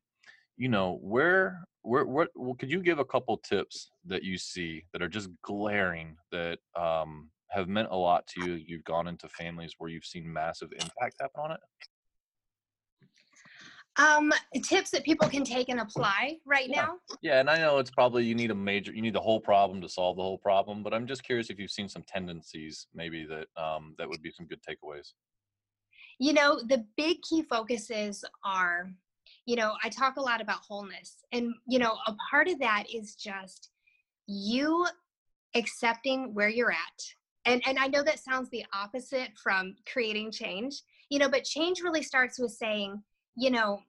you 0.57 0.69
know, 0.69 0.99
where 1.03 1.61
where 1.83 2.05
what 2.07 2.29
well, 2.35 2.55
could 2.55 2.71
you 2.71 2.81
give 2.81 2.99
a 2.99 3.05
couple 3.05 3.37
tips 3.39 3.91
that 4.07 4.23
you 4.23 4.39
see 4.39 4.85
that 4.93 5.03
are 5.03 5.09
just 5.09 5.29
glaring 5.43 6.17
that 6.33 6.59
um, 6.77 7.31
have 7.49 7.69
meant 7.69 7.89
a 7.91 7.97
lot 7.97 8.27
to 8.29 8.41
you? 8.41 8.55
You've 8.55 8.85
gone 8.85 9.09
into 9.09 9.29
families 9.29 9.75
where 9.79 9.91
you've 9.91 10.07
seen 10.07 10.33
massive 10.33 10.71
impact 10.73 11.17
happen 11.21 11.41
on 11.43 11.53
it. 11.53 11.61
Um, 13.97 14.33
tips 14.63 14.91
that 14.91 15.05
people 15.05 15.29
can 15.29 15.45
take 15.45 15.69
and 15.69 15.79
apply 15.79 16.39
right 16.45 16.69
yeah. 16.69 16.83
now. 16.83 16.95
Yeah, 17.23 17.39
and 17.39 17.49
I 17.49 17.59
know 17.59 17.79
it's 17.79 17.93
probably 17.93 18.25
you 18.25 18.35
need 18.35 18.51
a 18.51 18.55
major, 18.55 18.93
you 18.93 19.03
need 19.03 19.15
the 19.15 19.21
whole 19.21 19.41
problem 19.41 19.81
to 19.83 19.89
solve 19.89 20.17
the 20.17 20.23
whole 20.23 20.39
problem. 20.39 20.83
But 20.83 20.93
I'm 20.93 21.07
just 21.07 21.23
curious 21.23 21.49
if 21.49 21.61
you've 21.61 21.71
seen 21.71 21.89
some 21.89 22.03
tendencies, 22.03 22.89
maybe 22.93 23.25
that 23.27 23.47
um, 23.63 23.95
that 23.99 24.09
would 24.09 24.21
be 24.21 24.33
some 24.33 24.47
good 24.47 24.61
takeaways. 24.69 25.13
You 26.19 26.33
know, 26.33 26.61
the 26.67 26.85
big 26.97 27.19
key 27.23 27.43
focuses 27.43 28.25
are, 28.45 28.91
you 29.47 29.55
know, 29.55 29.75
I 29.83 29.89
talk 29.91 30.17
a 30.17 30.23
lot 30.23 30.41
about 30.41 30.61
wholeness, 30.67 31.25
and 31.33 31.55
you 31.69 31.79
know, 31.79 31.97
a 32.09 32.17
part 32.31 32.49
of 32.49 32.59
that 32.61 32.85
is 32.93 33.15
just 33.15 33.71
you 34.27 34.87
accepting 35.55 36.35
where 36.35 36.49
you're 36.49 36.73
at. 36.73 37.05
And 37.45 37.63
and 37.67 37.79
I 37.79 37.87
know 37.87 38.03
that 38.03 38.19
sounds 38.19 38.51
the 38.51 38.65
opposite 38.75 39.31
from 39.41 39.77
creating 39.91 40.33
change, 40.33 40.83
you 41.11 41.19
know, 41.19 41.29
but 41.29 41.45
change 41.45 41.81
really 41.81 42.03
starts 42.03 42.39
with 42.39 42.51
saying 42.51 43.03
you 43.37 43.51
know, 43.51 43.81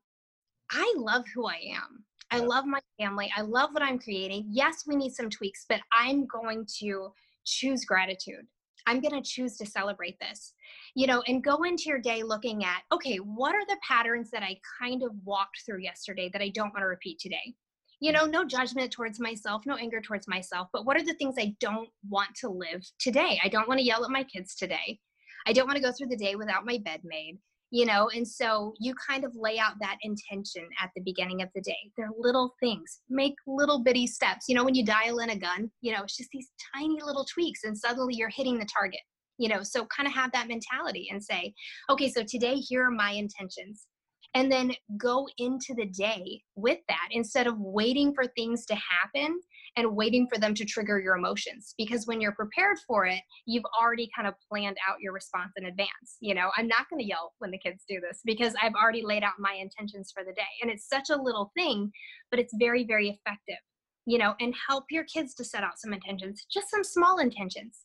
I 0.71 0.93
love 0.97 1.23
who 1.33 1.47
I 1.47 1.59
am. 1.75 2.03
I 2.31 2.39
love 2.39 2.65
my 2.65 2.79
family. 2.99 3.31
I 3.35 3.41
love 3.41 3.69
what 3.71 3.83
I'm 3.83 3.99
creating. 3.99 4.45
Yes, 4.49 4.83
we 4.87 4.95
need 4.95 5.13
some 5.13 5.29
tweaks, 5.29 5.65
but 5.69 5.79
I'm 5.93 6.25
going 6.25 6.65
to 6.79 7.11
choose 7.45 7.85
gratitude. 7.85 8.47
I'm 8.87 8.99
going 8.99 9.13
to 9.13 9.27
choose 9.27 9.57
to 9.57 9.65
celebrate 9.65 10.19
this, 10.19 10.53
you 10.95 11.07
know, 11.07 11.23
and 11.27 11.43
go 11.43 11.63
into 11.63 11.85
your 11.87 11.99
day 11.99 12.23
looking 12.23 12.63
at, 12.63 12.83
okay, 12.91 13.17
what 13.17 13.55
are 13.55 13.65
the 13.67 13.77
patterns 13.87 14.29
that 14.31 14.43
I 14.43 14.59
kind 14.79 15.01
of 15.03 15.11
walked 15.23 15.63
through 15.65 15.79
yesterday 15.79 16.29
that 16.33 16.41
I 16.41 16.49
don't 16.49 16.73
want 16.73 16.81
to 16.81 16.87
repeat 16.87 17.19
today? 17.19 17.55
You 17.99 18.11
mm. 18.11 18.15
know, 18.15 18.25
no 18.25 18.45
judgment 18.45 18.91
towards 18.91 19.19
myself, 19.19 19.63
no 19.65 19.75
anger 19.75 20.01
towards 20.01 20.27
myself, 20.27 20.67
but 20.71 20.85
what 20.85 20.97
are 20.97 21.03
the 21.03 21.15
things 21.15 21.35
I 21.39 21.55
don't 21.59 21.89
want 22.09 22.29
to 22.41 22.49
live 22.49 22.83
today? 22.99 23.39
I 23.43 23.49
don't 23.49 23.67
want 23.67 23.79
to 23.79 23.85
yell 23.85 24.03
at 24.03 24.11
my 24.11 24.23
kids 24.23 24.55
today. 24.55 24.99
I 25.47 25.53
don't 25.53 25.67
want 25.67 25.77
to 25.77 25.83
go 25.83 25.91
through 25.91 26.07
the 26.07 26.17
day 26.17 26.35
without 26.35 26.65
my 26.65 26.77
bed 26.77 27.01
made 27.03 27.39
you 27.71 27.85
know 27.85 28.09
and 28.15 28.27
so 28.27 28.73
you 28.79 28.93
kind 29.07 29.23
of 29.23 29.31
lay 29.35 29.57
out 29.57 29.73
that 29.79 29.97
intention 30.01 30.67
at 30.81 30.89
the 30.95 31.01
beginning 31.01 31.41
of 31.41 31.49
the 31.55 31.61
day. 31.61 31.77
They're 31.97 32.09
little 32.17 32.53
things. 32.59 33.01
Make 33.09 33.35
little 33.47 33.83
bitty 33.83 34.07
steps. 34.07 34.45
You 34.47 34.55
know 34.55 34.63
when 34.63 34.75
you 34.75 34.85
dial 34.85 35.19
in 35.19 35.31
a 35.31 35.35
gun 35.37 35.71
you 35.81 35.91
know 35.93 36.03
it's 36.03 36.17
just 36.17 36.29
these 36.31 36.49
tiny 36.73 36.97
little 37.03 37.25
tweaks 37.25 37.63
and 37.63 37.77
suddenly 37.77 38.15
you're 38.15 38.29
hitting 38.29 38.59
the 38.59 38.67
target 38.77 38.99
you 39.37 39.49
know 39.49 39.63
so 39.63 39.85
kind 39.85 40.07
of 40.07 40.13
have 40.13 40.31
that 40.31 40.47
mentality 40.47 41.09
and 41.11 41.23
say 41.23 41.53
okay 41.89 42.09
so 42.09 42.23
today 42.23 42.55
here 42.55 42.83
are 42.85 42.91
my 42.91 43.11
intentions. 43.11 43.87
And 44.33 44.51
then 44.51 44.73
go 44.97 45.25
into 45.37 45.73
the 45.77 45.85
day 45.85 46.41
with 46.55 46.79
that 46.89 47.07
instead 47.11 47.47
of 47.47 47.55
waiting 47.57 48.13
for 48.13 48.25
things 48.27 48.65
to 48.65 48.75
happen 48.75 49.39
and 49.75 49.95
waiting 49.95 50.27
for 50.31 50.39
them 50.39 50.53
to 50.55 50.65
trigger 50.65 50.99
your 50.99 51.15
emotions. 51.15 51.73
Because 51.77 52.07
when 52.07 52.21
you're 52.21 52.33
prepared 52.33 52.77
for 52.87 53.05
it, 53.05 53.21
you've 53.45 53.65
already 53.79 54.09
kind 54.15 54.27
of 54.27 54.33
planned 54.49 54.77
out 54.87 55.01
your 55.01 55.13
response 55.13 55.51
in 55.57 55.65
advance. 55.65 56.17
You 56.21 56.35
know, 56.35 56.51
I'm 56.57 56.67
not 56.67 56.89
going 56.89 57.01
to 57.01 57.07
yell 57.07 57.33
when 57.39 57.51
the 57.51 57.57
kids 57.57 57.83
do 57.87 57.99
this 57.99 58.21
because 58.25 58.53
I've 58.61 58.73
already 58.73 59.03
laid 59.03 59.23
out 59.23 59.33
my 59.39 59.53
intentions 59.53 60.11
for 60.13 60.23
the 60.23 60.33
day. 60.33 60.43
And 60.61 60.71
it's 60.71 60.87
such 60.87 61.09
a 61.09 61.21
little 61.21 61.51
thing, 61.55 61.91
but 62.31 62.39
it's 62.39 62.53
very, 62.57 62.85
very 62.85 63.09
effective. 63.09 63.59
You 64.05 64.19
know, 64.19 64.35
and 64.39 64.53
help 64.69 64.85
your 64.91 65.03
kids 65.05 65.33
to 65.35 65.43
set 65.43 65.63
out 65.63 65.79
some 65.79 65.91
intentions, 65.91 66.45
just 66.51 66.69
some 66.69 66.83
small 66.83 67.17
intentions. 67.17 67.81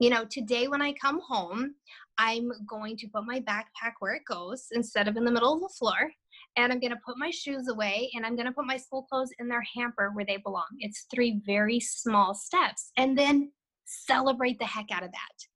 You 0.00 0.10
know, 0.10 0.24
today 0.30 0.68
when 0.68 0.80
I 0.80 0.94
come 0.94 1.20
home, 1.20 1.74
I'm 2.18 2.50
going 2.68 2.96
to 2.98 3.08
put 3.08 3.24
my 3.26 3.40
backpack 3.40 3.92
where 3.98 4.14
it 4.14 4.22
goes 4.28 4.66
instead 4.72 5.08
of 5.08 5.16
in 5.16 5.24
the 5.24 5.30
middle 5.30 5.54
of 5.54 5.60
the 5.60 5.74
floor 5.78 6.10
and 6.56 6.72
I'm 6.72 6.80
going 6.80 6.92
to 6.92 7.00
put 7.04 7.18
my 7.18 7.30
shoes 7.30 7.68
away 7.68 8.10
and 8.14 8.26
I'm 8.26 8.34
going 8.34 8.46
to 8.46 8.52
put 8.52 8.66
my 8.66 8.76
school 8.76 9.04
clothes 9.04 9.30
in 9.38 9.48
their 9.48 9.64
hamper 9.74 10.10
where 10.12 10.24
they 10.24 10.38
belong. 10.38 10.66
It's 10.80 11.06
three 11.14 11.40
very 11.46 11.78
small 11.80 12.34
steps. 12.34 12.90
And 12.96 13.16
then 13.16 13.52
celebrate 13.84 14.58
the 14.58 14.64
heck 14.64 14.90
out 14.90 15.04
of 15.04 15.12
that. 15.12 15.46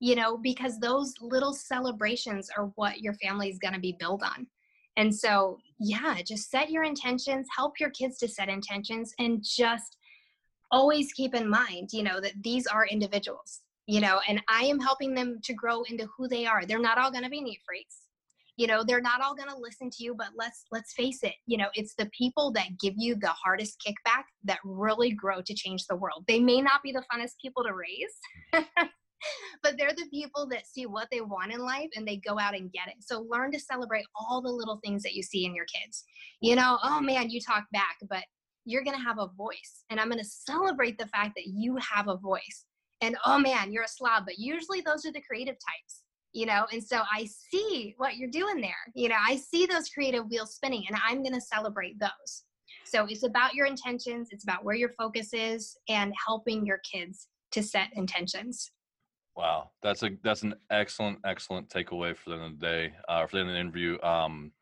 You 0.00 0.16
know, 0.16 0.36
because 0.36 0.78
those 0.78 1.14
little 1.20 1.52
celebrations 1.52 2.48
are 2.56 2.72
what 2.76 3.00
your 3.00 3.14
family 3.14 3.50
is 3.50 3.58
going 3.58 3.74
to 3.74 3.80
be 3.80 3.96
built 3.98 4.22
on. 4.22 4.46
And 4.96 5.14
so, 5.14 5.58
yeah, 5.78 6.16
just 6.26 6.50
set 6.50 6.70
your 6.70 6.84
intentions, 6.84 7.46
help 7.54 7.78
your 7.78 7.90
kids 7.90 8.18
to 8.18 8.28
set 8.28 8.48
intentions, 8.48 9.12
and 9.18 9.44
just 9.44 9.96
always 10.70 11.12
keep 11.12 11.34
in 11.34 11.48
mind, 11.48 11.90
you 11.92 12.02
know, 12.02 12.20
that 12.20 12.32
these 12.42 12.66
are 12.66 12.86
individuals, 12.86 13.60
you 13.86 14.00
know, 14.00 14.20
and 14.28 14.40
I 14.48 14.64
am 14.64 14.80
helping 14.80 15.14
them 15.14 15.38
to 15.44 15.52
grow 15.52 15.82
into 15.82 16.08
who 16.16 16.28
they 16.28 16.46
are. 16.46 16.64
They're 16.64 16.78
not 16.78 16.98
all 16.98 17.10
going 17.10 17.24
to 17.24 17.30
be 17.30 17.40
neat 17.40 17.60
freaks 17.66 17.96
you 18.60 18.66
know 18.66 18.84
they're 18.84 19.00
not 19.00 19.22
all 19.22 19.34
going 19.34 19.48
to 19.48 19.56
listen 19.56 19.88
to 19.88 20.04
you 20.04 20.14
but 20.14 20.28
let's 20.36 20.66
let's 20.70 20.92
face 20.92 21.20
it 21.22 21.32
you 21.46 21.56
know 21.56 21.68
it's 21.72 21.94
the 21.94 22.10
people 22.16 22.52
that 22.52 22.78
give 22.78 22.92
you 22.98 23.14
the 23.14 23.28
hardest 23.28 23.82
kickback 23.84 24.24
that 24.44 24.58
really 24.64 25.12
grow 25.12 25.40
to 25.40 25.54
change 25.54 25.86
the 25.86 25.96
world. 25.96 26.24
They 26.28 26.40
may 26.40 26.60
not 26.60 26.82
be 26.82 26.92
the 26.92 27.02
funnest 27.10 27.40
people 27.40 27.64
to 27.64 27.72
raise 27.72 28.14
but 29.62 29.78
they're 29.78 29.94
the 29.94 30.08
people 30.10 30.46
that 30.50 30.66
see 30.66 30.84
what 30.84 31.08
they 31.10 31.22
want 31.22 31.54
in 31.54 31.60
life 31.60 31.88
and 31.96 32.06
they 32.06 32.16
go 32.16 32.38
out 32.38 32.54
and 32.54 32.70
get 32.70 32.88
it. 32.88 32.96
So 33.00 33.26
learn 33.30 33.50
to 33.52 33.58
celebrate 33.58 34.04
all 34.14 34.42
the 34.42 34.50
little 34.50 34.78
things 34.84 35.02
that 35.04 35.14
you 35.14 35.22
see 35.22 35.46
in 35.46 35.54
your 35.54 35.66
kids. 35.66 36.04
You 36.42 36.54
know 36.54 36.78
oh 36.84 37.00
man 37.00 37.30
you 37.30 37.40
talk 37.40 37.64
back 37.72 37.96
but 38.10 38.24
you're 38.66 38.84
going 38.84 38.96
to 38.96 39.02
have 39.02 39.18
a 39.18 39.30
voice. 39.38 39.84
And 39.88 39.98
i'm 39.98 40.10
going 40.10 40.22
to 40.22 40.28
celebrate 40.28 40.98
the 40.98 41.06
fact 41.06 41.32
that 41.36 41.46
you 41.46 41.76
have 41.76 42.08
a 42.08 42.18
voice. 42.18 42.66
And 43.00 43.16
oh 43.24 43.38
man 43.38 43.72
you're 43.72 43.84
a 43.84 43.88
slob 43.88 44.24
but 44.26 44.38
usually 44.38 44.82
those 44.82 45.06
are 45.06 45.12
the 45.12 45.22
creative 45.22 45.54
types 45.54 46.02
you 46.32 46.46
know 46.46 46.66
and 46.72 46.82
so 46.82 47.00
i 47.12 47.26
see 47.50 47.94
what 47.98 48.16
you're 48.16 48.30
doing 48.30 48.60
there 48.60 48.72
you 48.94 49.08
know 49.08 49.16
i 49.26 49.36
see 49.36 49.66
those 49.66 49.88
creative 49.88 50.28
wheels 50.28 50.54
spinning 50.54 50.84
and 50.88 50.96
i'm 51.06 51.22
going 51.22 51.34
to 51.34 51.40
celebrate 51.40 51.98
those. 51.98 52.44
So 52.84 53.06
it's 53.08 53.24
about 53.24 53.54
your 53.54 53.66
intentions 53.66 54.28
it's 54.30 54.44
about 54.44 54.64
where 54.64 54.74
your 54.74 54.90
focus 54.90 55.32
is 55.32 55.76
and 55.88 56.12
helping 56.26 56.66
your 56.66 56.78
kids 56.78 57.28
to 57.52 57.62
set 57.62 57.88
intentions. 57.94 58.70
Wow 59.36 59.70
that's 59.82 60.02
a 60.02 60.10
that's 60.22 60.42
an 60.42 60.54
excellent 60.70 61.18
excellent 61.24 61.68
takeaway 61.68 62.16
for 62.16 62.30
the 62.30 62.36
end 62.36 62.44
of 62.44 62.60
the 62.60 62.66
day 62.66 62.92
uh, 63.08 63.26
for 63.26 63.36
the 63.36 63.40
end 63.40 63.50
of 63.50 63.54
the 63.54 63.60
interview. 63.60 64.00
Um 64.02 64.52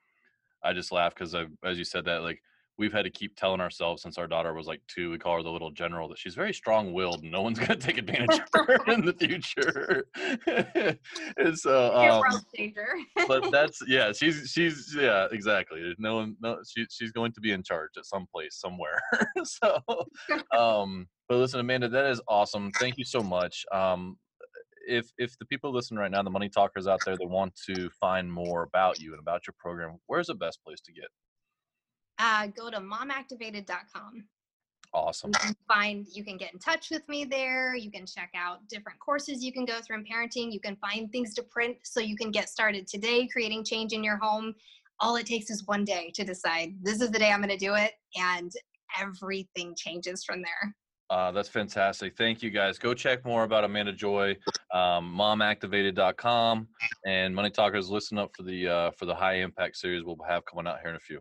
i 0.63 0.73
just 0.73 0.93
laugh 0.93 1.15
because 1.15 1.35
I, 1.35 1.47
as 1.65 1.79
you 1.79 1.85
said 1.85 2.05
that 2.07 2.23
like 2.23 2.43
we've 2.79 2.93
had 2.93 3.03
to 3.03 3.11
keep 3.11 3.35
telling 3.37 3.61
ourselves 3.61 4.03
since 4.03 4.17
our 4.19 4.27
daughter 4.27 4.55
was 4.55 4.67
like 4.67 4.81
two. 4.89 5.11
We 5.11 5.19
call 5.19 5.37
her 5.37 5.43
the 5.43 5.51
little 5.51 5.71
general 5.71 6.09
that 6.09 6.19
she's 6.19 6.35
very 6.35 6.55
strong-willed. 6.55 7.25
No 7.25 7.43
one's 7.43 7.59
going 7.59 7.79
to 7.79 7.87
take 7.87 7.99
advantage 7.99 8.41
of 8.41 8.67
her 8.67 8.79
in 8.93 9.05
the 9.05 9.13
future. 9.13 10.07
and 11.37 11.59
so, 11.59 11.95
um, 11.95 12.23
but 13.27 13.51
that's 13.51 13.83
yeah. 13.87 14.13
She's 14.13 14.51
she's 14.53 14.97
yeah 14.99 15.27
exactly. 15.33 15.83
There's 15.83 15.99
no 15.99 16.17
one. 16.17 16.37
No, 16.41 16.59
she, 16.67 16.87
she's 16.91 17.13
going 17.13 17.33
to 17.33 17.41
be 17.41 17.53
in 17.53 17.63
charge 17.63 17.91
at 17.97 18.07
some 18.07 18.27
place 18.33 18.57
somewhere. 18.59 18.99
so, 19.45 19.81
um, 20.57 21.07
but 21.29 21.39
listen, 21.39 21.61
Amanda, 21.61 21.89
that 21.89 22.07
is 22.07 22.21
awesome. 22.29 22.71
Thank 22.79 22.97
you 22.97 23.05
so 23.05 23.21
much. 23.21 23.65
Um, 23.73 24.17
if 24.87 25.11
if 25.19 25.39
the 25.39 25.45
people 25.45 25.73
listening 25.73 26.01
right 26.01 26.11
now, 26.11 26.23
the 26.23 26.31
money 26.31 26.49
talkers 26.49 26.87
out 26.87 27.01
there, 27.05 27.17
they 27.17 27.27
want 27.27 27.55
to 27.67 27.91
find 28.01 28.33
more 28.33 28.63
about 28.63 29.01
you 29.01 29.13
and 29.13 29.21
about 29.21 29.47
your 29.47 29.55
program, 29.59 29.99
where's 30.07 30.29
the 30.29 30.35
best 30.35 30.63
place 30.65 30.81
to 30.81 30.93
get? 30.93 31.09
Uh, 32.19 32.47
go 32.49 32.71
to 32.71 32.79
momactivated.com. 32.79 34.25
Awesome. 34.95 35.31
You 35.35 35.41
can 35.41 35.57
find, 35.67 36.07
you 36.13 36.25
can 36.25 36.37
get 36.37 36.53
in 36.53 36.59
touch 36.59 36.91
with 36.91 37.07
me 37.09 37.25
there. 37.25 37.75
You 37.75 37.91
can 37.91 38.07
check 38.07 38.31
out 38.35 38.67
different 38.69 38.99
courses 38.99 39.45
you 39.45 39.53
can 39.53 39.65
go 39.65 39.81
through 39.81 39.99
in 39.99 40.05
parenting. 40.05 40.53
You 40.53 40.61
can 40.61 40.77
find 40.77 41.13
things 41.13 41.35
to 41.35 41.43
print 41.43 41.77
so 41.83 42.01
you 42.01 42.17
can 42.17 42.31
get 42.31 42.49
started 42.49 42.87
today 42.87 43.29
creating 43.29 43.65
change 43.65 43.93
in 43.93 44.03
your 44.03 44.17
home. 44.17 44.55
All 45.01 45.17
it 45.17 45.27
takes 45.27 45.51
is 45.51 45.67
one 45.67 45.85
day 45.85 46.11
to 46.15 46.25
decide 46.25 46.75
this 46.83 47.01
is 47.01 47.11
the 47.11 47.19
day 47.19 47.31
I'm 47.31 47.41
going 47.41 47.51
to 47.51 47.57
do 47.57 47.75
it, 47.75 47.93
and 48.17 48.51
everything 48.99 49.75
changes 49.77 50.25
from 50.25 50.43
there. 50.43 50.75
Uh, 51.11 51.31
that's 51.31 51.49
fantastic. 51.49 52.17
Thank 52.17 52.43
you 52.43 52.51
guys. 52.51 52.79
Go 52.79 52.93
check 52.95 53.25
more 53.25 53.45
about 53.45 53.65
Amanda 53.65 53.93
Joy, 53.93 54.37
um, 54.75 55.15
momactivated.com, 55.17 56.69
and 57.07 57.35
Money 57.35 57.51
Talkers. 57.51 57.89
Listen 57.89 58.19
up 58.19 58.31
for 58.37 58.43
the 58.43 58.69
uh, 58.69 58.91
for 58.91 59.07
the 59.07 59.15
high 59.15 59.37
impact 59.37 59.77
series 59.77 60.05
we'll 60.05 60.19
have 60.29 60.45
coming 60.45 60.67
out 60.67 60.81
here 60.81 60.91
in 60.91 60.97
a 60.97 61.01
few. 61.01 61.21